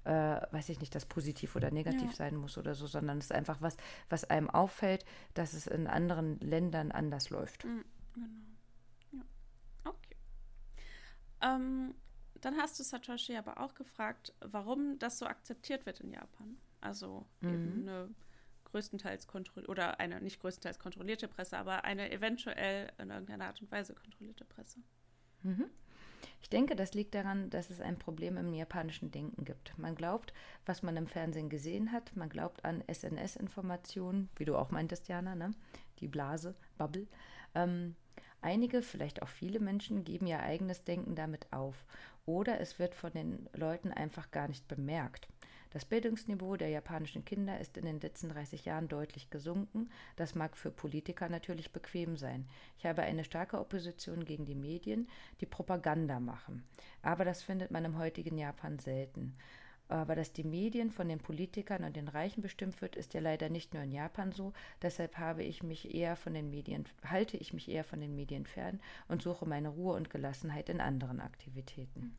äh, 0.08 0.42
weiß 0.52 0.70
ich 0.70 0.80
nicht, 0.80 0.96
das 0.96 1.06
positiv 1.06 1.56
oder 1.58 1.70
negativ 1.70 2.12
ja. 2.12 2.16
sein 2.16 2.38
muss 2.38 2.58
oder 2.58 2.76
so, 2.76 2.88
sondern 2.88 3.18
es 3.18 3.26
ist 3.26 3.34
einfach 3.34 3.58
was, 3.62 3.76
was 4.10 4.24
einem 4.30 4.50
auffällt, 4.50 5.04
dass 5.34 5.52
es 5.54 5.68
in 5.68 5.86
anderen 5.86 6.40
Ländern 6.40 6.92
anders 6.94 7.30
läuft. 7.30 7.66
Mhm, 7.66 7.84
genau. 8.22 9.24
Ja. 9.84 9.92
Okay. 9.92 10.16
Ähm, 11.42 11.96
dann 12.42 12.58
hast 12.58 12.80
du 12.80 12.84
Satoshi 12.84 13.36
aber 13.36 13.60
auch 13.60 13.74
gefragt, 13.74 14.34
warum 14.42 15.00
das 15.00 15.20
so 15.20 15.26
akzeptiert 15.26 15.86
wird 15.86 16.00
in 16.00 16.12
Japan. 16.12 16.58
Also 16.82 17.26
mhm. 17.42 17.50
eben 17.50 17.82
eine 17.82 18.10
größtenteils 18.66 19.28
kontrollierte 19.28 19.72
oder 19.72 20.00
eine 20.00 20.22
nicht 20.22 20.40
größtenteils 20.40 20.80
kontrollierte 20.80 21.28
Presse, 21.28 21.58
aber 21.58 21.84
eine 21.86 22.12
eventuell 22.12 22.92
in 22.98 23.10
irgendeiner 23.10 23.46
Art 23.46 23.62
und 23.62 23.72
Weise 23.72 23.94
kontrollierte 23.94 24.46
Presse. 24.46 24.80
Mhm. 25.44 25.66
Ich 26.42 26.50
denke, 26.50 26.76
das 26.76 26.94
liegt 26.94 27.16
daran, 27.16 27.50
dass 27.50 27.70
es 27.70 27.82
ein 27.82 27.98
Problem 27.98 28.38
im 28.38 28.54
japanischen 28.54 29.12
Denken 29.12 29.46
gibt. 29.46 29.78
Man 29.78 29.96
glaubt, 29.96 30.34
was 30.66 30.84
man 30.84 30.96
im 30.98 31.08
Fernsehen 31.08 31.50
gesehen 31.50 31.92
hat, 31.92 32.16
man 32.16 32.30
glaubt 32.30 32.64
an 32.66 32.84
SNS-Informationen, 32.92 34.30
wie 34.36 34.46
du 34.46 34.56
auch 34.56 34.72
meintest, 34.72 35.08
Jana, 35.08 35.36
ne? 35.36 35.52
die 36.00 36.08
Blase, 36.08 36.56
Bubble. 36.78 37.08
Ähm, 37.56 37.96
einige, 38.48 38.82
vielleicht 38.82 39.22
auch 39.22 39.28
viele 39.28 39.60
Menschen, 39.60 40.06
geben 40.06 40.26
ihr 40.26 40.40
eigenes 40.40 40.86
Denken 40.86 41.16
damit 41.16 41.52
auf. 41.52 41.76
Oder 42.26 42.62
es 42.62 42.80
wird 42.80 42.96
von 42.96 43.12
den 43.12 43.50
Leuten 43.54 43.92
einfach 43.92 44.32
gar 44.32 44.48
nicht 44.48 44.70
bemerkt. 44.70 45.28
Das 45.72 45.84
Bildungsniveau 45.84 46.56
der 46.56 46.70
japanischen 46.70 47.26
Kinder 47.26 47.60
ist 47.60 47.76
in 47.76 47.84
den 47.84 48.00
letzten 48.00 48.30
30 48.30 48.64
Jahren 48.64 48.88
deutlich 48.88 49.30
gesunken. 49.30 49.90
Das 50.16 50.34
mag 50.34 50.56
für 50.56 50.72
Politiker 50.72 51.28
natürlich 51.28 51.74
bequem 51.74 52.16
sein. 52.16 52.48
Ich 52.78 52.86
habe 52.86 53.02
eine 53.02 53.26
starke 53.26 53.60
Opposition 53.60 54.24
gegen 54.24 54.46
die 54.46 54.56
Medien, 54.56 55.10
die 55.42 55.46
Propaganda 55.46 56.22
machen. 56.22 56.64
Aber 57.02 57.26
das 57.26 57.44
findet 57.44 57.70
man 57.70 57.84
im 57.84 57.98
heutigen 57.98 58.38
Japan 58.38 58.80
selten. 58.80 59.36
Aber 59.90 60.16
dass 60.16 60.34
die 60.34 60.44
Medien 60.44 60.92
von 60.92 61.08
den 61.08 61.20
Politikern 61.20 61.84
und 61.84 61.96
den 61.96 62.08
Reichen 62.08 62.42
bestimmt 62.42 62.82
wird, 62.82 62.96
ist 62.96 63.14
ja 63.14 63.22
leider 63.22 63.50
nicht 63.50 63.74
nur 63.74 63.84
in 63.84 63.92
Japan 63.92 64.32
so. 64.32 64.54
Deshalb 64.82 65.18
habe 65.18 65.44
ich 65.44 65.64
mich 65.64 65.94
eher 65.94 66.16
von 66.16 66.34
den 66.34 66.50
Medien, 66.50 66.86
halte 67.04 67.38
ich 67.38 67.54
mich 67.54 67.70
eher 67.70 67.84
von 67.84 68.02
den 68.02 68.16
Medien 68.16 68.46
fern 68.46 68.80
und 69.08 69.22
suche 69.22 69.46
meine 69.46 69.70
Ruhe 69.70 69.96
und 69.96 70.10
Gelassenheit 70.10 70.70
in 70.70 70.82
anderen 70.82 71.22
Aktivitäten. 71.22 72.18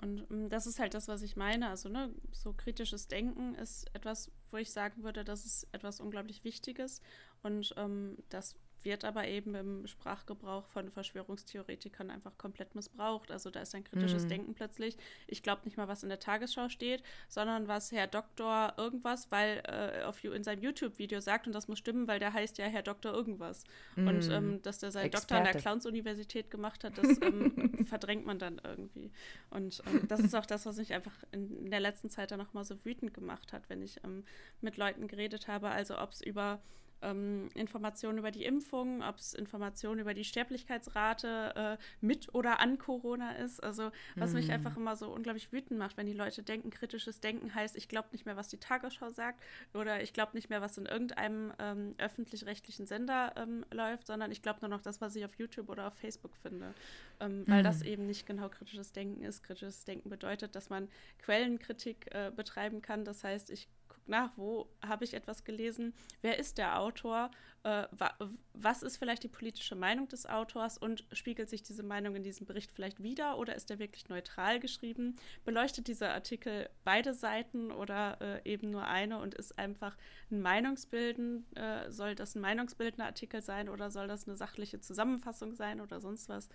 Und 0.00 0.30
mm, 0.30 0.48
das 0.48 0.66
ist 0.66 0.78
halt 0.78 0.94
das, 0.94 1.08
was 1.08 1.22
ich 1.22 1.36
meine. 1.36 1.68
Also, 1.68 1.88
ne, 1.88 2.12
so 2.32 2.52
kritisches 2.52 3.06
Denken 3.08 3.54
ist 3.54 3.94
etwas, 3.94 4.30
wo 4.50 4.56
ich 4.56 4.72
sagen 4.72 5.02
würde, 5.02 5.24
das 5.24 5.44
ist 5.44 5.68
etwas 5.72 6.00
unglaublich 6.00 6.42
Wichtiges. 6.44 7.00
Und 7.42 7.74
ähm, 7.76 8.16
das 8.30 8.56
wird 8.84 9.04
aber 9.04 9.26
eben 9.28 9.54
im 9.54 9.86
Sprachgebrauch 9.86 10.66
von 10.66 10.90
Verschwörungstheoretikern 10.90 12.10
einfach 12.10 12.36
komplett 12.38 12.74
missbraucht. 12.74 13.30
Also 13.30 13.50
da 13.50 13.60
ist 13.60 13.74
ein 13.74 13.84
kritisches 13.84 14.24
mm. 14.24 14.28
Denken 14.28 14.54
plötzlich. 14.54 14.96
Ich 15.26 15.42
glaube 15.42 15.62
nicht 15.64 15.76
mal, 15.76 15.88
was 15.88 16.02
in 16.02 16.08
der 16.08 16.18
Tagesschau 16.18 16.68
steht, 16.68 17.02
sondern 17.28 17.68
was 17.68 17.92
Herr 17.92 18.06
Doktor 18.06 18.74
irgendwas, 18.76 19.30
weil 19.30 19.62
äh, 19.66 20.04
auf, 20.04 20.22
in 20.24 20.44
seinem 20.44 20.62
YouTube-Video 20.62 21.20
sagt, 21.20 21.46
und 21.46 21.52
das 21.52 21.68
muss 21.68 21.78
stimmen, 21.78 22.08
weil 22.08 22.18
der 22.18 22.32
heißt 22.32 22.58
ja 22.58 22.66
Herr 22.66 22.82
Doktor 22.82 23.12
irgendwas. 23.12 23.64
Mm. 23.96 24.08
Und 24.08 24.30
ähm, 24.30 24.62
dass 24.62 24.78
der 24.78 24.90
seinen 24.90 25.10
Doktor 25.10 25.38
an 25.38 25.44
der 25.44 25.54
Clowns-Universität 25.54 26.50
gemacht 26.50 26.84
hat, 26.84 26.96
das 26.98 27.20
ähm, 27.22 27.84
verdrängt 27.86 28.26
man 28.26 28.38
dann 28.38 28.60
irgendwie. 28.64 29.10
Und 29.50 29.82
ähm, 29.86 30.08
das 30.08 30.20
ist 30.20 30.34
auch 30.34 30.46
das, 30.46 30.66
was 30.66 30.76
mich 30.76 30.94
einfach 30.94 31.14
in, 31.32 31.64
in 31.64 31.70
der 31.70 31.80
letzten 31.80 32.10
Zeit 32.10 32.30
dann 32.30 32.38
nochmal 32.38 32.64
so 32.64 32.84
wütend 32.84 33.14
gemacht 33.14 33.52
hat, 33.52 33.68
wenn 33.68 33.82
ich 33.82 34.02
ähm, 34.04 34.24
mit 34.60 34.76
Leuten 34.76 35.08
geredet 35.08 35.48
habe. 35.48 35.68
Also 35.70 35.98
ob 35.98 36.12
es 36.12 36.20
über 36.20 36.60
ähm, 37.02 37.48
Informationen 37.54 38.18
über 38.18 38.30
die 38.30 38.44
Impfung, 38.44 39.02
ob 39.02 39.16
es 39.16 39.34
Informationen 39.34 40.00
über 40.00 40.14
die 40.14 40.24
Sterblichkeitsrate 40.24 41.54
äh, 41.54 41.76
mit 42.00 42.34
oder 42.34 42.60
an 42.60 42.78
Corona 42.78 43.32
ist. 43.32 43.62
Also 43.62 43.90
was 44.16 44.32
mm. 44.32 44.34
mich 44.34 44.46
mhm. 44.46 44.52
einfach 44.52 44.76
immer 44.76 44.96
so 44.96 45.12
unglaublich 45.12 45.52
wütend 45.52 45.78
macht, 45.78 45.96
wenn 45.96 46.06
die 46.06 46.12
Leute 46.12 46.42
denken, 46.42 46.70
kritisches 46.70 47.20
Denken 47.20 47.54
heißt, 47.54 47.76
ich 47.76 47.88
glaube 47.88 48.08
nicht 48.12 48.26
mehr, 48.26 48.36
was 48.36 48.48
die 48.48 48.58
Tagesschau 48.58 49.10
sagt 49.10 49.42
oder 49.74 50.02
ich 50.02 50.12
glaube 50.12 50.32
nicht 50.34 50.50
mehr, 50.50 50.60
was 50.60 50.78
in 50.78 50.86
irgendeinem 50.86 51.52
ähm, 51.58 51.94
öffentlich-rechtlichen 51.98 52.86
Sender 52.86 53.32
ähm, 53.36 53.64
läuft, 53.70 54.06
sondern 54.06 54.30
ich 54.30 54.42
glaube 54.42 54.60
nur 54.62 54.70
noch 54.70 54.82
das, 54.82 55.00
was 55.00 55.16
ich 55.16 55.24
auf 55.24 55.34
YouTube 55.34 55.68
oder 55.68 55.88
auf 55.88 55.94
Facebook 55.94 56.36
finde. 56.36 56.74
Mm. 57.20 57.50
Weil 57.50 57.62
das 57.62 57.80
mhm. 57.80 57.86
eben 57.86 58.06
nicht 58.06 58.26
genau 58.26 58.48
kritisches 58.48 58.92
Denken 58.92 59.22
ist. 59.22 59.42
Kritisches 59.42 59.84
Denken 59.84 60.10
bedeutet, 60.10 60.54
dass 60.54 60.70
man 60.70 60.88
Quellenkritik 61.18 62.14
äh, 62.14 62.30
betreiben 62.34 62.82
kann. 62.82 63.04
Das 63.04 63.24
heißt, 63.24 63.50
ich 63.50 63.68
nach, 64.06 64.30
wo 64.36 64.68
habe 64.86 65.04
ich 65.04 65.14
etwas 65.14 65.44
gelesen, 65.44 65.94
wer 66.22 66.38
ist 66.38 66.58
der 66.58 66.80
Autor, 66.80 67.30
äh, 67.62 67.86
wa 67.90 68.14
was 68.52 68.82
ist 68.82 68.98
vielleicht 68.98 69.22
die 69.22 69.28
politische 69.28 69.74
Meinung 69.74 70.08
des 70.08 70.26
Autors 70.26 70.76
und 70.76 71.06
spiegelt 71.12 71.48
sich 71.48 71.62
diese 71.62 71.82
Meinung 71.82 72.14
in 72.14 72.22
diesem 72.22 72.46
Bericht 72.46 72.72
vielleicht 72.72 73.02
wieder 73.02 73.38
oder 73.38 73.54
ist 73.54 73.70
er 73.70 73.78
wirklich 73.78 74.08
neutral 74.08 74.60
geschrieben? 74.60 75.16
Beleuchtet 75.44 75.86
dieser 75.86 76.12
Artikel 76.12 76.68
beide 76.84 77.14
Seiten 77.14 77.70
oder 77.70 78.18
äh, 78.20 78.50
eben 78.50 78.70
nur 78.70 78.86
eine 78.86 79.18
und 79.18 79.34
ist 79.34 79.58
einfach 79.58 79.96
ein 80.30 80.42
Meinungsbilden? 80.42 81.46
Äh, 81.56 81.90
soll 81.90 82.14
das 82.14 82.34
ein 82.34 82.40
meinungsbildender 82.40 83.06
Artikel 83.06 83.40
sein 83.40 83.68
oder 83.68 83.90
soll 83.90 84.08
das 84.08 84.26
eine 84.26 84.36
sachliche 84.36 84.80
Zusammenfassung 84.80 85.54
sein 85.54 85.80
oder 85.80 86.00
sonst 86.00 86.28
was? 86.28 86.48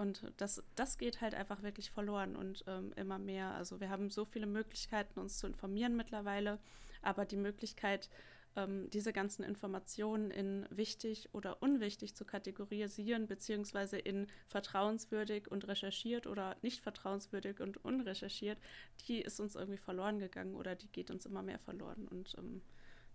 Und 0.00 0.32
das, 0.38 0.62
das 0.76 0.96
geht 0.96 1.20
halt 1.20 1.34
einfach 1.34 1.62
wirklich 1.62 1.90
verloren 1.90 2.34
und 2.34 2.64
ähm, 2.66 2.94
immer 2.96 3.18
mehr. 3.18 3.50
Also 3.50 3.80
wir 3.80 3.90
haben 3.90 4.08
so 4.08 4.24
viele 4.24 4.46
Möglichkeiten, 4.46 5.20
uns 5.20 5.36
zu 5.36 5.46
informieren 5.46 5.94
mittlerweile 5.94 6.58
aber 7.02 7.24
die 7.24 7.36
Möglichkeit, 7.36 8.08
ähm, 8.56 8.90
diese 8.90 9.12
ganzen 9.12 9.42
Informationen 9.42 10.30
in 10.30 10.66
wichtig 10.70 11.28
oder 11.32 11.62
unwichtig 11.62 12.14
zu 12.14 12.24
kategorisieren, 12.24 13.26
beziehungsweise 13.26 13.98
in 13.98 14.26
vertrauenswürdig 14.48 15.50
und 15.50 15.68
recherchiert 15.68 16.26
oder 16.26 16.56
nicht 16.62 16.80
vertrauenswürdig 16.80 17.60
und 17.60 17.84
unrecherchiert, 17.84 18.58
die 19.06 19.20
ist 19.20 19.40
uns 19.40 19.54
irgendwie 19.54 19.78
verloren 19.78 20.18
gegangen 20.18 20.54
oder 20.54 20.74
die 20.74 20.88
geht 20.88 21.10
uns 21.10 21.26
immer 21.26 21.42
mehr 21.42 21.58
verloren. 21.58 22.08
Und 22.08 22.34
ähm, 22.38 22.62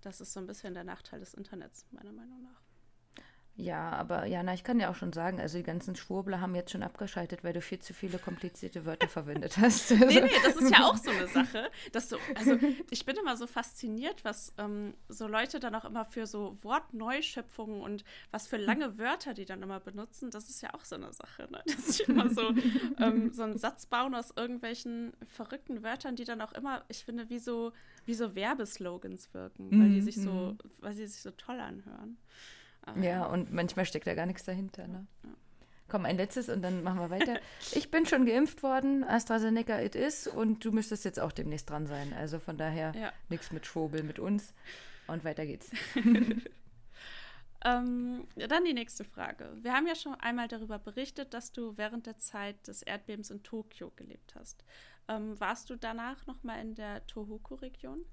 das 0.01 0.21
ist 0.21 0.33
so 0.33 0.39
ein 0.39 0.47
bisschen 0.47 0.73
der 0.73 0.83
Nachteil 0.83 1.19
des 1.19 1.33
Internets, 1.33 1.85
meiner 1.91 2.13
Meinung 2.13 2.41
nach. 2.41 2.64
Ja, 3.57 3.91
aber 3.91 4.25
Jana, 4.25 4.53
ich 4.53 4.65
kann 4.65 4.81
ja 4.81 4.89
auch 4.89 4.95
schon 4.95 5.13
sagen, 5.13 5.39
also 5.39 5.57
die 5.57 5.63
ganzen 5.63 5.95
Schwurbler 5.95 6.41
haben 6.41 6.55
jetzt 6.55 6.71
schon 6.71 6.83
abgeschaltet, 6.83 7.45
weil 7.45 7.53
du 7.53 7.61
viel 7.61 7.79
zu 7.79 7.93
viele 7.93 8.19
komplizierte 8.19 8.85
Wörter 8.85 9.07
verwendet 9.07 9.57
hast. 9.57 9.91
nee, 9.91 10.19
nee, 10.19 10.29
das 10.43 10.57
ist 10.57 10.71
ja 10.71 10.83
auch 10.83 10.97
so 10.97 11.09
eine 11.09 11.27
Sache. 11.33 11.71
Dass 11.93 12.09
so, 12.09 12.17
also 12.35 12.57
ich 12.91 13.05
bin 13.05 13.15
immer 13.15 13.37
so 13.37 13.47
fasziniert, 13.47 14.25
was 14.25 14.53
ähm, 14.57 14.93
so 15.07 15.27
Leute 15.27 15.61
dann 15.61 15.73
auch 15.73 15.85
immer 15.85 16.03
für 16.03 16.27
so 16.27 16.57
Wortneuschöpfungen 16.63 17.81
und 17.81 18.03
was 18.31 18.45
für 18.45 18.57
lange 18.57 18.97
Wörter 18.97 19.33
die 19.33 19.45
dann 19.45 19.63
immer 19.63 19.79
benutzen, 19.79 20.31
das 20.31 20.49
ist 20.49 20.61
ja 20.61 20.73
auch 20.73 20.83
so 20.83 20.95
eine 20.95 21.13
Sache. 21.13 21.47
Ne? 21.49 21.61
Dass 21.65 21.97
sie 21.97 22.03
immer 22.03 22.29
so, 22.29 22.53
ähm, 22.99 23.31
so 23.31 23.43
einen 23.43 23.57
Satz 23.57 23.85
bauen 23.85 24.15
aus 24.15 24.33
irgendwelchen 24.35 25.13
verrückten 25.27 25.81
Wörtern, 25.81 26.17
die 26.17 26.25
dann 26.25 26.41
auch 26.41 26.51
immer, 26.51 26.83
ich 26.89 27.05
finde, 27.05 27.29
wie 27.29 27.39
so, 27.39 27.71
wie 28.05 28.15
so 28.15 28.35
Werbeslogans 28.35 29.33
wirken, 29.33 29.71
weil 29.71 29.89
die 29.91 30.01
sich 30.01 30.15
so, 30.15 30.31
mhm. 30.31 30.57
weil 30.79 30.93
sie 30.93 31.07
sich 31.07 31.21
so 31.21 31.31
toll 31.31 31.61
anhören. 31.61 32.17
Ja, 33.01 33.25
und 33.25 33.51
manchmal 33.51 33.85
steckt 33.85 34.07
da 34.07 34.13
gar 34.13 34.25
nichts 34.25 34.43
dahinter. 34.43 34.87
Ne? 34.87 35.07
Ja. 35.23 35.29
Komm, 35.87 36.05
ein 36.05 36.17
letztes 36.17 36.49
und 36.49 36.63
dann 36.63 36.83
machen 36.83 36.99
wir 36.99 37.09
weiter. 37.09 37.39
Ich 37.73 37.91
bin 37.91 38.05
schon 38.05 38.25
geimpft 38.25 38.63
worden, 38.63 39.03
AstraZeneca 39.03 39.81
it 39.81 39.95
is 39.95 40.27
und 40.27 40.65
du 40.65 40.71
müsstest 40.71 41.05
jetzt 41.05 41.19
auch 41.19 41.31
demnächst 41.31 41.69
dran 41.69 41.85
sein. 41.85 42.13
Also 42.13 42.39
von 42.39 42.57
daher 42.57 42.93
ja. 42.95 43.13
nichts 43.29 43.51
mit 43.51 43.65
Schwobel 43.65 44.01
mit 44.03 44.17
uns 44.17 44.53
und 45.07 45.23
weiter 45.23 45.45
geht's. 45.45 45.69
ähm, 47.65 48.27
dann 48.35 48.65
die 48.65 48.73
nächste 48.73 49.03
Frage. 49.03 49.51
Wir 49.61 49.73
haben 49.73 49.85
ja 49.85 49.95
schon 49.95 50.15
einmal 50.15 50.47
darüber 50.47 50.79
berichtet, 50.79 51.35
dass 51.35 51.51
du 51.51 51.77
während 51.77 52.07
der 52.07 52.17
Zeit 52.17 52.67
des 52.67 52.81
Erdbebens 52.81 53.29
in 53.29 53.43
Tokio 53.43 53.91
gelebt 53.95 54.33
hast. 54.35 54.63
Ähm, 55.07 55.39
warst 55.39 55.69
du 55.69 55.75
danach 55.75 56.25
nochmal 56.25 56.61
in 56.61 56.73
der 56.73 57.05
Tohoku-Region? 57.05 58.05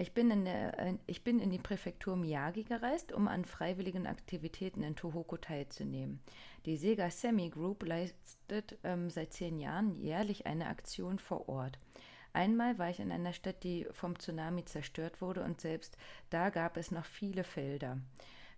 Ich 0.00 0.14
bin, 0.14 0.30
in 0.30 0.44
der, 0.44 0.78
äh, 0.78 0.94
ich 1.06 1.24
bin 1.24 1.40
in 1.40 1.50
die 1.50 1.58
Präfektur 1.58 2.14
Miyagi 2.14 2.62
gereist, 2.62 3.10
um 3.10 3.26
an 3.26 3.44
freiwilligen 3.44 4.06
Aktivitäten 4.06 4.84
in 4.84 4.94
Tohoku 4.94 5.38
teilzunehmen. 5.38 6.20
Die 6.66 6.76
Sega 6.76 7.10
Semi 7.10 7.50
Group 7.50 7.84
leistet 7.84 8.78
ähm, 8.84 9.10
seit 9.10 9.32
zehn 9.32 9.58
Jahren 9.58 9.96
jährlich 10.00 10.46
eine 10.46 10.68
Aktion 10.68 11.18
vor 11.18 11.48
Ort. 11.48 11.80
Einmal 12.32 12.78
war 12.78 12.90
ich 12.90 13.00
in 13.00 13.10
einer 13.10 13.32
Stadt, 13.32 13.64
die 13.64 13.88
vom 13.90 14.16
Tsunami 14.16 14.64
zerstört 14.64 15.20
wurde 15.20 15.42
und 15.42 15.60
selbst 15.60 15.98
da 16.30 16.50
gab 16.50 16.76
es 16.76 16.92
noch 16.92 17.04
viele 17.04 17.42
Felder. 17.42 17.98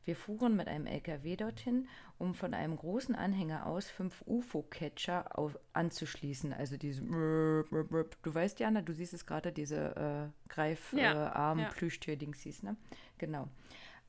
Wir 0.05 0.17
fuhren 0.17 0.57
mit 0.57 0.67
einem 0.69 0.87
LKW 0.87 1.37
dorthin, 1.37 1.89
um 2.19 2.35
von 2.35 2.55
einem 2.55 2.77
großen 2.77 3.15
Anhänger 3.15 3.67
aus 3.67 3.91
fünf 3.91 4.23
UFO-Catcher 4.27 5.37
anzuschließen. 5.73 6.53
Also 6.53 6.77
diese, 6.77 7.03
du 7.03 8.35
weißt, 8.35 8.61
Jana, 8.61 8.83
du 8.83 8.93
siehst 8.93 9.15
es 9.15 9.27
gerade, 9.27 9.53
diese 9.53 9.97
äh, 9.97 10.29
Greifarm-Plüschtier-Dingsies, 10.49 12.63
ne? 12.63 12.77
Genau. 13.19 13.49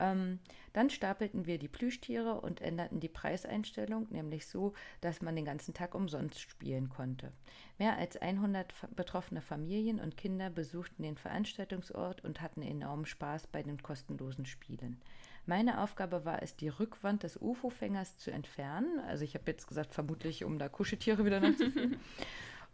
Ähm, 0.02 0.40
dann 0.74 0.90
stapelten 0.90 1.46
wir 1.46 1.60
die 1.60 1.68
Plüschtiere 1.68 2.42
und 2.42 2.60
änderten 2.60 3.00
die 3.00 3.08
Preiseinstellung, 3.08 4.08
nämlich 4.10 4.48
so, 4.48 4.74
dass 5.00 5.22
man 5.22 5.36
den 5.36 5.46
ganzen 5.46 5.76
Tag 5.76 5.94
umsonst 5.94 6.40
spielen 6.40 6.90
konnte. 6.90 7.32
Mehr 7.78 7.98
als 7.98 8.18
100 8.18 8.74
betroffene 8.96 9.42
Familien 9.42 10.00
und 10.00 10.18
Kinder 10.18 10.50
besuchten 10.50 11.04
den 11.04 11.18
Veranstaltungsort 11.18 12.24
und 12.24 12.42
hatten 12.42 12.64
enormen 12.64 13.06
Spaß 13.06 13.46
bei 13.48 13.62
den 13.62 13.84
kostenlosen 13.84 14.48
Spielen. 14.48 15.00
Meine 15.46 15.82
Aufgabe 15.82 16.26
war 16.26 16.42
es, 16.44 16.56
die 16.56 16.70
Rückwand 16.70 17.24
des 17.24 17.38
UFO-Fängers 17.42 18.18
zu 18.18 18.32
entfernen. 18.32 19.00
Also 19.08 19.24
ich 19.24 19.34
habe 19.34 19.50
jetzt 19.50 19.68
gesagt, 19.68 19.94
vermutlich, 19.94 20.44
um 20.44 20.60
da 20.60 20.70
Kuscheltiere 20.70 21.26
wieder 21.26 21.40
nachzuführen. 21.40 21.98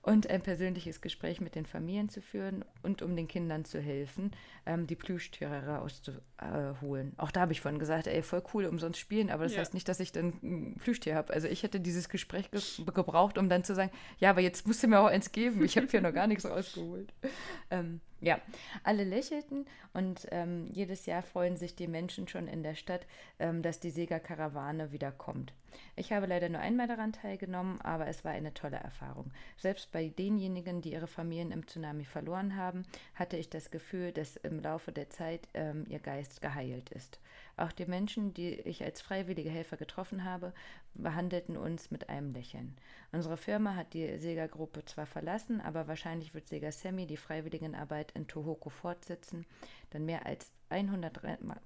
und 0.07 0.29
ein 0.29 0.41
persönliches 0.41 1.01
Gespräch 1.01 1.41
mit 1.41 1.53
den 1.53 1.65
Familien 1.65 2.07
zu 2.07 2.21
führen 2.21 2.63
und 2.81 3.01
um 3.01 3.17
den 3.17 3.27
Kindern 3.27 3.65
zu 3.65 3.81
helfen, 3.81 4.31
ähm, 4.65 4.87
die 4.87 4.95
Plüschtiere 4.95 5.67
rauszuholen. 5.67 7.11
Auch 7.17 7.29
da 7.29 7.41
habe 7.41 7.51
ich 7.51 7.59
vorhin 7.59 7.77
gesagt, 7.77 8.07
ey, 8.07 8.23
voll 8.23 8.41
cool, 8.53 8.67
umsonst 8.67 9.01
spielen, 9.01 9.29
aber 9.29 9.43
das 9.43 9.55
ja. 9.55 9.59
heißt 9.59 9.73
nicht, 9.73 9.89
dass 9.89 9.99
ich 9.99 10.13
dann 10.13 10.33
ein 10.41 10.75
Plüschtier 10.79 11.13
habe. 11.13 11.33
Also 11.33 11.49
ich 11.49 11.63
hätte 11.63 11.81
dieses 11.81 12.07
Gespräch 12.07 12.49
ge 12.51 12.61
gebraucht, 12.85 13.37
um 13.37 13.49
dann 13.49 13.65
zu 13.65 13.75
sagen, 13.75 13.91
ja, 14.17 14.29
aber 14.29 14.39
jetzt 14.39 14.65
musst 14.65 14.81
du 14.81 14.87
mir 14.87 15.01
auch 15.01 15.07
eins 15.07 15.33
geben, 15.33 15.61
ich 15.65 15.75
habe 15.75 15.87
hier 15.87 15.99
noch 15.99 16.13
gar 16.13 16.27
nichts 16.27 16.45
rausgeholt. 16.45 17.13
Ähm, 17.69 17.99
ja, 18.19 18.39
alle 18.83 19.03
lächelten 19.03 19.65
und 19.93 20.27
ähm, 20.31 20.67
jedes 20.71 21.05
Jahr 21.05 21.21
freuen 21.21 21.57
sich 21.57 21.75
die 21.75 21.87
Menschen 21.87 22.27
schon 22.27 22.47
in 22.47 22.63
der 22.63 22.75
Stadt, 22.75 23.05
ähm, 23.39 23.61
dass 23.61 23.79
die 23.79 23.91
Sega-Karawane 23.91 24.91
wiederkommt. 24.91 25.53
Ich 25.95 26.11
habe 26.11 26.25
leider 26.25 26.49
nur 26.49 26.59
einmal 26.59 26.87
daran 26.87 27.13
teilgenommen, 27.13 27.79
aber 27.81 28.07
es 28.07 28.25
war 28.25 28.31
eine 28.31 28.53
tolle 28.53 28.77
Erfahrung. 28.77 29.31
Selbst 29.57 29.91
bei 29.91 30.07
denjenigen, 30.09 30.81
die 30.81 30.93
ihre 30.93 31.07
Familien 31.07 31.51
im 31.51 31.67
Tsunami 31.67 32.05
verloren 32.05 32.55
haben, 32.55 32.83
hatte 33.13 33.37
ich 33.37 33.49
das 33.49 33.69
Gefühl, 33.69 34.11
dass 34.11 34.37
im 34.37 34.59
Laufe 34.59 34.91
der 34.91 35.09
Zeit 35.09 35.47
ähm, 35.53 35.85
ihr 35.87 35.99
Geist 35.99 36.41
geheilt 36.41 36.89
ist. 36.89 37.19
Auch 37.57 37.71
die 37.71 37.87
Menschen, 37.87 38.35
die 38.35 38.53
ich 38.53 38.83
als 38.83 39.01
freiwillige 39.01 39.49
Helfer 39.49 39.77
getroffen 39.77 40.23
habe, 40.23 40.53
behandelten 40.93 41.57
uns 41.57 41.89
mit 41.89 42.07
einem 42.07 42.31
Lächeln. 42.31 42.77
Unsere 43.11 43.35
Firma 43.35 43.75
hat 43.75 43.95
die 43.95 44.19
Sega-Gruppe 44.19 44.85
zwar 44.85 45.07
verlassen, 45.07 45.59
aber 45.59 45.87
wahrscheinlich 45.87 46.35
wird 46.35 46.47
Sega 46.47 46.71
Semi 46.71 47.07
die 47.07 47.17
Freiwilligenarbeit 47.17 48.11
in 48.11 48.27
Tohoku 48.27 48.69
fortsetzen, 48.69 49.43
denn 49.91 50.05
mehr 50.05 50.27
als 50.27 50.51
100 50.69 51.19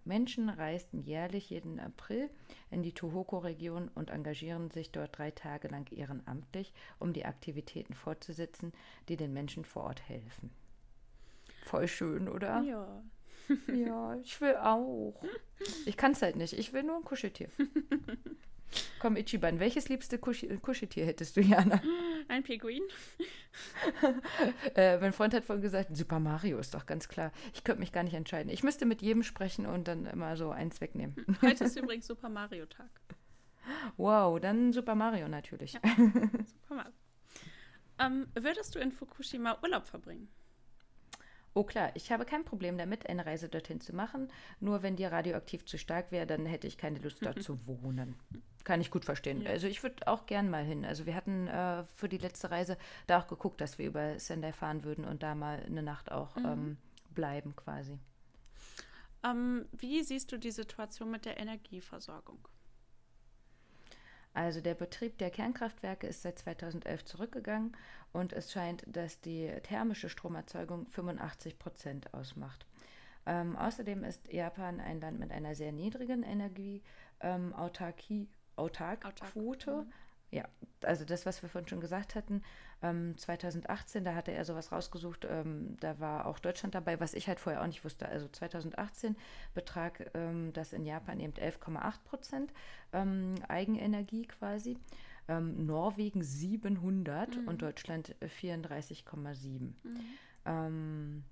Menschen 0.05 0.47
reisten 0.47 1.01
jährlich 1.01 1.49
jeden 1.49 1.79
April 1.81 2.29
in 2.69 2.83
die 2.83 2.93
Tohoku-Region 2.93 3.89
und 3.89 4.11
engagieren 4.11 4.71
sich 4.71 4.93
dort 4.93 5.17
drei 5.17 5.31
Tage 5.31 5.67
lang 5.67 5.91
ehrenamtlich, 5.91 6.73
um 6.99 7.11
die 7.11 7.25
Aktivitäten 7.25 7.95
fortzusetzen, 7.95 8.71
die 9.09 9.17
den 9.17 9.33
Menschen 9.33 9.65
vor 9.65 9.83
Ort 9.83 10.07
helfen. 10.07 10.51
Voll 11.65 11.89
schön, 11.89 12.29
oder? 12.29 12.61
Ja. 12.61 13.03
Ja, 13.73 14.15
ich 14.15 14.39
will 14.41 14.55
auch. 14.55 15.21
Ich 15.85 15.97
kann 15.97 16.13
es 16.13 16.21
halt 16.21 16.35
nicht. 16.35 16.53
Ich 16.53 16.73
will 16.73 16.83
nur 16.83 16.97
ein 16.97 17.03
Kuscheltier. 17.03 17.49
Komm, 18.99 19.17
Ichiban, 19.17 19.59
welches 19.59 19.89
liebste 19.89 20.17
Kusch 20.17 20.45
Kuscheltier 20.61 21.05
hättest 21.05 21.35
du, 21.35 21.41
Jana? 21.41 21.81
Ein 22.27 22.43
Pinguin. 22.43 22.83
äh, 24.75 24.97
mein 24.99 25.11
Freund 25.11 25.33
hat 25.33 25.43
vorhin 25.43 25.61
gesagt, 25.61 25.95
Super 25.95 26.19
Mario 26.19 26.57
ist 26.57 26.73
doch 26.73 26.85
ganz 26.85 27.09
klar. 27.09 27.31
Ich 27.53 27.63
könnte 27.63 27.81
mich 27.81 27.91
gar 27.91 28.03
nicht 28.03 28.13
entscheiden. 28.13 28.51
Ich 28.51 28.63
müsste 28.63 28.85
mit 28.85 29.01
jedem 29.01 29.23
sprechen 29.23 29.65
und 29.65 29.87
dann 29.87 30.05
immer 30.05 30.37
so 30.37 30.51
eins 30.51 30.79
wegnehmen. 30.81 31.15
Heute 31.41 31.65
ist 31.65 31.77
übrigens 31.77 32.07
Super 32.07 32.29
Mario 32.29 32.65
Tag. 32.65 32.89
Wow, 33.97 34.39
dann 34.39 34.71
Super 34.71 34.95
Mario 34.95 35.27
natürlich. 35.27 35.73
Ja, 35.73 35.81
Super 35.97 36.75
Mario. 36.75 36.93
Ähm, 37.99 38.27
würdest 38.33 38.73
du 38.75 38.79
in 38.79 38.91
Fukushima 38.91 39.57
Urlaub 39.61 39.85
verbringen? 39.85 40.29
Oh 41.53 41.63
klar, 41.63 41.91
ich 41.95 42.11
habe 42.11 42.25
kein 42.25 42.45
Problem 42.45 42.77
damit, 42.77 43.09
eine 43.09 43.25
Reise 43.25 43.49
dorthin 43.49 43.81
zu 43.81 43.93
machen. 43.93 44.29
Nur 44.59 44.83
wenn 44.83 44.95
die 44.95 45.03
radioaktiv 45.03 45.65
zu 45.65 45.77
stark 45.77 46.11
wäre, 46.11 46.25
dann 46.25 46.45
hätte 46.45 46.67
ich 46.67 46.77
keine 46.77 46.99
Lust 46.99 47.17
dort 47.21 47.43
zu 47.43 47.65
wohnen. 47.67 48.15
Kann 48.63 48.79
ich 48.79 48.89
gut 48.89 49.03
verstehen. 49.03 49.41
Ja. 49.41 49.49
Also 49.49 49.67
ich 49.67 49.83
würde 49.83 50.07
auch 50.07 50.27
gern 50.27 50.49
mal 50.49 50.63
hin. 50.63 50.85
Also 50.85 51.05
wir 51.05 51.15
hatten 51.15 51.47
äh, 51.47 51.83
für 51.95 52.07
die 52.07 52.19
letzte 52.19 52.51
Reise 52.51 52.77
da 53.07 53.19
auch 53.19 53.27
geguckt, 53.27 53.59
dass 53.59 53.77
wir 53.77 53.87
über 53.87 54.17
Sendai 54.19 54.53
fahren 54.53 54.83
würden 54.83 55.03
und 55.03 55.23
da 55.23 55.35
mal 55.35 55.61
eine 55.65 55.83
Nacht 55.83 56.11
auch 56.11 56.35
mhm. 56.35 56.45
ähm, 56.45 56.77
bleiben 57.13 57.55
quasi. 57.55 57.97
Ähm, 59.23 59.65
wie 59.71 60.03
siehst 60.03 60.31
du 60.31 60.37
die 60.37 60.51
Situation 60.51 61.11
mit 61.11 61.25
der 61.25 61.37
Energieversorgung? 61.37 62.47
Also 64.33 64.61
der 64.61 64.75
Betrieb 64.75 65.17
der 65.17 65.29
Kernkraftwerke 65.29 66.07
ist 66.07 66.21
seit 66.21 66.39
2011 66.39 67.03
zurückgegangen 67.03 67.75
und 68.13 68.33
es 68.33 68.51
scheint, 68.51 68.83
dass 68.87 69.21
die 69.21 69.47
thermische 69.63 70.09
Stromerzeugung 70.09 70.87
85 70.87 71.57
Prozent 71.59 72.13
ausmacht. 72.13 72.65
Ähm, 73.25 73.55
außerdem 73.55 74.03
ist 74.03 74.31
Japan 74.31 74.79
ein 74.79 74.99
Land 74.99 75.19
mit 75.19 75.31
einer 75.31 75.55
sehr 75.55 75.71
niedrigen 75.71 76.23
Energieautarkie, 76.23 78.21
ähm, 78.21 78.27
Autark. 78.55 79.05
Mhm. 79.75 79.93
Ja, 80.31 80.45
also 80.83 81.03
das, 81.03 81.25
was 81.25 81.41
wir 81.41 81.49
vorhin 81.49 81.67
schon 81.67 81.81
gesagt 81.81 82.15
hatten, 82.15 82.41
ähm, 82.81 83.17
2018, 83.17 84.05
da 84.05 84.15
hatte 84.15 84.31
er 84.31 84.45
sowas 84.45 84.71
rausgesucht, 84.71 85.27
ähm, 85.29 85.75
da 85.81 85.99
war 85.99 86.25
auch 86.25 86.39
Deutschland 86.39 86.73
dabei, 86.73 87.01
was 87.01 87.13
ich 87.13 87.27
halt 87.27 87.41
vorher 87.41 87.61
auch 87.61 87.67
nicht 87.67 87.83
wusste. 87.83 88.07
Also 88.07 88.29
2018 88.29 89.17
betrag 89.53 90.09
ähm, 90.13 90.53
das 90.53 90.71
in 90.71 90.85
Japan 90.85 91.19
eben 91.19 91.33
11,8 91.33 92.03
Prozent 92.05 92.53
ähm, 92.93 93.35
Eigenenergie 93.49 94.25
quasi, 94.25 94.77
ähm, 95.27 95.65
Norwegen 95.65 96.23
700 96.23 97.37
mhm. 97.37 97.47
und 97.47 97.61
Deutschland 97.61 98.15
34,7. 98.21 99.49
Mhm. 99.49 99.73
Ähm, 100.45 101.23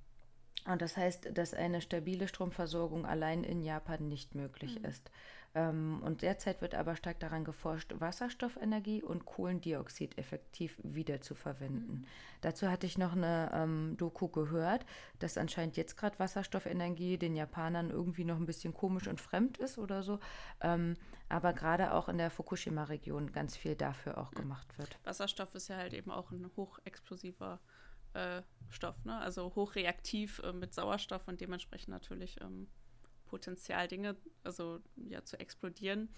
und 0.66 0.82
das 0.82 0.98
heißt, 0.98 1.38
dass 1.38 1.54
eine 1.54 1.82
stabile 1.82 2.28
Stromversorgung 2.28 3.06
allein 3.06 3.44
in 3.44 3.62
Japan 3.62 4.08
nicht 4.08 4.36
möglich 4.36 4.80
mhm. 4.80 4.86
ist. 4.86 5.10
Ähm, 5.56 6.02
und 6.04 6.22
derzeit 6.22 6.62
wird 6.62 6.76
aber 6.76 6.96
stark 6.96 7.20
daran 7.20 7.44
geforscht, 7.44 7.94
Wasserstoffenergie 8.00 9.02
und 9.02 9.26
Kohlendioxid 9.26 10.18
effektiv 10.18 10.80
wiederzuverwenden. 10.84 12.02
Mhm. 12.02 12.06
Dazu 12.42 12.70
hatte 12.70 12.86
ich 12.86 12.98
noch 12.98 13.14
eine 13.14 13.52
ähm, 13.54 13.96
Doku 13.98 14.28
gehört, 14.28 14.86
dass 15.18 15.38
anscheinend 15.38 15.76
jetzt 15.76 15.98
gerade 15.98 16.20
Wasserstoffenergie 16.20 17.18
den 17.18 17.36
Japanern 17.36 17.90
irgendwie 17.90 18.26
noch 18.26 18.38
ein 18.38 18.46
bisschen 18.46 18.74
komisch 18.74 19.08
und 19.08 19.20
fremd 19.20 19.58
ist 19.58 19.78
oder 19.78 20.04
so. 20.04 20.20
Ähm, 20.62 20.96
aber 21.30 21.54
gerade 21.54 21.94
auch 21.94 22.10
in 22.10 22.18
der 22.18 22.30
Fukushima-Region 22.30 23.32
ganz 23.32 23.56
viel 23.58 23.76
dafür 23.76 24.18
auch 24.18 24.32
gemacht 24.32 24.78
wird. 24.78 24.98
Wasserstoff 25.04 25.54
ist 25.56 25.68
ja 25.68 25.78
halt 25.78 25.94
eben 25.94 26.12
auch 26.12 26.32
ein 26.32 26.50
hochexplosiver 26.56 27.60
äh, 28.14 28.42
Stoff, 28.70 29.04
ne? 29.06 29.18
also 29.20 29.54
hochreaktiv 29.56 30.40
äh, 30.44 30.54
mit 30.54 30.74
Sauerstoff 30.74 31.28
und 31.28 31.42
dementsprechend 31.42 31.90
natürlich 31.90 32.40
ähm, 32.42 32.68
Potenzial, 33.30 33.88
Dinge 33.88 34.16
also 34.44 34.80
ja 34.96 35.24
zu 35.24 35.40
explodieren. 35.40 36.10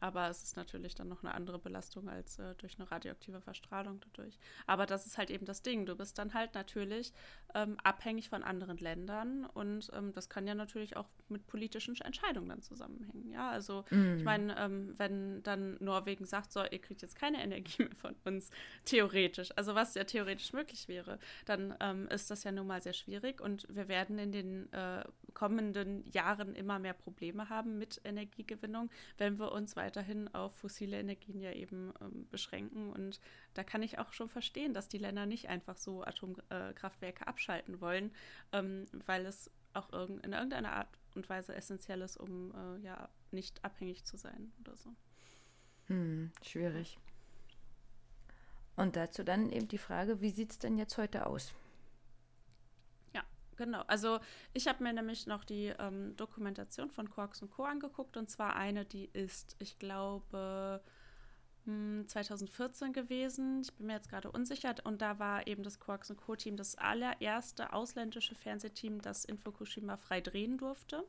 Aber 0.00 0.28
es 0.30 0.42
ist 0.42 0.56
natürlich 0.56 0.94
dann 0.94 1.08
noch 1.08 1.22
eine 1.22 1.34
andere 1.34 1.58
Belastung 1.58 2.08
als 2.08 2.38
äh, 2.38 2.54
durch 2.56 2.78
eine 2.78 2.90
radioaktive 2.90 3.40
Verstrahlung 3.40 4.00
dadurch. 4.00 4.38
Aber 4.66 4.86
das 4.86 5.06
ist 5.06 5.18
halt 5.18 5.30
eben 5.30 5.44
das 5.44 5.62
Ding. 5.62 5.84
Du 5.84 5.94
bist 5.94 6.18
dann 6.18 6.32
halt 6.32 6.54
natürlich 6.54 7.12
ähm, 7.54 7.76
abhängig 7.84 8.30
von 8.30 8.42
anderen 8.42 8.78
Ländern 8.78 9.44
und 9.44 9.90
ähm, 9.94 10.12
das 10.12 10.30
kann 10.30 10.46
ja 10.46 10.54
natürlich 10.54 10.96
auch 10.96 11.08
mit 11.28 11.46
politischen 11.46 11.94
Entscheidungen 12.00 12.48
dann 12.48 12.62
zusammenhängen. 12.62 13.30
Ja, 13.30 13.50
also 13.50 13.84
mm. 13.90 14.16
ich 14.16 14.24
meine, 14.24 14.56
ähm, 14.58 14.94
wenn 14.96 15.42
dann 15.42 15.76
Norwegen 15.80 16.24
sagt, 16.24 16.52
so, 16.52 16.62
ihr 16.64 16.80
kriegt 16.80 17.02
jetzt 17.02 17.16
keine 17.16 17.42
Energie 17.42 17.84
mehr 17.84 17.96
von 17.96 18.16
uns, 18.24 18.50
theoretisch, 18.86 19.50
also 19.56 19.74
was 19.74 19.94
ja 19.94 20.04
theoretisch 20.04 20.52
möglich 20.54 20.88
wäre, 20.88 21.18
dann 21.44 21.74
ähm, 21.80 22.08
ist 22.08 22.30
das 22.30 22.44
ja 22.44 22.52
nun 22.52 22.66
mal 22.66 22.80
sehr 22.80 22.94
schwierig 22.94 23.40
und 23.40 23.66
wir 23.68 23.88
werden 23.88 24.18
in 24.18 24.32
den 24.32 24.72
äh, 24.72 25.04
kommenden 25.32 26.04
Jahren 26.04 26.54
immer 26.54 26.78
mehr 26.78 26.94
Probleme 26.94 27.48
haben 27.48 27.78
mit 27.78 28.00
Energiegewinnung, 28.04 28.90
wenn 29.18 29.38
wir 29.38 29.52
uns 29.52 29.76
weiterhin 29.76 30.32
auf 30.34 30.54
fossile 30.56 30.98
Energien 30.98 31.40
ja 31.40 31.52
eben 31.52 31.92
ähm, 32.00 32.26
beschränken. 32.30 32.90
Und 32.90 33.20
da 33.54 33.64
kann 33.64 33.82
ich 33.82 33.98
auch 33.98 34.12
schon 34.12 34.28
verstehen, 34.28 34.74
dass 34.74 34.88
die 34.88 34.98
Länder 34.98 35.26
nicht 35.26 35.48
einfach 35.48 35.76
so 35.76 36.02
Atomkraftwerke 36.04 37.26
abschalten 37.26 37.80
wollen, 37.80 38.12
ähm, 38.52 38.86
weil 39.06 39.26
es 39.26 39.50
auch 39.72 39.92
irg 39.92 40.10
in 40.24 40.32
irgendeiner 40.32 40.72
Art 40.72 40.88
und 41.14 41.28
Weise 41.28 41.54
essentiell 41.54 42.00
ist, 42.02 42.16
um 42.16 42.52
äh, 42.54 42.84
ja 42.84 43.08
nicht 43.30 43.64
abhängig 43.64 44.04
zu 44.04 44.16
sein 44.16 44.52
oder 44.60 44.76
so. 44.76 44.90
Hm, 45.86 46.32
schwierig. 46.42 46.98
Und 48.76 48.96
dazu 48.96 49.24
dann 49.24 49.50
eben 49.50 49.68
die 49.68 49.78
Frage, 49.78 50.20
wie 50.20 50.30
sieht 50.30 50.52
es 50.52 50.58
denn 50.58 50.78
jetzt 50.78 50.96
heute 50.98 51.26
aus? 51.26 51.52
Genau. 53.60 53.82
Also 53.86 54.18
ich 54.54 54.66
habe 54.66 54.82
mir 54.82 54.92
nämlich 54.92 55.26
noch 55.26 55.44
die 55.44 55.72
ähm, 55.78 56.16
Dokumentation 56.16 56.90
von 56.90 57.10
Quarks 57.10 57.42
und 57.42 57.50
Co. 57.50 57.64
angeguckt 57.64 58.16
und 58.16 58.30
zwar 58.30 58.56
eine, 58.56 58.84
die 58.84 59.10
ist, 59.12 59.54
ich 59.58 59.78
glaube, 59.78 60.80
2014 61.66 62.86
hm, 62.86 62.92
gewesen. 62.92 63.60
Ich 63.62 63.72
bin 63.74 63.86
mir 63.86 63.94
jetzt 63.94 64.08
gerade 64.08 64.30
unsicher. 64.30 64.74
Und 64.84 65.02
da 65.02 65.18
war 65.18 65.46
eben 65.46 65.62
das 65.62 65.78
Quarks 65.78 66.10
und 66.10 66.16
Co-Team 66.16 66.56
das 66.56 66.76
allererste 66.76 67.72
ausländische 67.72 68.34
Fernsehteam, 68.34 69.00
das 69.02 69.24
in 69.24 69.36
Fukushima 69.36 69.96
frei 69.96 70.20
drehen 70.20 70.56
durfte. 70.56 71.04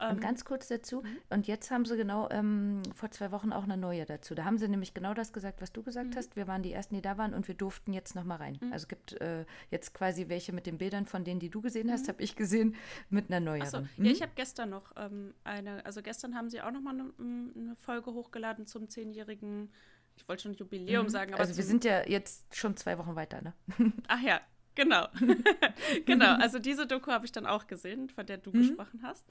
Und 0.00 0.16
ähm, 0.16 0.20
ganz 0.20 0.44
kurz 0.44 0.68
dazu, 0.68 1.02
mhm. 1.02 1.18
und 1.30 1.46
jetzt 1.46 1.70
haben 1.70 1.84
sie 1.84 1.96
genau 1.96 2.28
ähm, 2.30 2.82
vor 2.94 3.10
zwei 3.10 3.30
Wochen 3.30 3.52
auch 3.52 3.64
eine 3.64 3.76
neue 3.76 4.04
dazu. 4.04 4.34
Da 4.34 4.44
haben 4.44 4.58
sie 4.58 4.68
nämlich 4.68 4.94
genau 4.94 5.14
das 5.14 5.32
gesagt, 5.32 5.60
was 5.60 5.72
du 5.72 5.82
gesagt 5.82 6.10
mhm. 6.10 6.16
hast. 6.16 6.36
Wir 6.36 6.46
waren 6.46 6.62
die 6.62 6.72
Ersten, 6.72 6.94
die 6.94 7.02
da 7.02 7.18
waren 7.18 7.34
und 7.34 7.48
wir 7.48 7.54
durften 7.54 7.92
jetzt 7.92 8.14
noch 8.14 8.24
mal 8.24 8.36
rein. 8.36 8.58
Mhm. 8.60 8.72
Also 8.72 8.86
gibt 8.86 9.20
äh, 9.20 9.44
jetzt 9.70 9.94
quasi 9.94 10.28
welche 10.28 10.52
mit 10.52 10.66
den 10.66 10.78
Bildern 10.78 11.06
von 11.06 11.24
denen, 11.24 11.40
die 11.40 11.50
du 11.50 11.60
gesehen 11.60 11.90
hast, 11.90 12.04
mhm. 12.04 12.08
habe 12.08 12.22
ich 12.22 12.36
gesehen, 12.36 12.74
mit 13.10 13.30
einer 13.30 13.40
neuen. 13.40 13.62
Achso, 13.62 13.86
ja, 13.96 14.10
ich 14.10 14.22
habe 14.22 14.32
gestern 14.34 14.70
noch 14.70 14.92
ähm, 14.96 15.34
eine, 15.44 15.84
also 15.84 16.02
gestern 16.02 16.34
haben 16.34 16.48
sie 16.50 16.60
auch 16.60 16.72
noch 16.72 16.80
mal 16.80 16.94
eine, 16.94 17.12
eine 17.18 17.76
Folge 17.76 18.12
hochgeladen 18.12 18.66
zum 18.66 18.88
zehnjährigen 18.88 19.70
ich 20.16 20.28
wollte 20.28 20.44
schon 20.44 20.54
Jubiläum 20.54 21.06
mhm. 21.06 21.10
sagen. 21.10 21.34
also 21.34 21.56
wir 21.56 21.64
sind 21.64 21.84
ja 21.84 22.06
jetzt 22.06 22.54
schon 22.54 22.76
zwei 22.76 22.98
Wochen 22.98 23.16
weiter, 23.16 23.42
ne? 23.42 23.52
Ach 24.08 24.20
ja, 24.20 24.40
genau. 24.74 25.08
genau, 26.06 26.36
also 26.36 26.58
diese 26.58 26.86
Doku 26.86 27.10
habe 27.10 27.26
ich 27.26 27.32
dann 27.32 27.46
auch 27.46 27.66
gesehen, 27.66 28.08
von 28.08 28.26
der 28.26 28.38
du 28.38 28.50
mhm. 28.50 28.58
gesprochen 28.58 29.00
hast. 29.02 29.26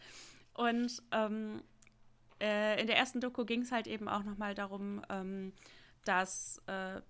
Und 0.53 1.01
ähm, 1.11 1.61
äh, 2.39 2.79
in 2.79 2.87
der 2.87 2.97
ersten 2.97 3.21
Doku 3.21 3.45
ging 3.45 3.61
es 3.61 3.71
halt 3.71 3.87
eben 3.87 4.07
auch 4.07 4.23
nochmal 4.23 4.53
darum, 4.53 5.01
ähm, 5.09 5.53
dass 6.05 6.61
äh, 6.67 7.01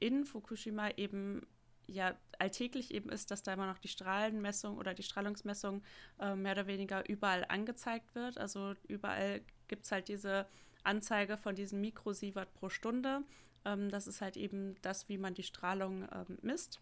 in 0.00 0.24
Fukushima 0.24 0.90
eben 0.96 1.46
ja 1.86 2.14
alltäglich 2.38 2.92
eben 2.92 3.10
ist, 3.10 3.30
dass 3.30 3.42
da 3.42 3.52
immer 3.54 3.66
noch 3.66 3.78
die 3.78 3.88
Strahlenmessung 3.88 4.76
oder 4.76 4.94
die 4.94 5.02
Strahlungsmessung 5.02 5.82
äh, 6.20 6.34
mehr 6.34 6.52
oder 6.52 6.66
weniger 6.66 7.08
überall 7.08 7.44
angezeigt 7.48 8.14
wird. 8.14 8.38
Also 8.38 8.74
überall 8.86 9.40
gibt 9.68 9.84
es 9.84 9.92
halt 9.92 10.08
diese 10.08 10.46
Anzeige 10.84 11.36
von 11.36 11.54
diesen 11.54 11.80
Mikrosievert 11.80 12.52
pro 12.54 12.68
Stunde. 12.68 13.22
Ähm, 13.64 13.90
das 13.90 14.06
ist 14.06 14.20
halt 14.20 14.36
eben 14.36 14.76
das, 14.82 15.08
wie 15.08 15.18
man 15.18 15.34
die 15.34 15.42
Strahlung 15.42 16.06
ähm, 16.12 16.38
misst. 16.42 16.80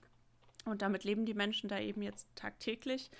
Und 0.64 0.82
damit 0.82 1.04
leben 1.04 1.24
die 1.24 1.34
Menschen 1.34 1.68
da 1.68 1.78
eben 1.78 2.02
jetzt 2.02 2.26
tagtäglich. 2.34 3.10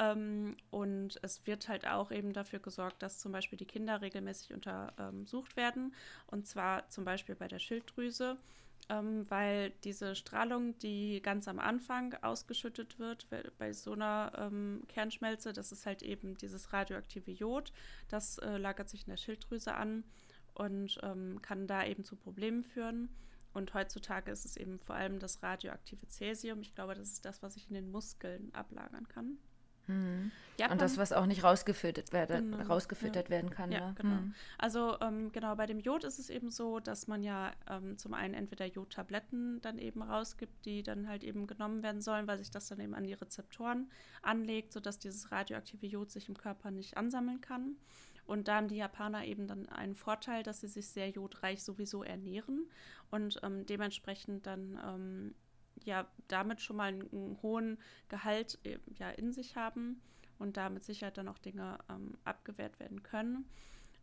Ähm, 0.00 0.56
und 0.70 1.18
es 1.22 1.46
wird 1.46 1.68
halt 1.68 1.86
auch 1.86 2.10
eben 2.10 2.32
dafür 2.32 2.58
gesorgt, 2.58 3.02
dass 3.02 3.18
zum 3.18 3.32
Beispiel 3.32 3.58
die 3.58 3.66
Kinder 3.66 4.00
regelmäßig 4.00 4.54
untersucht 4.54 5.56
werden. 5.56 5.94
Und 6.26 6.46
zwar 6.46 6.88
zum 6.88 7.04
Beispiel 7.04 7.34
bei 7.34 7.48
der 7.48 7.58
Schilddrüse, 7.58 8.38
ähm, 8.88 9.28
weil 9.28 9.70
diese 9.84 10.16
Strahlung, 10.16 10.78
die 10.78 11.20
ganz 11.20 11.48
am 11.48 11.58
Anfang 11.58 12.14
ausgeschüttet 12.22 12.98
wird 12.98 13.28
bei 13.58 13.72
so 13.74 13.92
einer 13.92 14.32
ähm, 14.38 14.84
Kernschmelze, 14.88 15.52
das 15.52 15.70
ist 15.70 15.84
halt 15.84 16.02
eben 16.02 16.34
dieses 16.38 16.72
radioaktive 16.72 17.30
Jod. 17.30 17.70
Das 18.08 18.38
äh, 18.38 18.56
lagert 18.56 18.88
sich 18.88 19.02
in 19.02 19.10
der 19.10 19.18
Schilddrüse 19.18 19.74
an 19.74 20.04
und 20.54 20.98
ähm, 21.02 21.42
kann 21.42 21.66
da 21.66 21.84
eben 21.84 22.04
zu 22.04 22.16
Problemen 22.16 22.64
führen. 22.64 23.10
Und 23.52 23.74
heutzutage 23.74 24.30
ist 24.30 24.46
es 24.46 24.56
eben 24.56 24.78
vor 24.78 24.94
allem 24.94 25.18
das 25.18 25.42
radioaktive 25.42 26.08
Cäsium. 26.08 26.62
Ich 26.62 26.74
glaube, 26.74 26.94
das 26.94 27.10
ist 27.10 27.24
das, 27.26 27.42
was 27.42 27.54
sich 27.54 27.68
in 27.68 27.74
den 27.74 27.90
Muskeln 27.90 28.54
ablagern 28.54 29.08
kann. 29.08 29.38
Mhm. 29.90 30.30
und 30.70 30.80
das, 30.80 30.98
was 30.98 31.12
auch 31.12 31.26
nicht 31.26 31.44
rausgefiltert, 31.44 32.12
werde, 32.12 32.42
genau, 32.42 32.62
rausgefiltert 32.62 33.26
ja. 33.26 33.30
werden 33.30 33.50
kann. 33.50 33.72
Ja, 33.72 33.88
ne? 33.88 33.94
genau. 33.96 34.14
Mhm. 34.14 34.34
Also 34.58 34.98
ähm, 35.00 35.32
genau, 35.32 35.56
bei 35.56 35.66
dem 35.66 35.80
Jod 35.80 36.04
ist 36.04 36.18
es 36.18 36.30
eben 36.30 36.50
so, 36.50 36.80
dass 36.80 37.06
man 37.06 37.22
ja 37.22 37.52
ähm, 37.68 37.98
zum 37.98 38.14
einen 38.14 38.34
entweder 38.34 38.66
Jodtabletten 38.66 39.60
dann 39.60 39.78
eben 39.78 40.02
rausgibt, 40.02 40.64
die 40.64 40.82
dann 40.82 41.08
halt 41.08 41.24
eben 41.24 41.46
genommen 41.46 41.82
werden 41.82 42.00
sollen, 42.00 42.26
weil 42.26 42.38
sich 42.38 42.50
das 42.50 42.68
dann 42.68 42.80
eben 42.80 42.94
an 42.94 43.04
die 43.04 43.14
Rezeptoren 43.14 43.90
anlegt, 44.22 44.72
sodass 44.72 44.98
dieses 44.98 45.32
radioaktive 45.32 45.86
Jod 45.86 46.10
sich 46.10 46.28
im 46.28 46.36
Körper 46.36 46.70
nicht 46.70 46.96
ansammeln 46.96 47.40
kann. 47.40 47.76
Und 48.26 48.46
da 48.46 48.56
haben 48.56 48.68
die 48.68 48.76
Japaner 48.76 49.24
eben 49.24 49.48
dann 49.48 49.68
einen 49.70 49.96
Vorteil, 49.96 50.44
dass 50.44 50.60
sie 50.60 50.68
sich 50.68 50.88
sehr 50.88 51.10
jodreich 51.10 51.64
sowieso 51.64 52.04
ernähren 52.04 52.68
und 53.10 53.40
ähm, 53.42 53.66
dementsprechend 53.66 54.46
dann 54.46 54.78
ähm, 54.86 55.34
ja 55.84 56.06
damit 56.28 56.60
schon 56.60 56.76
mal 56.76 56.88
einen, 56.88 57.10
einen 57.12 57.38
hohen 57.42 57.78
Gehalt 58.08 58.58
äh, 58.64 58.78
ja 58.98 59.10
in 59.10 59.32
sich 59.32 59.56
haben 59.56 60.00
und 60.38 60.56
da 60.56 60.70
mit 60.70 60.84
Sicherheit 60.84 61.18
dann 61.18 61.28
auch 61.28 61.38
Dinge 61.38 61.78
ähm, 61.88 62.16
abgewehrt 62.24 62.80
werden 62.80 63.02
können. 63.02 63.46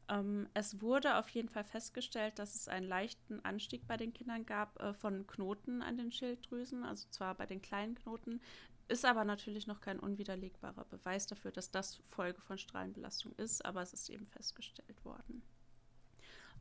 Ähm, 0.10 0.48
es 0.54 0.82
wurde 0.82 1.18
auf 1.18 1.30
jeden 1.30 1.50
Fall 1.50 1.64
festgestellt, 1.64 2.40
dass 2.40 2.56
es 2.56 2.68
einen 2.68 2.88
leichten 2.88 3.44
Anstieg 3.44 3.88
bei 3.88 3.98
den 3.98 4.14
Kindern 4.14 4.46
gab 4.46 4.80
äh, 4.82 4.94
von 4.94 5.28
Knoten 5.28 5.82
an 5.82 5.98
den 5.98 6.12
Schilddrüsen, 6.12 6.84
also 6.84 7.08
zwar 7.10 7.36
bei 7.36 7.46
den 7.46 7.62
kleinen 7.62 7.96
Knoten, 7.96 8.40
ist 8.88 9.04
aber 9.04 9.26
natürlich 9.26 9.68
noch 9.68 9.82
kein 9.82 10.00
unwiderlegbarer 10.00 10.86
Beweis 10.86 11.28
dafür, 11.28 11.52
dass 11.52 11.72
das 11.72 12.00
Folge 12.08 12.40
von 12.40 12.58
Strahlenbelastung 12.58 13.34
ist, 13.34 13.66
aber 13.66 13.82
es 13.82 13.94
ist 13.94 14.10
eben 14.10 14.28
festgestellt 14.28 15.04
worden. 15.04 15.44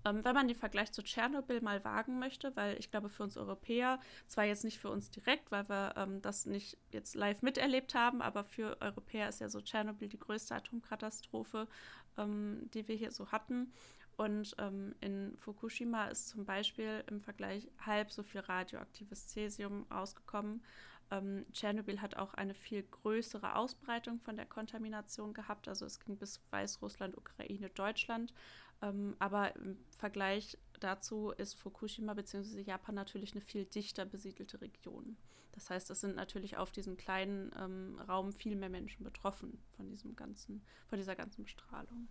Ähm, 0.04 0.24
wenn 0.24 0.34
man 0.34 0.48
den 0.48 0.56
Vergleich 0.56 0.92
zu 0.92 1.02
Tschernobyl 1.02 1.60
mal 1.60 1.84
wagen 1.84 2.18
möchte, 2.18 2.54
weil 2.56 2.78
ich 2.78 2.90
glaube, 2.90 3.08
für 3.08 3.22
uns 3.22 3.36
Europäer, 3.36 3.98
zwar 4.26 4.44
jetzt 4.44 4.64
nicht 4.64 4.78
für 4.78 4.90
uns 4.90 5.10
direkt, 5.10 5.50
weil 5.50 5.68
wir 5.68 5.94
ähm, 5.96 6.22
das 6.22 6.46
nicht 6.46 6.78
jetzt 6.90 7.14
live 7.14 7.42
miterlebt 7.42 7.94
haben, 7.94 8.22
aber 8.22 8.44
für 8.44 8.80
Europäer 8.80 9.28
ist 9.28 9.40
ja 9.40 9.48
so 9.48 9.60
Tschernobyl 9.60 10.08
die 10.08 10.18
größte 10.18 10.54
Atomkatastrophe, 10.54 11.66
ähm, 12.18 12.68
die 12.74 12.86
wir 12.88 12.96
hier 12.96 13.12
so 13.12 13.32
hatten. 13.32 13.72
Und 14.16 14.54
ähm, 14.58 14.94
in 15.00 15.36
Fukushima 15.36 16.06
ist 16.06 16.28
zum 16.28 16.46
Beispiel 16.46 17.04
im 17.08 17.20
Vergleich 17.20 17.68
halb 17.84 18.10
so 18.10 18.22
viel 18.22 18.40
radioaktives 18.40 19.28
Cäsium 19.28 19.84
ausgekommen. 19.90 20.62
Ähm, 21.10 21.46
Tschernobyl 21.52 22.00
hat 22.00 22.16
auch 22.16 22.34
eine 22.34 22.54
viel 22.54 22.82
größere 22.82 23.54
Ausbreitung 23.54 24.18
von 24.20 24.36
der 24.36 24.46
Kontamination 24.46 25.34
gehabt. 25.34 25.68
Also 25.68 25.84
es 25.84 26.00
ging 26.00 26.16
bis 26.16 26.40
Weißrussland, 26.50 27.16
Ukraine, 27.16 27.68
Deutschland. 27.70 28.32
Ähm, 28.82 29.16
aber 29.18 29.54
im 29.56 29.78
Vergleich 29.98 30.58
dazu 30.80 31.30
ist 31.30 31.54
Fukushima 31.54 32.14
bzw. 32.14 32.60
Japan 32.60 32.94
natürlich 32.94 33.32
eine 33.32 33.40
viel 33.40 33.64
dichter 33.64 34.04
besiedelte 34.04 34.60
Region. 34.60 35.16
Das 35.52 35.70
heißt, 35.70 35.90
es 35.90 36.00
sind 36.00 36.16
natürlich 36.16 36.58
auf 36.58 36.70
diesem 36.70 36.98
kleinen 36.98 37.50
ähm, 37.58 37.98
Raum 38.06 38.32
viel 38.32 38.56
mehr 38.56 38.68
Menschen 38.68 39.04
betroffen 39.04 39.58
von 39.76 39.88
diesem 39.88 40.14
ganzen, 40.14 40.62
von 40.86 40.98
dieser 40.98 41.16
ganzen 41.16 41.44
Bestrahlung. 41.44 42.08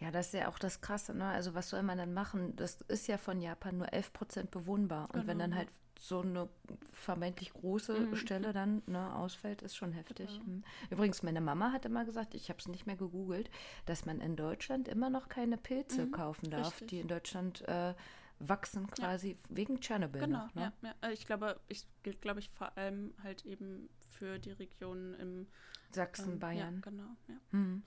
Ja, 0.00 0.10
das 0.10 0.28
ist 0.28 0.34
ja 0.34 0.48
auch 0.48 0.58
das 0.58 0.80
Krasse, 0.80 1.14
ne? 1.14 1.26
Also 1.26 1.54
was 1.54 1.68
soll 1.68 1.82
man 1.82 1.98
dann 1.98 2.14
machen? 2.14 2.56
Das 2.56 2.80
ist 2.82 3.06
ja 3.06 3.18
von 3.18 3.40
Japan 3.40 3.78
nur 3.78 3.92
11 3.92 4.12
Prozent 4.12 4.50
bewohnbar. 4.50 5.04
Und 5.04 5.12
genau. 5.12 5.26
wenn 5.26 5.38
dann 5.38 5.54
halt 5.54 5.68
so 5.98 6.20
eine 6.20 6.48
vermeintlich 6.92 7.52
große 7.52 7.92
mhm. 7.92 8.16
Stelle 8.16 8.54
dann 8.54 8.82
ne, 8.86 9.14
ausfällt, 9.14 9.60
ist 9.60 9.76
schon 9.76 9.92
heftig. 9.92 10.28
Genau. 10.28 10.44
Mhm. 10.44 10.64
Übrigens, 10.88 11.22
meine 11.22 11.42
Mama 11.42 11.72
hat 11.72 11.84
immer 11.84 12.06
gesagt, 12.06 12.34
ich 12.34 12.48
habe 12.48 12.58
es 12.58 12.68
nicht 12.68 12.86
mehr 12.86 12.96
gegoogelt, 12.96 13.50
dass 13.84 14.06
man 14.06 14.20
in 14.20 14.34
Deutschland 14.34 14.88
immer 14.88 15.10
noch 15.10 15.28
keine 15.28 15.58
Pilze 15.58 16.06
mhm. 16.06 16.12
kaufen 16.12 16.50
darf, 16.50 16.72
Richtig. 16.72 16.88
die 16.88 17.00
in 17.00 17.08
Deutschland 17.08 17.68
äh, 17.68 17.94
wachsen 18.38 18.90
quasi 18.90 19.32
ja. 19.32 19.36
wegen 19.50 19.80
Tschernobyl. 19.80 20.22
Genau, 20.22 20.46
noch, 20.46 20.54
ne? 20.54 20.72
ja, 20.80 20.88
ja. 20.88 20.94
Also 21.02 21.12
ich 21.12 21.26
glaube, 21.26 21.60
ich 21.68 21.86
gilt, 22.02 22.22
glaube 22.22 22.40
ich, 22.40 22.48
vor 22.48 22.76
allem 22.78 23.12
halt 23.22 23.44
eben 23.44 23.90
für 24.08 24.38
die 24.38 24.52
Regionen 24.52 25.12
im 25.14 25.46
Sachsen, 25.90 26.32
ähm, 26.32 26.38
Bayern. 26.38 26.74
Ja, 26.76 26.90
genau, 26.90 27.16
ja. 27.28 27.34
Mhm. 27.50 27.82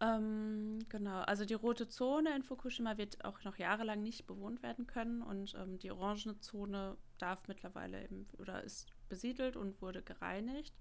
Ähm, 0.00 0.78
genau, 0.88 1.20
also 1.22 1.44
die 1.44 1.54
rote 1.54 1.88
Zone 1.88 2.34
in 2.36 2.42
Fukushima 2.42 2.98
wird 2.98 3.24
auch 3.24 3.42
noch 3.42 3.56
jahrelang 3.56 4.02
nicht 4.02 4.26
bewohnt 4.26 4.62
werden 4.62 4.86
können 4.86 5.22
und 5.22 5.54
ähm, 5.54 5.78
die 5.78 5.90
orangene 5.90 6.38
Zone 6.38 6.96
darf 7.18 7.48
mittlerweile 7.48 8.04
eben 8.04 8.28
oder 8.38 8.62
ist 8.62 8.86
besiedelt 9.08 9.56
und 9.56 9.82
wurde 9.82 10.02
gereinigt. 10.02 10.72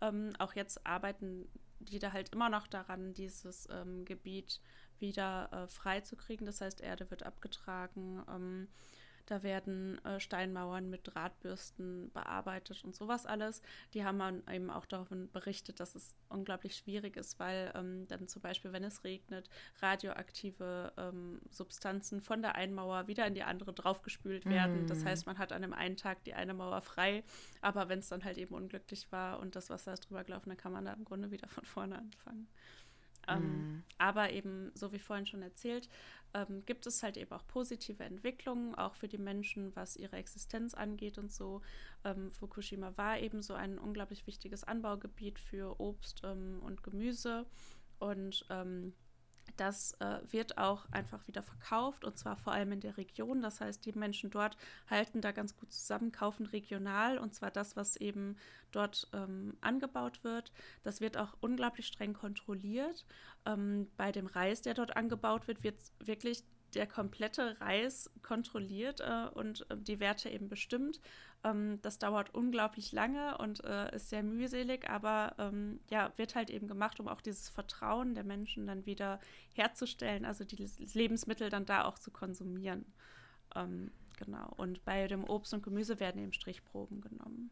Ähm, 0.00 0.32
auch 0.38 0.54
jetzt 0.54 0.84
arbeiten 0.86 1.48
die 1.80 1.98
da 1.98 2.12
halt 2.12 2.32
immer 2.32 2.48
noch 2.48 2.66
daran, 2.66 3.12
dieses 3.14 3.68
ähm, 3.70 4.04
Gebiet 4.04 4.60
wieder 4.98 5.50
äh, 5.52 5.68
freizukriegen. 5.68 6.46
Das 6.46 6.60
heißt, 6.60 6.80
Erde 6.80 7.10
wird 7.10 7.24
abgetragen. 7.24 8.22
Da 9.26 9.42
werden 9.42 10.04
äh, 10.04 10.20
Steinmauern 10.20 10.90
mit 10.90 11.02
Drahtbürsten 11.04 12.10
bearbeitet 12.12 12.84
und 12.84 12.94
sowas 12.94 13.26
alles. 13.26 13.62
Die 13.94 14.04
haben 14.04 14.18
dann 14.18 14.42
eben 14.52 14.70
auch 14.70 14.86
davon 14.86 15.30
berichtet, 15.32 15.80
dass 15.80 15.94
es 15.94 16.14
unglaublich 16.28 16.76
schwierig 16.76 17.16
ist, 17.16 17.38
weil 17.38 17.72
ähm, 17.74 18.06
dann 18.08 18.28
zum 18.28 18.42
Beispiel, 18.42 18.72
wenn 18.72 18.84
es 18.84 19.04
regnet, 19.04 19.48
radioaktive 19.80 20.92
ähm, 20.96 21.40
Substanzen 21.50 22.20
von 22.20 22.42
der 22.42 22.54
einen 22.54 22.74
Mauer 22.74 23.06
wieder 23.06 23.26
in 23.26 23.34
die 23.34 23.44
andere 23.44 23.72
draufgespült 23.72 24.46
werden. 24.46 24.84
Mm. 24.84 24.86
Das 24.86 25.04
heißt, 25.04 25.26
man 25.26 25.38
hat 25.38 25.52
an 25.52 25.62
dem 25.62 25.72
einen 25.72 25.96
Tag 25.96 26.22
die 26.24 26.34
eine 26.34 26.54
Mauer 26.54 26.82
frei, 26.82 27.24
aber 27.60 27.88
wenn 27.88 28.00
es 28.00 28.08
dann 28.08 28.24
halt 28.24 28.38
eben 28.38 28.54
unglücklich 28.54 29.10
war 29.10 29.40
und 29.40 29.56
das 29.56 29.70
Wasser 29.70 29.94
ist 29.94 30.08
drüber 30.08 30.24
gelaufen, 30.24 30.50
dann 30.50 30.58
kann 30.58 30.72
man 30.72 30.84
da 30.84 30.92
im 30.92 31.04
Grunde 31.04 31.30
wieder 31.30 31.48
von 31.48 31.64
vorne 31.64 31.98
anfangen. 31.98 32.48
Ähm, 33.28 33.42
mm. 33.42 33.84
Aber 33.98 34.30
eben, 34.30 34.70
so 34.74 34.92
wie 34.92 34.98
vorhin 34.98 35.26
schon 35.26 35.42
erzählt, 35.42 35.88
ähm, 36.34 36.64
gibt 36.66 36.86
es 36.86 37.02
halt 37.02 37.16
eben 37.16 37.32
auch 37.32 37.46
positive 37.46 38.02
Entwicklungen, 38.02 38.74
auch 38.74 38.94
für 38.94 39.08
die 39.08 39.18
Menschen, 39.18 39.74
was 39.76 39.96
ihre 39.96 40.16
Existenz 40.16 40.74
angeht 40.74 41.16
und 41.18 41.32
so. 41.32 41.62
Ähm, 42.04 42.32
Fukushima 42.32 42.92
war 42.96 43.18
eben 43.18 43.40
so 43.42 43.54
ein 43.54 43.78
unglaublich 43.78 44.26
wichtiges 44.26 44.64
Anbaugebiet 44.64 45.38
für 45.38 45.80
Obst 45.80 46.22
ähm, 46.24 46.60
und 46.62 46.82
Gemüse 46.82 47.46
und 47.98 48.44
ähm, 48.50 48.92
das 49.56 49.92
äh, 50.00 50.20
wird 50.30 50.58
auch 50.58 50.86
einfach 50.90 51.26
wieder 51.26 51.42
verkauft 51.42 52.04
und 52.04 52.18
zwar 52.18 52.36
vor 52.36 52.52
allem 52.52 52.72
in 52.72 52.80
der 52.80 52.96
Region. 52.96 53.42
Das 53.42 53.60
heißt, 53.60 53.84
die 53.84 53.92
Menschen 53.92 54.30
dort 54.30 54.56
halten 54.88 55.20
da 55.20 55.32
ganz 55.32 55.56
gut 55.56 55.72
zusammen, 55.72 56.12
kaufen 56.12 56.46
regional 56.46 57.18
und 57.18 57.34
zwar 57.34 57.50
das, 57.50 57.76
was 57.76 57.96
eben 57.96 58.36
dort 58.72 59.08
ähm, 59.12 59.56
angebaut 59.60 60.24
wird. 60.24 60.52
Das 60.82 61.00
wird 61.00 61.16
auch 61.16 61.34
unglaublich 61.40 61.86
streng 61.86 62.12
kontrolliert. 62.12 63.06
Ähm, 63.46 63.88
bei 63.96 64.12
dem 64.12 64.26
Reis, 64.26 64.62
der 64.62 64.74
dort 64.74 64.96
angebaut 64.96 65.46
wird, 65.46 65.62
wird 65.62 65.76
wirklich 66.00 66.44
der 66.74 66.86
komplette 66.86 67.60
Reis 67.60 68.10
kontrolliert 68.22 69.00
äh, 69.00 69.28
und 69.32 69.68
äh, 69.70 69.76
die 69.76 70.00
Werte 70.00 70.28
eben 70.28 70.48
bestimmt. 70.48 71.00
Ähm, 71.44 71.78
das 71.82 71.98
dauert 71.98 72.34
unglaublich 72.34 72.92
lange 72.92 73.38
und 73.38 73.64
äh, 73.64 73.94
ist 73.94 74.08
sehr 74.10 74.22
mühselig, 74.22 74.88
aber 74.88 75.34
ähm, 75.38 75.80
ja, 75.90 76.12
wird 76.16 76.34
halt 76.34 76.50
eben 76.50 76.68
gemacht, 76.68 77.00
um 77.00 77.08
auch 77.08 77.20
dieses 77.20 77.48
Vertrauen 77.48 78.14
der 78.14 78.24
Menschen 78.24 78.66
dann 78.66 78.86
wieder 78.86 79.20
herzustellen, 79.54 80.24
also 80.24 80.44
die 80.44 80.68
Lebensmittel 80.94 81.50
dann 81.50 81.66
da 81.66 81.84
auch 81.84 81.98
zu 81.98 82.10
konsumieren. 82.10 82.86
Ähm, 83.54 83.90
genau. 84.16 84.52
Und 84.56 84.84
bei 84.84 85.06
dem 85.06 85.24
Obst 85.24 85.54
und 85.54 85.62
Gemüse 85.62 86.00
werden 86.00 86.22
eben 86.22 86.32
Strichproben 86.32 87.00
genommen. 87.00 87.50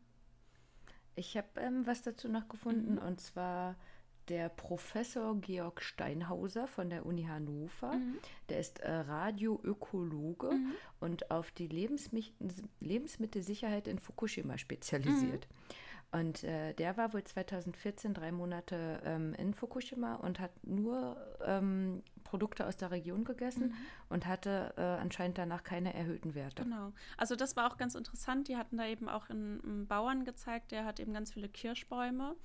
Ich 1.15 1.37
habe 1.37 1.49
ähm, 1.57 1.87
was 1.87 2.03
dazu 2.03 2.29
noch 2.29 2.49
gefunden 2.49 2.95
mhm. 2.95 3.03
und 3.03 3.21
zwar 3.21 3.77
der 4.29 4.49
Professor 4.49 5.37
Georg 5.41 5.83
Steinhauser 5.83 6.67
von 6.67 6.91
der 6.91 7.07
Uni 7.07 7.25
Hannover. 7.25 7.95
Mhm. 7.95 8.19
Der 8.49 8.61
ist 8.61 8.81
äh, 8.81 8.91
Radioökologe 8.91 10.51
mhm. 10.51 10.73
und 11.01 11.31
auf 11.31 11.51
die 11.51 11.69
Lebensmi 11.69 12.33
Lebensmittelsicherheit 12.81 13.89
in 13.89 13.99
Fukushima 13.99 14.59
spezialisiert. 14.59 15.49
Mhm. 15.49 16.19
Und 16.19 16.45
äh, 16.45 16.75
der 16.75 16.99
war 16.99 17.15
wohl 17.15 17.25
2014 17.25 18.13
drei 18.13 18.33
Monate 18.33 19.01
ähm, 19.03 19.33
in 19.35 19.55
Fukushima 19.55 20.17
und 20.17 20.41
hat 20.41 20.51
nur 20.63 21.17
ähm, 21.43 22.03
Produkte 22.23 22.67
aus 22.67 22.77
der 22.77 22.91
Region 22.91 23.25
gegessen 23.25 23.69
mhm. 23.69 23.75
und 24.11 24.27
hatte 24.27 24.75
äh, 24.77 24.83
anscheinend 24.83 25.39
danach 25.39 25.65
keine 25.65 25.95
erhöhten 25.95 26.35
Werte. 26.35 26.65
Genau. 26.65 26.93
Also 27.17 27.35
das 27.35 27.57
war 27.57 27.73
auch 27.73 27.79
ganz 27.79 27.95
interessant. 27.95 28.49
Die 28.49 28.59
hatten 28.59 28.77
da 28.77 28.87
eben 28.87 29.09
auch 29.09 29.31
einen, 29.31 29.65
einen 29.65 29.87
Bauern 29.87 30.27
gezeigt, 30.27 30.71
der 30.71 30.85
hat 30.85 31.01
eben 31.01 31.15
ganz 31.15 31.33
viele 31.33 31.49
Kirschbäume. 31.49 32.37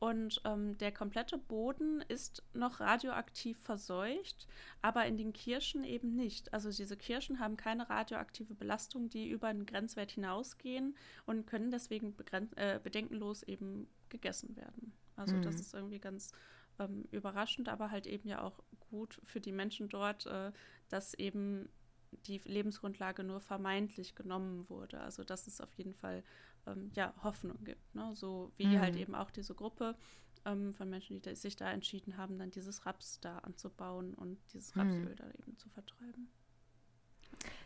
Und 0.00 0.40
ähm, 0.44 0.78
der 0.78 0.92
komplette 0.92 1.38
Boden 1.38 2.02
ist 2.02 2.44
noch 2.52 2.78
radioaktiv 2.78 3.58
verseucht, 3.58 4.46
aber 4.80 5.06
in 5.06 5.16
den 5.16 5.32
Kirschen 5.32 5.82
eben 5.82 6.14
nicht. 6.14 6.52
Also 6.54 6.70
diese 6.70 6.96
Kirschen 6.96 7.40
haben 7.40 7.56
keine 7.56 7.90
radioaktive 7.90 8.54
Belastung, 8.54 9.08
die 9.08 9.28
über 9.28 9.48
einen 9.48 9.66
Grenzwert 9.66 10.12
hinausgehen 10.12 10.96
und 11.26 11.46
können 11.46 11.72
deswegen 11.72 12.14
äh, 12.54 12.78
bedenkenlos 12.82 13.42
eben 13.42 13.88
gegessen 14.08 14.56
werden. 14.56 14.92
Also 15.16 15.34
mhm. 15.34 15.42
das 15.42 15.56
ist 15.56 15.74
irgendwie 15.74 15.98
ganz 15.98 16.32
ähm, 16.78 17.04
überraschend, 17.10 17.68
aber 17.68 17.90
halt 17.90 18.06
eben 18.06 18.28
ja 18.28 18.42
auch 18.42 18.60
gut 18.90 19.20
für 19.24 19.40
die 19.40 19.52
Menschen 19.52 19.88
dort, 19.88 20.26
äh, 20.26 20.52
dass 20.88 21.14
eben 21.14 21.68
die 22.26 22.40
Lebensgrundlage 22.44 23.22
nur 23.22 23.40
vermeintlich 23.40 24.14
genommen 24.14 24.68
wurde. 24.68 25.00
Also 25.00 25.24
dass 25.24 25.46
es 25.46 25.60
auf 25.60 25.72
jeden 25.74 25.94
Fall 25.94 26.22
ähm, 26.72 26.90
ja, 26.94 27.14
Hoffnung 27.22 27.62
gibt. 27.64 27.94
Ne? 27.94 28.14
So 28.14 28.52
wie 28.56 28.66
mhm. 28.66 28.80
halt 28.80 28.96
eben 28.96 29.14
auch 29.14 29.30
diese 29.30 29.54
Gruppe 29.54 29.96
ähm, 30.44 30.74
von 30.74 30.88
Menschen, 30.88 31.20
die 31.22 31.34
sich 31.34 31.56
da 31.56 31.70
entschieden 31.70 32.16
haben, 32.16 32.38
dann 32.38 32.50
dieses 32.50 32.86
Raps 32.86 33.20
da 33.20 33.38
anzubauen 33.38 34.14
und 34.14 34.38
dieses 34.52 34.74
mhm. 34.74 34.82
Rapsöl 34.82 35.10
mhm. 35.10 35.16
da 35.16 35.28
eben 35.30 35.56
zu 35.56 35.68
vertreiben. 35.70 36.28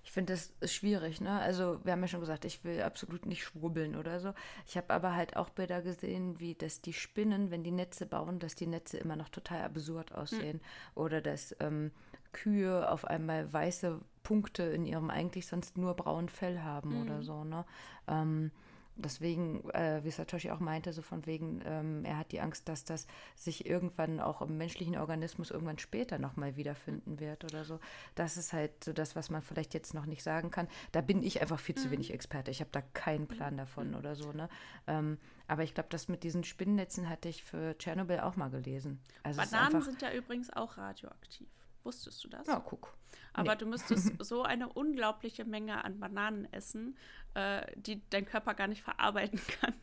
Ich 0.05 0.11
finde 0.11 0.35
das 0.35 0.53
schwierig, 0.71 1.21
ne? 1.21 1.39
Also 1.41 1.81
wir 1.85 1.93
haben 1.93 2.03
ja 2.03 2.09
schon 2.09 2.21
gesagt, 2.21 2.45
ich 2.45 2.65
will 2.65 2.83
absolut 2.83 3.25
nicht 3.25 3.45
schwurbeln 3.45 3.97
oder 3.97 4.21
so. 4.21 4.35
Ich 4.67 4.77
habe 4.77 4.93
aber 4.93 5.15
halt 5.15 5.37
auch 5.37 5.49
Bilder 5.49 5.81
gesehen, 5.81 6.41
wie 6.41 6.55
dass 6.55 6.83
die 6.83 6.93
Spinnen, 6.93 7.51
wenn 7.51 7.63
die 7.63 7.71
Netze 7.71 8.05
bauen, 8.05 8.39
dass 8.39 8.55
die 8.55 8.67
Netze 8.67 8.99
immer 8.99 9.17
noch 9.17 9.29
total 9.29 9.63
absurd 9.63 10.13
aussehen. 10.13 10.57
Mhm. 10.57 11.01
Oder 11.01 11.21
dass 11.21 11.55
ähm, 11.61 11.93
Kühe 12.33 12.91
auf 12.91 13.05
einmal 13.05 13.53
weiße 13.53 14.01
Punkte 14.23 14.65
in 14.65 14.85
ihrem 14.85 15.09
eigentlich 15.09 15.47
sonst 15.47 15.79
nur 15.79 15.95
braunen 15.95 16.29
Fell 16.29 16.61
haben 16.61 16.97
mhm. 16.97 17.03
oder 17.03 17.23
so, 17.23 17.45
ne? 17.45 17.65
Ähm, 18.09 18.51
Deswegen, 18.97 19.69
äh, 19.71 20.05
wie 20.05 20.11
Satoshi 20.11 20.51
auch 20.51 20.61
meinte, 20.61 20.93
so 20.93 21.01
von 21.01 21.25
wegen, 21.25 21.63
ähm, 21.65 22.05
er 22.05 22.19
hat 22.19 22.31
die 22.31 22.41
Angst, 22.41 22.69
dass 22.69 22.85
das 22.85 23.07
sich 23.35 23.65
irgendwann 23.65 24.21
auch 24.21 24.43
im 24.43 24.59
menschlichen 24.59 24.97
Organismus 24.97 25.51
irgendwann 25.51 25.79
später 25.79 26.19
nochmal 26.19 26.57
wiederfinden 26.57 27.19
wird 27.19 27.45
oder 27.45 27.65
so. 27.65 27.81
Das 28.15 28.37
ist 28.37 28.53
halt 28.53 28.85
so 28.85 28.93
das, 28.93 29.17
was 29.17 29.31
man 29.31 29.41
vielleicht 29.41 29.73
jetzt 29.73 29.95
noch 29.95 30.05
nicht 30.05 30.23
sagen 30.23 30.51
kann. 30.51 30.69
Da 30.93 31.01
bin 31.01 31.23
ich 31.23 31.41
einfach 31.41 31.59
viel 31.59 31.75
zu 31.75 31.89
mhm. 31.89 31.93
wenig 31.93 32.13
Experte. 32.13 32.51
Ich 32.51 32.61
habe 32.61 32.71
da 32.71 32.83
keinen 32.83 33.27
Plan 33.27 33.57
davon 33.57 33.91
mhm. 33.91 33.97
oder 33.97 34.15
so. 34.15 34.33
Ne? 34.33 34.49
Ähm, 34.87 35.19
aber 35.49 35.63
ich 35.63 35.75
glaube, 35.75 35.89
das 35.91 36.09
mit 36.09 36.23
diesen 36.23 36.45
Spinnennetzen 36.45 37.09
hatte 37.09 37.29
ich 37.29 37.43
für 37.45 37.77
Tschernobyl 37.79 38.21
auch 38.21 38.37
mal 38.37 38.51
gelesen. 38.51 39.01
Also 39.23 39.41
Bananen 39.41 39.83
sind 39.83 40.03
ja 40.03 40.13
übrigens 40.13 40.53
auch 40.53 40.77
radioaktiv. 40.77 41.49
Wusstest 41.85 42.23
du 42.25 42.29
das? 42.29 42.47
Ja, 42.47 42.61
guck. 42.61 42.97
Aber 43.35 43.53
nee. 43.53 43.59
du 43.59 43.67
müsstest 43.67 44.13
so 44.25 44.43
eine 44.43 44.69
unglaubliche 44.69 45.45
Menge 45.45 45.85
an 45.85 45.99
Bananen 45.99 46.53
essen, 46.53 46.97
äh, 47.35 47.63
die 47.77 48.03
dein 48.11 48.27
Körper 48.27 48.55
gar 48.55 48.69
nicht 48.69 48.83
verarbeiten 48.83 49.41
kann, 49.61 49.75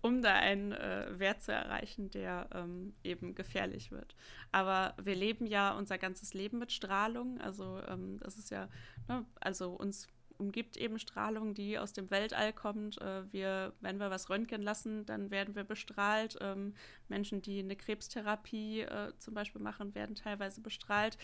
um 0.00 0.22
da 0.22 0.34
einen 0.34 0.72
äh, 0.72 1.18
Wert 1.18 1.42
zu 1.42 1.52
erreichen, 1.52 2.10
der 2.10 2.48
ähm, 2.52 2.94
eben 3.02 3.34
gefährlich 3.34 3.90
wird. 3.90 4.14
Aber 4.52 4.94
wir 5.02 5.16
leben 5.16 5.46
ja 5.46 5.76
unser 5.76 5.98
ganzes 5.98 6.34
Leben 6.34 6.58
mit 6.58 6.72
Strahlung. 6.72 7.40
Also 7.40 7.80
ähm, 7.88 8.18
das 8.20 8.36
ist 8.36 8.50
ja, 8.50 8.68
ne, 9.08 9.24
also 9.40 9.72
uns 9.72 10.08
umgibt 10.38 10.76
eben 10.76 10.98
Strahlung, 10.98 11.54
die 11.54 11.78
aus 11.78 11.92
dem 11.92 12.10
Weltall 12.10 12.52
kommt. 12.52 13.00
Äh, 13.00 13.32
wir, 13.32 13.72
wenn 13.80 13.98
wir 13.98 14.10
was 14.10 14.30
röntgen 14.30 14.62
lassen, 14.62 15.06
dann 15.06 15.30
werden 15.30 15.54
wir 15.54 15.64
bestrahlt. 15.64 16.36
Ähm, 16.40 16.74
Menschen, 17.08 17.42
die 17.42 17.60
eine 17.60 17.76
Krebstherapie 17.76 18.80
äh, 18.80 19.12
zum 19.18 19.34
Beispiel 19.34 19.60
machen, 19.60 19.94
werden 19.94 20.14
teilweise 20.14 20.60
bestrahlt. 20.60 21.18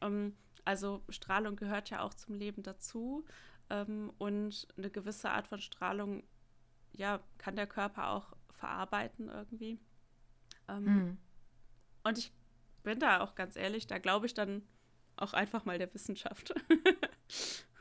Ähm, 0.00 0.36
also 0.64 1.02
Strahlung 1.08 1.56
gehört 1.56 1.90
ja 1.90 2.02
auch 2.02 2.14
zum 2.14 2.34
Leben 2.34 2.62
dazu. 2.62 3.24
Ähm, 3.70 4.12
und 4.18 4.66
eine 4.76 4.90
gewisse 4.90 5.30
Art 5.30 5.46
von 5.48 5.60
Strahlung, 5.60 6.24
ja, 6.92 7.20
kann 7.38 7.56
der 7.56 7.66
Körper 7.66 8.10
auch 8.10 8.32
verarbeiten 8.52 9.28
irgendwie. 9.28 9.78
Mhm. 10.68 11.18
Und 12.02 12.18
ich 12.18 12.32
bin 12.82 12.98
da 12.98 13.20
auch 13.20 13.34
ganz 13.34 13.56
ehrlich, 13.56 13.86
da 13.86 13.98
glaube 13.98 14.26
ich 14.26 14.34
dann 14.34 14.62
auch 15.16 15.32
einfach 15.32 15.64
mal 15.64 15.78
der 15.78 15.92
Wissenschaft. 15.92 16.54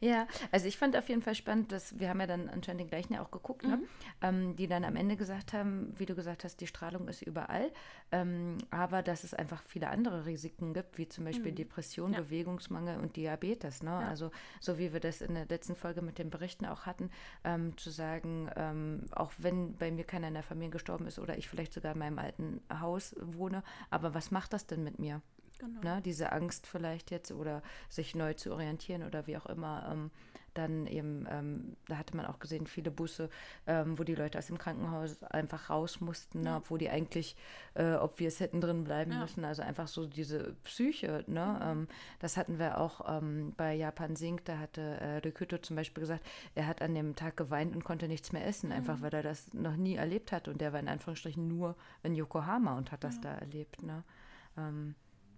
Ja, 0.00 0.28
also 0.52 0.66
ich 0.66 0.78
fand 0.78 0.96
auf 0.96 1.08
jeden 1.08 1.22
Fall 1.22 1.34
spannend, 1.34 1.72
dass 1.72 1.98
wir 1.98 2.08
haben 2.08 2.20
ja 2.20 2.26
dann 2.26 2.48
anscheinend 2.48 2.82
den 2.82 2.88
gleichen 2.88 3.14
ja 3.14 3.22
auch 3.22 3.30
geguckt, 3.30 3.64
ne? 3.64 3.76
mhm. 3.76 3.82
ne? 3.82 3.88
ähm, 4.22 4.56
die 4.56 4.68
dann 4.68 4.84
am 4.84 4.94
Ende 4.94 5.16
gesagt 5.16 5.52
haben, 5.52 5.92
wie 5.96 6.06
du 6.06 6.14
gesagt 6.14 6.44
hast, 6.44 6.60
die 6.60 6.66
Strahlung 6.68 7.08
ist 7.08 7.22
überall, 7.22 7.72
ähm, 8.12 8.58
aber 8.70 9.02
dass 9.02 9.24
es 9.24 9.34
einfach 9.34 9.62
viele 9.64 9.88
andere 9.88 10.24
Risiken 10.24 10.72
gibt, 10.72 10.98
wie 10.98 11.08
zum 11.08 11.24
Beispiel 11.24 11.50
mhm. 11.50 11.56
Depression, 11.56 12.12
ja. 12.12 12.20
Bewegungsmangel 12.20 12.98
und 12.98 13.16
Diabetes. 13.16 13.82
Ne? 13.82 13.90
Ja. 13.90 14.08
Also 14.08 14.30
so 14.60 14.78
wie 14.78 14.92
wir 14.92 15.00
das 15.00 15.20
in 15.20 15.34
der 15.34 15.46
letzten 15.46 15.74
Folge 15.74 16.00
mit 16.00 16.18
den 16.18 16.30
Berichten 16.30 16.66
auch 16.66 16.86
hatten, 16.86 17.10
ähm, 17.42 17.76
zu 17.76 17.90
sagen, 17.90 18.50
ähm, 18.56 19.06
auch 19.10 19.32
wenn 19.38 19.76
bei 19.76 19.90
mir 19.90 20.04
keiner 20.04 20.28
in 20.28 20.34
der 20.34 20.42
Familie 20.44 20.70
gestorben 20.70 21.06
ist 21.06 21.18
oder 21.18 21.36
ich 21.36 21.48
vielleicht 21.48 21.72
sogar 21.72 21.92
in 21.92 21.98
meinem 21.98 22.18
alten 22.18 22.60
Haus 22.80 23.16
wohne, 23.20 23.64
aber 23.90 24.14
was 24.14 24.30
macht 24.30 24.52
das 24.52 24.66
denn 24.66 24.84
mit 24.84 24.98
mir? 24.98 25.22
Genau. 25.58 25.80
Ne, 25.82 26.02
diese 26.02 26.32
Angst 26.32 26.66
vielleicht 26.66 27.10
jetzt 27.10 27.32
oder 27.32 27.62
sich 27.88 28.14
neu 28.14 28.34
zu 28.34 28.52
orientieren 28.52 29.02
oder 29.02 29.26
wie 29.26 29.36
auch 29.36 29.46
immer. 29.46 29.88
Ähm, 29.90 30.10
dann 30.58 30.86
eben, 30.86 31.26
ähm, 31.30 31.76
da 31.86 31.96
hatte 31.98 32.16
man 32.16 32.26
auch 32.26 32.38
gesehen, 32.40 32.66
viele 32.66 32.90
Busse, 32.90 33.30
ähm, 33.66 33.98
wo 33.98 34.02
die 34.02 34.14
Leute 34.14 34.38
aus 34.38 34.48
dem 34.48 34.58
Krankenhaus 34.58 35.22
einfach 35.22 35.70
raus 35.70 36.00
mussten, 36.00 36.42
ne, 36.42 36.50
ja. 36.50 36.56
obwohl 36.58 36.78
die 36.78 36.90
eigentlich, 36.90 37.36
äh, 37.74 37.94
ob 37.94 38.18
wir 38.18 38.28
es 38.28 38.40
hätten 38.40 38.60
drin 38.60 38.84
bleiben 38.84 39.12
ja. 39.12 39.20
müssen. 39.20 39.44
Also 39.44 39.62
einfach 39.62 39.88
so 39.88 40.06
diese 40.06 40.56
Psyche. 40.64 41.24
Ne? 41.26 41.60
Mhm. 41.60 41.62
Ähm, 41.62 41.88
das 42.18 42.36
hatten 42.36 42.58
wir 42.58 42.80
auch 42.80 43.20
ähm, 43.20 43.52
bei 43.56 43.74
Japan 43.74 44.16
Sink. 44.16 44.44
Da 44.46 44.58
hatte 44.58 44.80
äh, 44.80 45.16
Rikuto 45.18 45.58
zum 45.58 45.76
Beispiel 45.76 46.00
gesagt, 46.00 46.26
er 46.54 46.66
hat 46.66 46.82
an 46.82 46.94
dem 46.94 47.14
Tag 47.14 47.36
geweint 47.36 47.74
und 47.74 47.84
konnte 47.84 48.08
nichts 48.08 48.32
mehr 48.32 48.46
essen, 48.46 48.70
mhm. 48.70 48.76
einfach 48.76 49.00
weil 49.00 49.14
er 49.14 49.22
das 49.22 49.52
noch 49.54 49.76
nie 49.76 49.94
erlebt 49.94 50.32
hat. 50.32 50.48
Und 50.48 50.60
der 50.60 50.72
war 50.72 50.80
in 50.80 50.88
Anführungsstrichen 50.88 51.46
nur 51.46 51.76
in 52.02 52.14
Yokohama 52.14 52.76
und 52.76 52.90
hat 52.90 53.04
das 53.04 53.16
ja. 53.16 53.22
da 53.22 53.34
erlebt. 53.34 53.82
Ne? 53.82 54.02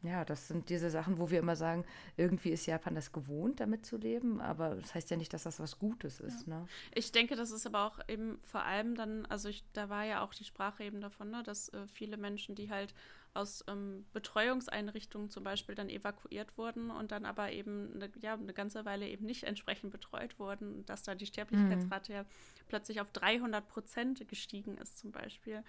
Ja, 0.02 0.24
das 0.24 0.48
sind 0.48 0.70
diese 0.70 0.88
Sachen, 0.88 1.18
wo 1.18 1.30
wir 1.30 1.38
immer 1.38 1.56
sagen, 1.56 1.84
irgendwie 2.16 2.50
ist 2.50 2.64
Japan 2.64 2.94
das 2.94 3.12
gewohnt, 3.12 3.60
damit 3.60 3.84
zu 3.84 3.98
leben, 3.98 4.40
aber 4.40 4.76
das 4.76 4.94
heißt 4.94 5.10
ja 5.10 5.16
nicht, 5.16 5.32
dass 5.34 5.42
das 5.42 5.60
was 5.60 5.78
Gutes 5.78 6.20
ist. 6.20 6.46
Ja. 6.46 6.60
Ne? 6.60 6.68
Ich 6.94 7.12
denke, 7.12 7.36
das 7.36 7.50
ist 7.50 7.66
aber 7.66 7.84
auch 7.86 8.00
eben 8.08 8.38
vor 8.42 8.62
allem 8.62 8.94
dann, 8.94 9.26
also 9.26 9.48
ich, 9.48 9.62
da 9.74 9.90
war 9.90 10.04
ja 10.04 10.22
auch 10.24 10.32
die 10.32 10.44
Sprache 10.44 10.84
eben 10.84 11.02
davon, 11.02 11.30
ne, 11.30 11.42
dass 11.42 11.68
äh, 11.70 11.86
viele 11.86 12.16
Menschen, 12.16 12.54
die 12.54 12.70
halt 12.70 12.94
aus 13.32 13.62
ähm, 13.68 14.06
Betreuungseinrichtungen 14.12 15.30
zum 15.30 15.44
Beispiel 15.44 15.74
dann 15.74 15.88
evakuiert 15.88 16.56
wurden 16.58 16.90
und 16.90 17.12
dann 17.12 17.24
aber 17.24 17.52
eben 17.52 17.92
eine, 17.94 18.10
ja, 18.20 18.34
eine 18.34 18.52
ganze 18.52 18.84
Weile 18.84 19.06
eben 19.06 19.24
nicht 19.24 19.44
entsprechend 19.44 19.92
betreut 19.92 20.38
wurden, 20.38 20.84
dass 20.86 21.02
da 21.02 21.14
die 21.14 21.26
Sterblichkeitsrate 21.26 22.12
mhm. 22.12 22.16
ja 22.16 22.24
plötzlich 22.68 23.00
auf 23.00 23.10
300 23.12 23.68
Prozent 23.68 24.28
gestiegen 24.28 24.78
ist 24.78 24.98
zum 24.98 25.12
Beispiel. 25.12 25.62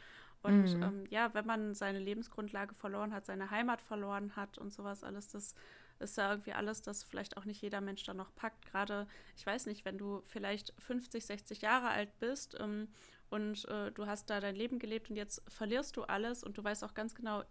Und 0.44 0.76
mhm. 0.76 0.84
ähm, 0.84 1.04
ja, 1.10 1.34
wenn 1.34 1.46
man 1.46 1.76
seine 1.76 2.00
Lebensgrundlage 2.00 2.74
verloren 2.74 3.14
hat, 3.14 3.26
seine 3.26 3.52
Heimat 3.52 3.82
verloren 3.82 4.36
hat 4.36 4.58
und 4.58 4.74
sowas 4.74 5.04
alles, 5.04 5.28
das 5.28 5.56
ist 6.00 6.18
ja 6.18 6.32
irgendwie 6.32 6.54
alles, 6.54 6.82
das 6.82 7.04
vielleicht 7.04 7.38
auch 7.38 7.46
nicht 7.46 7.62
jeder 7.62 7.80
Mensch 7.80 8.04
dann 8.04 8.18
noch 8.18 8.34
packt. 8.36 8.66
Gerade, 8.66 9.08
ich 9.38 9.46
weiß 9.46 9.68
nicht, 9.68 9.86
wenn 9.86 9.98
du 9.98 10.24
vielleicht 10.26 10.74
50, 10.80 11.26
60 11.26 11.62
Jahre 11.62 11.90
alt 11.90 12.20
bist 12.20 12.58
ähm, 12.60 12.88
und 13.30 13.68
äh, 13.70 13.92
du 13.92 14.08
hast 14.08 14.30
da 14.30 14.40
dein 14.40 14.56
Leben 14.56 14.80
gelebt 14.80 15.10
und 15.10 15.16
jetzt 15.16 15.44
verlierst 15.48 15.96
du 15.98 16.04
alles 16.04 16.44
und 16.44 16.58
du 16.58 16.64
weißt 16.64 16.84
auch 16.84 16.96
ganz 16.96 17.14
genau, 17.14 17.44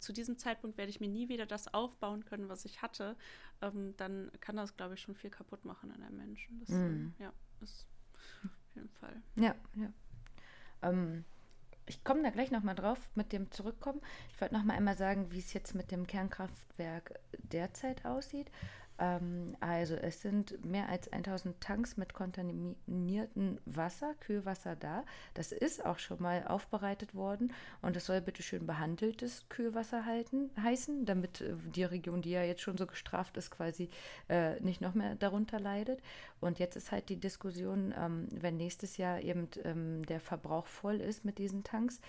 zu 0.00 0.12
diesem 0.12 0.36
Zeitpunkt 0.36 0.76
werde 0.78 0.90
ich 0.90 1.00
mir 1.00 1.08
nie 1.08 1.28
wieder 1.28 1.46
das 1.46 1.72
aufbauen 1.72 2.24
können, 2.24 2.48
was 2.48 2.64
ich 2.64 2.82
hatte, 2.82 3.16
ähm, 3.60 3.94
dann 3.96 4.32
kann 4.40 4.56
das, 4.56 4.76
glaube 4.76 4.94
ich, 4.94 5.00
schon 5.00 5.14
viel 5.14 5.30
kaputt 5.30 5.64
machen 5.64 5.94
in 5.94 6.02
einem 6.02 6.16
Menschen. 6.16 6.58
Das 6.60 6.70
mhm. 6.70 7.14
ja, 7.18 7.32
ist 7.60 7.86
auf 8.44 8.74
jeden 8.74 8.88
Fall. 8.88 9.22
Ja, 9.36 9.54
ja. 9.74 9.92
Ähm, 10.82 11.24
ich 11.86 12.04
komme 12.04 12.22
da 12.22 12.30
gleich 12.30 12.50
nochmal 12.50 12.74
drauf 12.74 12.98
mit 13.14 13.32
dem 13.32 13.50
Zurückkommen. 13.50 14.00
Ich 14.32 14.40
wollte 14.40 14.54
noch 14.54 14.64
mal 14.64 14.74
einmal 14.74 14.96
sagen, 14.96 15.30
wie 15.30 15.38
es 15.38 15.52
jetzt 15.52 15.74
mit 15.74 15.90
dem 15.90 16.06
Kernkraftwerk 16.06 17.18
derzeit 17.38 18.04
aussieht. 18.04 18.50
Ähm, 18.98 19.56
also 19.60 19.94
es 19.94 20.22
sind 20.22 20.64
mehr 20.64 20.88
als 20.88 21.12
1000 21.12 21.60
Tanks 21.60 21.96
mit 21.96 22.14
kontaminiertem 22.14 23.58
Wasser, 23.64 24.14
Kühlwasser 24.20 24.76
da. 24.76 25.04
Das 25.34 25.52
ist 25.52 25.84
auch 25.84 25.98
schon 25.98 26.20
mal 26.20 26.46
aufbereitet 26.46 27.14
worden 27.14 27.52
und 27.80 27.96
es 27.96 28.06
soll 28.06 28.20
bitte 28.20 28.42
schön 28.42 28.66
behandeltes 28.66 29.48
Kühlwasser 29.48 30.04
halten, 30.04 30.50
heißen, 30.60 31.04
damit 31.04 31.40
äh, 31.40 31.54
die 31.74 31.84
Region, 31.84 32.22
die 32.22 32.30
ja 32.30 32.42
jetzt 32.42 32.62
schon 32.62 32.76
so 32.76 32.86
gestraft 32.86 33.36
ist, 33.36 33.50
quasi 33.50 33.88
äh, 34.28 34.60
nicht 34.60 34.80
noch 34.80 34.94
mehr 34.94 35.14
darunter 35.14 35.58
leidet. 35.60 36.00
Und 36.40 36.58
jetzt 36.58 36.76
ist 36.76 36.92
halt 36.92 37.08
die 37.08 37.20
Diskussion, 37.20 37.94
ähm, 37.96 38.28
wenn 38.30 38.56
nächstes 38.56 38.96
Jahr 38.96 39.20
eben 39.20 39.48
ähm, 39.64 40.04
der 40.06 40.20
Verbrauch 40.20 40.66
voll 40.66 41.00
ist 41.00 41.24
mit 41.24 41.38
diesen 41.38 41.64
Tanks, 41.64 42.00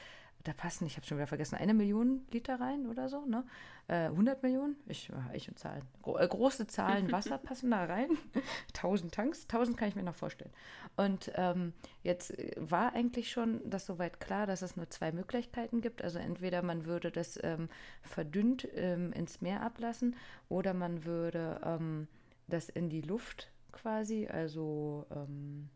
da 0.43 0.51
passen, 0.51 0.85
ich 0.85 0.97
habe 0.97 1.05
schon 1.05 1.17
wieder 1.17 1.27
vergessen, 1.27 1.55
eine 1.55 1.73
Million 1.73 2.25
Liter 2.31 2.59
rein 2.59 2.87
oder 2.87 3.07
so, 3.07 3.25
ne? 3.25 3.45
Äh, 3.87 4.07
100 4.07 4.43
Millionen? 4.43 4.75
Ich, 4.87 5.09
ich 5.33 5.47
und 5.47 5.57
Zahlen. 5.57 5.83
Gro 6.01 6.17
äh, 6.17 6.27
große 6.27 6.67
Zahlen 6.67 7.11
Wasser 7.13 7.37
passen 7.37 7.71
da 7.71 7.85
rein. 7.85 8.09
1000 8.75 9.13
Tanks, 9.13 9.43
1000 9.43 9.77
kann 9.77 9.87
ich 9.87 9.95
mir 9.95 10.03
noch 10.03 10.15
vorstellen. 10.15 10.51
Und 10.97 11.31
ähm, 11.35 11.71
jetzt 12.01 12.37
äh, 12.37 12.51
war 12.57 12.93
eigentlich 12.93 13.31
schon 13.31 13.61
das 13.69 13.85
soweit 13.85 14.19
klar, 14.19 14.45
dass 14.45 14.61
es 14.61 14.75
nur 14.75 14.89
zwei 14.89 15.13
Möglichkeiten 15.13 15.79
gibt. 15.79 16.01
Also 16.01 16.19
entweder 16.19 16.61
man 16.61 16.85
würde 16.85 17.09
das 17.09 17.39
ähm, 17.41 17.69
verdünnt 18.01 18.67
ähm, 18.75 19.13
ins 19.13 19.39
Meer 19.39 19.61
ablassen 19.61 20.17
oder 20.49 20.73
man 20.73 21.05
würde 21.05 21.61
ähm, 21.63 22.07
das 22.47 22.67
in 22.67 22.89
die 22.89 23.01
Luft 23.01 23.49
quasi, 23.71 24.27
also 24.27 25.05
ähm, 25.09 25.69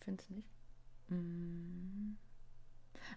finde 0.00 0.22
es 0.22 0.30
nicht. 0.30 0.48
Mm. 1.08 2.16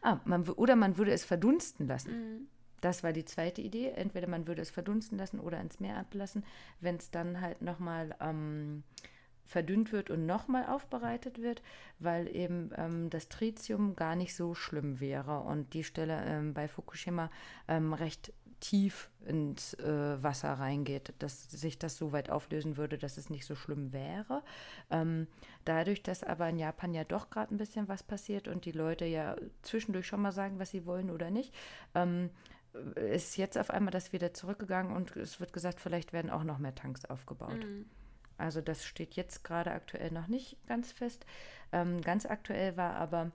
Ah, 0.01 0.19
man, 0.25 0.47
oder 0.49 0.75
man 0.75 0.97
würde 0.97 1.11
es 1.11 1.23
verdunsten 1.23 1.87
lassen. 1.87 2.11
Mhm. 2.11 2.47
Das 2.81 3.03
war 3.03 3.13
die 3.13 3.25
zweite 3.25 3.61
Idee. 3.61 3.91
Entweder 3.91 4.27
man 4.27 4.47
würde 4.47 4.61
es 4.61 4.69
verdunsten 4.69 5.17
lassen 5.17 5.39
oder 5.39 5.59
ins 5.61 5.79
Meer 5.79 5.97
ablassen. 5.97 6.43
Wenn 6.81 6.97
es 6.97 7.11
dann 7.11 7.39
halt 7.39 7.61
nochmal 7.61 8.15
ähm, 8.19 8.83
verdünnt 9.45 9.91
wird 9.91 10.09
und 10.09 10.25
nochmal 10.25 10.65
aufbereitet 10.65 11.41
wird, 11.41 11.61
weil 11.99 12.33
eben 12.35 12.71
ähm, 12.75 13.09
das 13.09 13.29
Tritium 13.29 13.95
gar 13.95 14.15
nicht 14.15 14.35
so 14.35 14.53
schlimm 14.53 14.99
wäre 14.99 15.41
und 15.41 15.73
die 15.73 15.83
Stelle 15.83 16.23
ähm, 16.25 16.53
bei 16.53 16.67
Fukushima 16.67 17.29
ähm, 17.67 17.93
recht 17.93 18.33
tief 18.59 19.09
ins 19.25 19.73
äh, 19.75 20.21
Wasser 20.21 20.53
reingeht, 20.53 21.13
dass 21.19 21.49
sich 21.49 21.79
das 21.79 21.97
so 21.97 22.11
weit 22.11 22.29
auflösen 22.29 22.77
würde, 22.77 22.97
dass 22.97 23.17
es 23.17 23.29
nicht 23.29 23.45
so 23.45 23.55
schlimm 23.55 23.93
wäre. 23.93 24.43
Ähm, 24.91 25.27
dadurch, 25.65 26.03
dass 26.03 26.23
aber 26.23 26.49
in 26.49 26.57
Japan 26.57 26.93
ja 26.93 27.03
doch 27.03 27.29
gerade 27.29 27.53
ein 27.53 27.57
bisschen 27.57 27.87
was 27.87 28.03
passiert 28.03 28.47
und 28.47 28.65
die 28.65 28.71
Leute 28.71 29.05
ja 29.05 29.35
zwischendurch 29.61 30.07
schon 30.07 30.21
mal 30.21 30.31
sagen, 30.31 30.59
was 30.59 30.71
sie 30.71 30.85
wollen 30.85 31.09
oder 31.09 31.31
nicht, 31.31 31.53
ähm, 31.95 32.29
ist 32.95 33.37
jetzt 33.37 33.57
auf 33.57 33.69
einmal 33.69 33.91
das 33.91 34.13
wieder 34.13 34.33
zurückgegangen 34.33 34.95
und 34.95 35.15
es 35.15 35.39
wird 35.39 35.53
gesagt, 35.53 35.79
vielleicht 35.79 36.11
werden 36.13 36.31
auch 36.31 36.43
noch 36.43 36.57
mehr 36.57 36.75
Tanks 36.75 37.05
aufgebaut. 37.05 37.63
Mhm. 37.63 37.85
Also 38.37 38.61
das 38.61 38.83
steht 38.83 39.13
jetzt 39.13 39.43
gerade 39.43 39.71
aktuell 39.71 40.11
noch 40.11 40.27
nicht 40.27 40.57
ganz 40.67 40.91
fest. 40.91 41.25
Ähm, 41.71 42.01
ganz 42.01 42.25
aktuell 42.25 42.75
war 42.77 42.95
aber, 42.95 43.31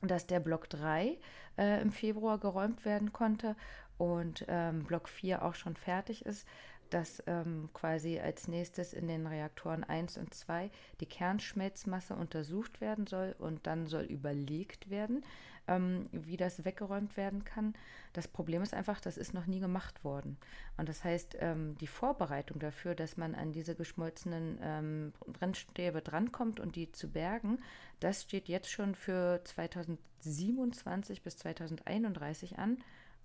dass 0.00 0.26
der 0.26 0.38
Block 0.38 0.70
3 0.70 1.18
äh, 1.58 1.82
im 1.82 1.90
Februar 1.90 2.38
geräumt 2.38 2.84
werden 2.84 3.12
konnte 3.12 3.56
und 3.98 4.44
ähm, 4.48 4.84
Block 4.84 5.08
4 5.08 5.44
auch 5.44 5.54
schon 5.54 5.76
fertig 5.76 6.24
ist, 6.24 6.46
dass 6.90 7.22
ähm, 7.26 7.68
quasi 7.74 8.18
als 8.18 8.48
nächstes 8.48 8.92
in 8.92 9.08
den 9.08 9.26
Reaktoren 9.26 9.84
1 9.84 10.18
und 10.18 10.32
2 10.32 10.70
die 11.00 11.06
Kernschmelzmasse 11.06 12.14
untersucht 12.14 12.80
werden 12.80 13.06
soll 13.06 13.34
und 13.38 13.66
dann 13.66 13.86
soll 13.86 14.04
überlegt 14.04 14.90
werden, 14.90 15.22
ähm, 15.66 16.08
wie 16.12 16.36
das 16.36 16.64
weggeräumt 16.64 17.16
werden 17.16 17.44
kann. 17.44 17.74
Das 18.14 18.26
Problem 18.26 18.62
ist 18.62 18.74
einfach, 18.74 19.00
das 19.00 19.18
ist 19.18 19.34
noch 19.34 19.46
nie 19.46 19.60
gemacht 19.60 20.02
worden. 20.02 20.38
Und 20.76 20.88
das 20.88 21.04
heißt, 21.04 21.36
ähm, 21.40 21.76
die 21.78 21.86
Vorbereitung 21.86 22.58
dafür, 22.58 22.94
dass 22.94 23.16
man 23.16 23.34
an 23.34 23.52
diese 23.52 23.74
geschmolzenen 23.74 24.58
ähm, 24.62 25.12
Brennstäbe 25.26 26.00
drankommt 26.00 26.58
und 26.58 26.74
die 26.76 26.90
zu 26.90 27.10
bergen, 27.10 27.58
das 28.00 28.22
steht 28.22 28.48
jetzt 28.48 28.70
schon 28.70 28.94
für 28.94 29.42
2027 29.44 31.22
bis 31.22 31.36
2031 31.36 32.58
an 32.58 32.78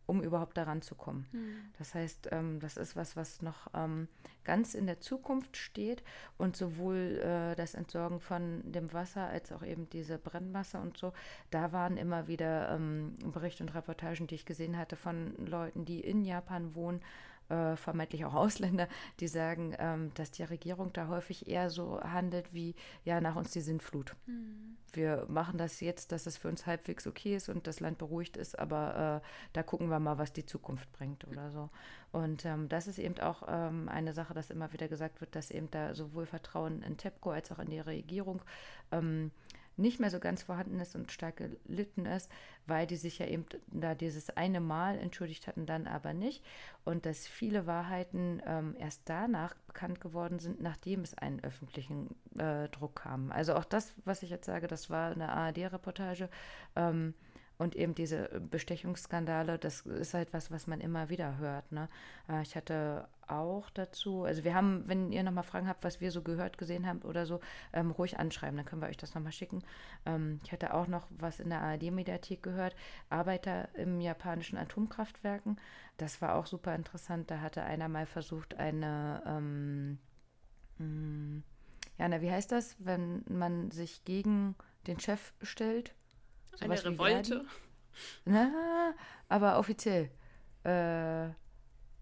um 0.05 0.21
überhaupt 0.21 0.57
daran 0.57 0.81
zu 0.81 0.95
kommen. 0.95 1.27
Mhm. 1.31 1.55
Das 1.77 1.95
heißt, 1.95 2.29
ähm, 2.31 2.59
das 2.59 2.77
ist 2.77 2.95
was, 2.95 3.15
was 3.15 3.41
noch 3.41 3.67
ähm, 3.73 4.07
ganz 4.43 4.73
in 4.73 4.85
der 4.85 4.99
Zukunft 4.99 5.57
steht 5.57 6.03
und 6.37 6.55
sowohl 6.55 7.19
äh, 7.23 7.55
das 7.55 7.73
Entsorgen 7.73 8.19
von 8.19 8.71
dem 8.71 8.91
Wasser 8.93 9.27
als 9.27 9.51
auch 9.51 9.63
eben 9.63 9.89
diese 9.89 10.17
Brennmasse 10.17 10.79
und 10.79 10.97
so, 10.97 11.13
da 11.51 11.71
waren 11.71 11.97
immer 11.97 12.27
wieder 12.27 12.69
ähm, 12.73 13.15
Berichte 13.23 13.63
und 13.63 13.73
Reportagen, 13.73 14.27
die 14.27 14.35
ich 14.35 14.45
gesehen 14.45 14.77
hatte 14.77 14.95
von 14.95 15.35
Leuten, 15.45 15.85
die 15.85 16.01
in 16.01 16.23
Japan 16.23 16.75
wohnen 16.75 17.01
äh, 17.49 17.75
vermeintlich 17.75 18.25
auch 18.25 18.33
Ausländer, 18.33 18.87
die 19.19 19.27
sagen, 19.27 19.75
ähm, 19.79 20.11
dass 20.15 20.31
die 20.31 20.43
Regierung 20.43 20.93
da 20.93 21.07
häufig 21.07 21.47
eher 21.47 21.69
so 21.69 21.99
handelt 22.01 22.53
wie, 22.53 22.75
ja, 23.03 23.21
nach 23.21 23.35
uns 23.35 23.51
die 23.51 23.61
Sintflut. 23.61 24.15
Mhm. 24.25 24.77
Wir 24.91 25.25
machen 25.27 25.57
das 25.57 25.79
jetzt, 25.79 26.11
dass 26.11 26.27
es 26.27 26.37
für 26.37 26.47
uns 26.47 26.65
halbwegs 26.65 27.07
okay 27.07 27.35
ist 27.35 27.49
und 27.49 27.65
das 27.65 27.79
Land 27.79 27.97
beruhigt 27.97 28.37
ist, 28.37 28.57
aber 28.59 29.21
äh, 29.23 29.27
da 29.53 29.63
gucken 29.63 29.89
wir 29.89 29.99
mal, 29.99 30.17
was 30.17 30.33
die 30.33 30.45
Zukunft 30.45 30.91
bringt 30.93 31.27
oder 31.27 31.49
so. 31.51 31.69
Und 32.11 32.45
ähm, 32.45 32.69
das 32.69 32.87
ist 32.87 32.99
eben 32.99 33.19
auch 33.19 33.41
ähm, 33.47 33.89
eine 33.89 34.13
Sache, 34.13 34.35
dass 34.35 34.51
immer 34.51 34.71
wieder 34.71 34.87
gesagt 34.87 35.19
wird, 35.19 35.35
dass 35.35 35.49
eben 35.49 35.71
da 35.71 35.95
sowohl 35.95 36.27
Vertrauen 36.27 36.83
in 36.83 36.95
TEPCO 36.95 37.31
als 37.31 37.51
auch 37.51 37.57
in 37.57 37.71
die 37.71 37.79
Regierung 37.79 38.43
ähm, 38.91 39.31
nicht 39.77 39.99
mehr 39.99 40.09
so 40.09 40.19
ganz 40.19 40.43
vorhanden 40.43 40.79
ist 40.79 40.95
und 40.95 41.11
stark 41.11 41.37
gelitten 41.37 42.05
ist, 42.05 42.29
weil 42.67 42.87
die 42.87 42.95
sich 42.95 43.19
ja 43.19 43.27
eben 43.27 43.45
da 43.67 43.95
dieses 43.95 44.29
eine 44.31 44.59
Mal 44.59 44.97
entschuldigt 44.97 45.47
hatten, 45.47 45.65
dann 45.65 45.87
aber 45.87 46.13
nicht. 46.13 46.43
Und 46.85 47.05
dass 47.05 47.27
viele 47.27 47.65
Wahrheiten 47.65 48.41
ähm, 48.45 48.75
erst 48.77 49.01
danach 49.05 49.55
bekannt 49.67 50.01
geworden 50.01 50.39
sind, 50.39 50.61
nachdem 50.61 51.01
es 51.01 51.17
einen 51.17 51.43
öffentlichen 51.43 52.15
äh, 52.37 52.69
Druck 52.69 52.97
kam. 52.97 53.31
Also 53.31 53.55
auch 53.55 53.65
das, 53.65 53.93
was 54.05 54.23
ich 54.23 54.29
jetzt 54.29 54.45
sage, 54.45 54.67
das 54.67 54.89
war 54.89 55.11
eine 55.11 55.29
ARD-Reportage. 55.29 56.29
Ähm, 56.75 57.13
und 57.63 57.75
eben 57.75 57.95
diese 57.95 58.29
Bestechungsskandale, 58.51 59.57
das 59.57 59.81
ist 59.81 60.13
halt 60.13 60.33
was, 60.33 60.51
was 60.51 60.67
man 60.67 60.81
immer 60.81 61.09
wieder 61.09 61.37
hört. 61.37 61.71
Ne? 61.71 61.87
Äh, 62.29 62.41
ich 62.41 62.55
hatte 62.55 63.07
auch 63.27 63.69
dazu, 63.69 64.23
also 64.23 64.43
wir 64.43 64.53
haben, 64.53 64.83
wenn 64.87 65.11
ihr 65.11 65.23
nochmal 65.23 65.45
Fragen 65.45 65.67
habt, 65.67 65.83
was 65.83 66.01
wir 66.01 66.11
so 66.11 66.21
gehört, 66.21 66.57
gesehen 66.57 66.85
haben 66.85 67.01
oder 67.03 67.25
so, 67.25 67.39
ähm, 67.71 67.91
ruhig 67.91 68.19
anschreiben, 68.19 68.57
dann 68.57 68.65
können 68.65 68.81
wir 68.81 68.89
euch 68.89 68.97
das 68.97 69.15
nochmal 69.15 69.31
schicken. 69.31 69.63
Ähm, 70.05 70.39
ich 70.43 70.51
hatte 70.51 70.73
auch 70.73 70.87
noch 70.87 71.07
was 71.09 71.39
in 71.39 71.49
der 71.49 71.61
ARD-Mediathek 71.61 72.43
gehört, 72.43 72.75
Arbeiter 73.09 73.73
im 73.75 74.01
japanischen 74.01 74.57
Atomkraftwerken. 74.57 75.57
Das 75.97 76.21
war 76.21 76.35
auch 76.35 76.45
super 76.45 76.75
interessant. 76.75 77.31
Da 77.31 77.39
hatte 77.39 77.63
einer 77.63 77.87
mal 77.87 78.05
versucht, 78.05 78.55
eine, 78.59 79.23
ähm, 79.25 79.99
hm, 80.77 81.43
ja, 81.97 82.09
na, 82.09 82.21
wie 82.21 82.31
heißt 82.31 82.51
das, 82.51 82.75
wenn 82.79 83.23
man 83.29 83.71
sich 83.71 84.03
gegen 84.03 84.55
den 84.85 84.99
Chef 84.99 85.33
stellt? 85.41 85.95
So 86.55 86.65
Eine 86.65 86.83
Revolte? 86.83 87.45
Na, 88.25 88.93
aber 89.29 89.59
offiziell. 89.59 90.09
Äh, 90.63 91.29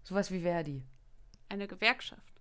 sowas 0.02 0.30
wie 0.30 0.40
Verdi. 0.40 0.84
Eine 1.48 1.66
Gewerkschaft. 1.66 2.32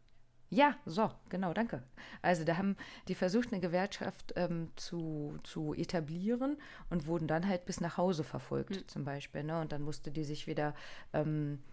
Ja, 0.53 0.75
so, 0.85 1.09
genau, 1.29 1.53
danke. 1.53 1.81
Also 2.21 2.43
da 2.43 2.57
haben 2.57 2.75
die 3.07 3.15
versucht, 3.15 3.53
eine 3.53 3.61
Gewerkschaft 3.61 4.33
ähm, 4.35 4.69
zu, 4.75 5.39
zu 5.43 5.73
etablieren 5.73 6.57
und 6.89 7.07
wurden 7.07 7.25
dann 7.25 7.47
halt 7.47 7.65
bis 7.65 7.79
nach 7.79 7.95
Hause 7.95 8.25
verfolgt, 8.25 8.71
mhm. 8.71 8.87
zum 8.89 9.05
Beispiel. 9.05 9.43
Ne? 9.43 9.61
Und 9.61 9.71
dann 9.71 9.81
musste 9.81 10.11
die 10.11 10.25
sich 10.25 10.47
wieder 10.47 10.75
ähm, 11.13 11.63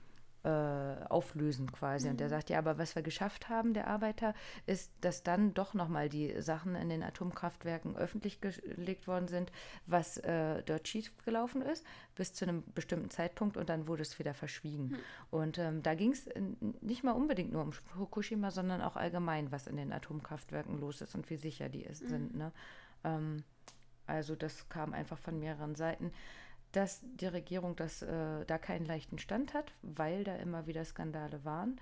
äh, 0.48 1.04
auflösen 1.08 1.70
quasi. 1.72 2.06
Mhm. 2.06 2.12
Und 2.12 2.20
der 2.20 2.28
mhm. 2.28 2.30
sagt, 2.30 2.50
ja, 2.50 2.58
aber 2.58 2.78
was 2.78 2.94
wir 2.94 3.02
geschafft 3.02 3.48
haben, 3.48 3.74
der 3.74 3.86
Arbeiter, 3.86 4.34
ist, 4.66 4.92
dass 5.02 5.22
dann 5.22 5.52
doch 5.52 5.74
nochmal 5.74 6.08
die 6.08 6.40
Sachen 6.40 6.74
in 6.74 6.88
den 6.88 7.02
Atomkraftwerken 7.02 7.96
öffentlich 7.96 8.40
gelegt 8.40 9.06
worden 9.06 9.28
sind, 9.28 9.52
was 9.86 10.16
äh, 10.18 10.62
dort 10.62 10.88
schief 10.88 11.12
gelaufen 11.24 11.60
ist, 11.62 11.84
bis 12.14 12.32
zu 12.32 12.46
einem 12.46 12.62
bestimmten 12.74 13.10
Zeitpunkt 13.10 13.56
und 13.56 13.68
dann 13.68 13.88
wurde 13.88 14.02
es 14.02 14.18
wieder 14.18 14.32
verschwiegen. 14.32 14.88
Mhm. 14.88 14.98
Und 15.30 15.58
ähm, 15.58 15.82
da 15.82 15.94
ging 15.94 16.12
es 16.12 16.28
nicht 16.80 17.04
mal 17.04 17.12
unbedingt 17.12 17.52
nur 17.52 17.62
um 17.62 17.72
Fukushima, 17.72 18.50
sondern 18.50 18.80
auch 18.80 18.96
allgemein, 18.96 19.52
was 19.52 19.66
in 19.66 19.76
den 19.76 19.92
Atomkraftwerken 19.92 20.78
los 20.78 21.00
ist 21.02 21.14
und 21.14 21.28
wie 21.28 21.36
sicher 21.36 21.68
die 21.68 21.82
ist, 21.82 22.02
mhm. 22.04 22.08
sind. 22.08 22.36
Ne? 22.36 22.52
Ähm, 23.04 23.44
also 24.06 24.34
das 24.34 24.68
kam 24.70 24.94
einfach 24.94 25.18
von 25.18 25.38
mehreren 25.38 25.74
Seiten 25.74 26.12
dass 26.72 27.00
die 27.02 27.26
Regierung 27.26 27.76
das, 27.76 28.02
äh, 28.02 28.44
da 28.46 28.58
keinen 28.58 28.84
leichten 28.84 29.18
Stand 29.18 29.54
hat, 29.54 29.72
weil 29.82 30.24
da 30.24 30.36
immer 30.36 30.66
wieder 30.66 30.84
Skandale 30.84 31.44
waren. 31.44 31.80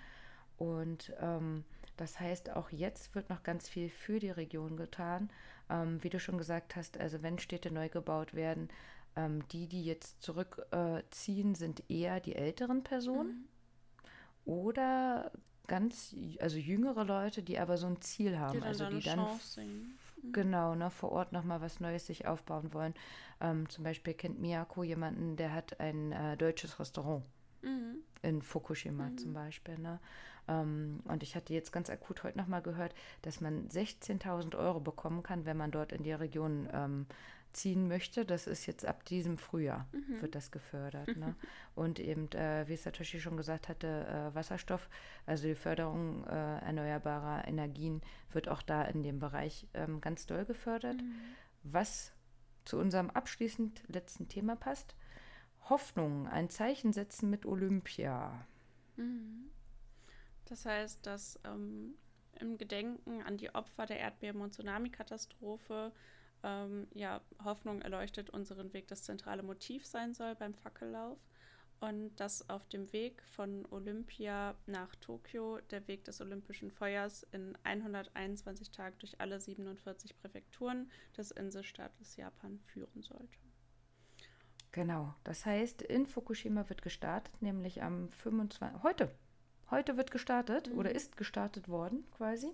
Und 0.58 1.12
ähm, 1.20 1.64
das 1.96 2.20
heißt, 2.20 2.50
auch 2.50 2.70
jetzt 2.70 3.14
wird 3.14 3.30
noch 3.30 3.42
ganz 3.42 3.68
viel 3.68 3.88
für 3.88 4.20
die 4.20 4.30
Region 4.30 4.76
getan. 4.76 5.30
Ähm, 5.68 6.02
wie 6.02 6.10
du 6.10 6.20
schon 6.20 6.38
gesagt 6.38 6.76
hast, 6.76 6.98
also 6.98 7.22
wenn 7.22 7.38
Städte 7.38 7.72
neu 7.72 7.88
gebaut 7.88 8.34
werden, 8.34 8.68
ähm, 9.16 9.46
die, 9.48 9.66
die 9.66 9.84
jetzt 9.84 10.22
zurückziehen, 10.22 11.52
äh, 11.52 11.56
sind 11.56 11.82
eher 11.90 12.20
die 12.20 12.36
älteren 12.36 12.84
Personen 12.84 13.48
mhm. 14.44 14.52
oder 14.52 15.32
ganz, 15.66 16.14
also 16.40 16.58
jüngere 16.58 17.04
Leute, 17.04 17.42
die 17.42 17.58
aber 17.58 17.76
so 17.78 17.86
ein 17.86 18.00
Ziel 18.00 18.38
haben, 18.38 18.60
die 18.60 18.66
also 18.66 18.88
die 18.88 19.00
dann. 19.00 19.26
Genau 20.32 20.74
ne, 20.74 20.90
vor 20.90 21.12
Ort 21.12 21.32
nochmal 21.32 21.60
was 21.60 21.80
Neues 21.80 22.06
sich 22.06 22.26
aufbauen 22.26 22.72
wollen. 22.72 22.94
Ähm, 23.40 23.68
zum 23.68 23.84
Beispiel 23.84 24.14
kennt 24.14 24.40
Miyako 24.40 24.82
jemanden, 24.82 25.36
der 25.36 25.52
hat 25.52 25.80
ein 25.80 26.12
äh, 26.12 26.36
deutsches 26.36 26.78
Restaurant. 26.78 27.24
Mhm. 27.62 27.96
In 28.22 28.42
Fukushima 28.42 29.10
mhm. 29.10 29.18
zum 29.18 29.32
Beispiel. 29.32 29.78
Ne? 29.78 30.00
Ähm, 30.48 31.00
und 31.04 31.22
ich 31.22 31.34
hatte 31.34 31.52
jetzt 31.52 31.72
ganz 31.72 31.90
akut 31.90 32.22
heute 32.22 32.38
nochmal 32.38 32.62
gehört, 32.62 32.94
dass 33.22 33.40
man 33.40 33.68
16.000 33.68 34.56
Euro 34.56 34.80
bekommen 34.80 35.22
kann, 35.22 35.44
wenn 35.44 35.56
man 35.56 35.70
dort 35.70 35.92
in 35.92 36.02
die 36.02 36.12
Region 36.12 36.68
ähm, 36.72 37.06
ziehen 37.56 37.88
möchte, 37.88 38.24
das 38.24 38.46
ist 38.46 38.66
jetzt 38.66 38.84
ab 38.84 39.04
diesem 39.04 39.38
Frühjahr 39.38 39.88
mhm. 39.92 40.20
wird 40.20 40.34
das 40.34 40.50
gefördert. 40.50 41.16
Ne? 41.16 41.34
Und 41.74 41.98
eben, 41.98 42.30
äh, 42.32 42.68
wie 42.68 42.76
Satoshi 42.76 43.20
schon 43.20 43.36
gesagt 43.36 43.68
hatte, 43.68 44.06
äh, 44.06 44.34
Wasserstoff, 44.34 44.88
also 45.24 45.48
die 45.48 45.54
Förderung 45.54 46.24
äh, 46.24 46.58
erneuerbarer 46.58 47.48
Energien 47.48 48.02
wird 48.32 48.48
auch 48.48 48.62
da 48.62 48.82
in 48.82 49.02
dem 49.02 49.18
Bereich 49.18 49.66
ähm, 49.74 50.00
ganz 50.00 50.26
doll 50.26 50.44
gefördert. 50.44 51.02
Mhm. 51.02 51.14
Was 51.62 52.12
zu 52.64 52.78
unserem 52.78 53.10
abschließend 53.10 53.82
letzten 53.88 54.28
Thema 54.28 54.56
passt. 54.56 54.94
Hoffnung, 55.68 56.28
ein 56.28 56.50
Zeichen 56.50 56.92
setzen 56.92 57.30
mit 57.30 57.46
Olympia. 57.46 58.46
Mhm. 58.96 59.50
Das 60.44 60.64
heißt, 60.64 61.04
dass 61.06 61.40
ähm, 61.44 61.94
im 62.40 62.58
Gedenken 62.58 63.22
an 63.22 63.36
die 63.36 63.54
Opfer 63.54 63.86
der 63.86 63.98
Erdbeben- 63.98 64.40
und 64.40 64.52
Tsunami-Katastrophe 64.54 65.92
ähm, 66.42 66.86
ja, 66.94 67.20
Hoffnung 67.44 67.82
erleuchtet 67.82 68.30
unseren 68.30 68.72
Weg 68.72 68.88
das 68.88 69.02
zentrale 69.02 69.42
Motiv 69.42 69.86
sein 69.86 70.14
soll 70.14 70.34
beim 70.34 70.54
Fackellauf 70.54 71.18
und 71.80 72.16
dass 72.16 72.48
auf 72.48 72.66
dem 72.68 72.92
Weg 72.92 73.22
von 73.22 73.66
Olympia 73.70 74.54
nach 74.66 74.94
Tokio 74.96 75.58
der 75.70 75.86
Weg 75.88 76.04
des 76.04 76.20
Olympischen 76.20 76.70
Feuers 76.70 77.24
in 77.32 77.56
121 77.64 78.70
Tagen 78.70 78.96
durch 78.98 79.20
alle 79.20 79.38
47 79.40 80.18
Präfekturen 80.18 80.90
des 81.16 81.30
Inselstaates 81.30 82.16
Japan 82.16 82.58
führen 82.66 83.02
sollte. 83.02 83.38
Genau, 84.72 85.14
das 85.24 85.46
heißt, 85.46 85.82
in 85.82 86.06
Fukushima 86.06 86.68
wird 86.68 86.82
gestartet, 86.82 87.40
nämlich 87.40 87.82
am 87.82 88.10
25. 88.10 88.82
heute. 88.82 89.10
Heute 89.70 89.96
wird 89.96 90.10
gestartet 90.10 90.70
mhm. 90.70 90.78
oder 90.78 90.94
ist 90.94 91.16
gestartet 91.16 91.68
worden 91.68 92.04
quasi. 92.10 92.52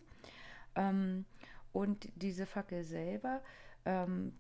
Ähm, 0.74 1.24
und 1.72 2.08
diese 2.14 2.46
Fackel 2.46 2.84
selber 2.84 3.42
ähm, 3.84 4.32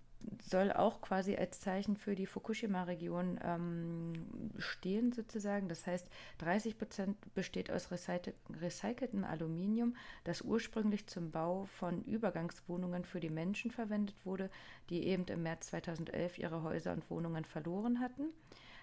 soll 0.42 0.72
auch 0.72 1.00
quasi 1.00 1.36
als 1.36 1.60
Zeichen 1.60 1.96
für 1.96 2.14
die 2.14 2.26
Fukushima-Region 2.26 3.40
ähm, 3.42 4.12
stehen, 4.58 5.12
sozusagen. 5.12 5.68
Das 5.68 5.86
heißt, 5.86 6.08
30 6.38 6.78
Prozent 6.78 7.34
besteht 7.34 7.70
aus 7.70 7.90
recyceltem 7.90 9.24
Aluminium, 9.24 9.96
das 10.24 10.42
ursprünglich 10.42 11.06
zum 11.06 11.30
Bau 11.30 11.64
von 11.66 12.02
Übergangswohnungen 12.04 13.04
für 13.04 13.20
die 13.20 13.30
Menschen 13.30 13.70
verwendet 13.70 14.16
wurde, 14.24 14.50
die 14.90 15.06
eben 15.06 15.24
im 15.26 15.42
März 15.42 15.68
2011 15.68 16.38
ihre 16.38 16.62
Häuser 16.62 16.92
und 16.92 17.08
Wohnungen 17.10 17.44
verloren 17.44 18.00
hatten. 18.00 18.28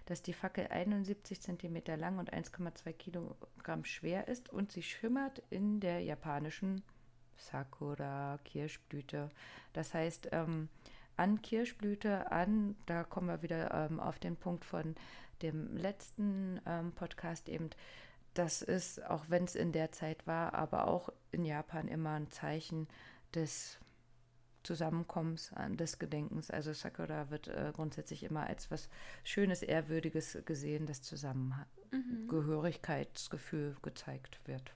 Dass 0.05 0.23
die 0.23 0.33
Fackel 0.33 0.67
71 0.67 1.39
cm 1.39 1.83
lang 1.97 2.17
und 2.17 2.33
1,2 2.33 2.93
Kilogramm 2.93 3.85
schwer 3.85 4.27
ist 4.27 4.49
und 4.51 4.71
sie 4.71 4.81
schimmert 4.81 5.43
in 5.49 5.79
der 5.79 5.99
japanischen 6.01 6.81
Sakura, 7.39 8.39
Kirschblüte. 8.43 9.29
Das 9.73 9.93
heißt, 9.93 10.29
ähm, 10.31 10.69
an 11.17 11.41
Kirschblüte, 11.41 12.31
an, 12.31 12.75
da 12.85 13.03
kommen 13.03 13.27
wir 13.27 13.41
wieder 13.41 13.73
ähm, 13.73 13.99
auf 13.99 14.19
den 14.19 14.37
Punkt 14.37 14.65
von 14.65 14.95
dem 15.41 15.75
letzten 15.75 16.61
ähm, 16.65 16.91
Podcast 16.93 17.49
eben, 17.49 17.69
das 18.33 18.61
ist, 18.61 19.05
auch 19.05 19.25
wenn 19.27 19.43
es 19.43 19.55
in 19.55 19.71
der 19.71 19.91
Zeit 19.91 20.27
war, 20.27 20.53
aber 20.53 20.87
auch 20.87 21.09
in 21.31 21.45
Japan 21.45 21.87
immer 21.87 22.13
ein 22.13 22.29
Zeichen 22.31 22.87
des 23.33 23.79
Zusammenkommens, 24.63 25.51
des 25.71 25.99
Gedenkens. 25.99 26.49
Also 26.51 26.73
Sakura 26.73 27.29
wird 27.29 27.47
äh, 27.47 27.71
grundsätzlich 27.73 28.23
immer 28.23 28.47
als 28.47 28.69
was 28.71 28.89
Schönes, 29.23 29.63
Ehrwürdiges 29.63 30.37
gesehen, 30.45 30.85
das 30.85 31.01
Zusammengehörigkeitsgefühl 31.01 33.71
mhm. 33.71 33.77
gezeigt 33.81 34.41
wird. 34.45 34.73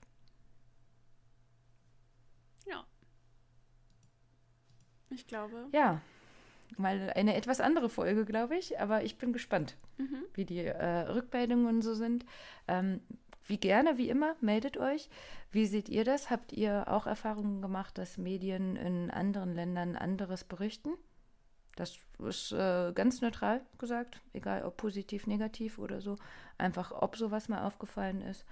Ich 5.14 5.26
glaube. 5.26 5.66
Ja, 5.72 6.00
mal 6.76 7.12
eine 7.14 7.34
etwas 7.36 7.60
andere 7.60 7.88
Folge, 7.88 8.24
glaube 8.24 8.56
ich, 8.56 8.80
aber 8.80 9.04
ich 9.04 9.18
bin 9.18 9.32
gespannt, 9.32 9.76
mhm. 9.98 10.24
wie 10.34 10.44
die 10.44 10.64
äh, 10.64 11.00
Rückmeldungen 11.08 11.82
so 11.82 11.94
sind. 11.94 12.24
Ähm, 12.68 13.00
wie 13.46 13.58
gerne, 13.58 13.98
wie 13.98 14.08
immer, 14.08 14.36
meldet 14.40 14.78
euch. 14.78 15.10
Wie 15.50 15.66
seht 15.66 15.88
ihr 15.88 16.04
das? 16.04 16.30
Habt 16.30 16.52
ihr 16.52 16.88
auch 16.88 17.06
Erfahrungen 17.06 17.60
gemacht, 17.60 17.98
dass 17.98 18.16
Medien 18.16 18.76
in 18.76 19.10
anderen 19.10 19.54
Ländern 19.54 19.96
anderes 19.96 20.44
berichten? 20.44 20.94
Das 21.76 21.98
ist 22.20 22.52
äh, 22.52 22.92
ganz 22.94 23.20
neutral 23.20 23.60
gesagt, 23.78 24.20
egal 24.32 24.64
ob 24.64 24.76
positiv, 24.76 25.26
negativ 25.26 25.78
oder 25.78 26.00
so. 26.00 26.16
Einfach, 26.56 26.92
ob 26.92 27.16
sowas 27.16 27.48
mal 27.48 27.66
aufgefallen 27.66 28.22
ist. 28.22 28.46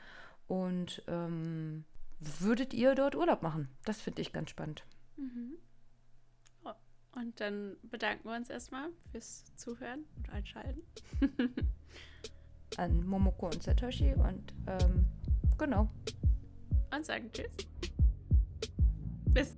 Und 0.48 1.02
ähm, 1.06 1.84
würdet 2.18 2.74
ihr 2.74 2.94
dort 2.94 3.14
Urlaub 3.14 3.42
machen? 3.42 3.68
Das 3.84 4.00
finde 4.00 4.20
ich 4.22 4.32
ganz 4.32 4.50
spannend. 4.50 4.84
Mhm. 5.16 5.54
Und 7.14 7.40
dann 7.40 7.76
bedanken 7.82 8.28
wir 8.28 8.36
uns 8.36 8.48
erstmal 8.48 8.88
fürs 9.10 9.44
Zuhören 9.56 10.04
und 10.16 10.30
Einschalten. 10.30 10.82
An 12.78 13.06
Momoko 13.06 13.46
und 13.46 13.62
Satoshi 13.62 14.14
und 14.14 14.54
ähm, 14.66 15.04
genau. 15.58 15.90
Und 16.94 17.04
sagen 17.04 17.30
Tschüss. 17.32 17.54
Bis 19.26 19.56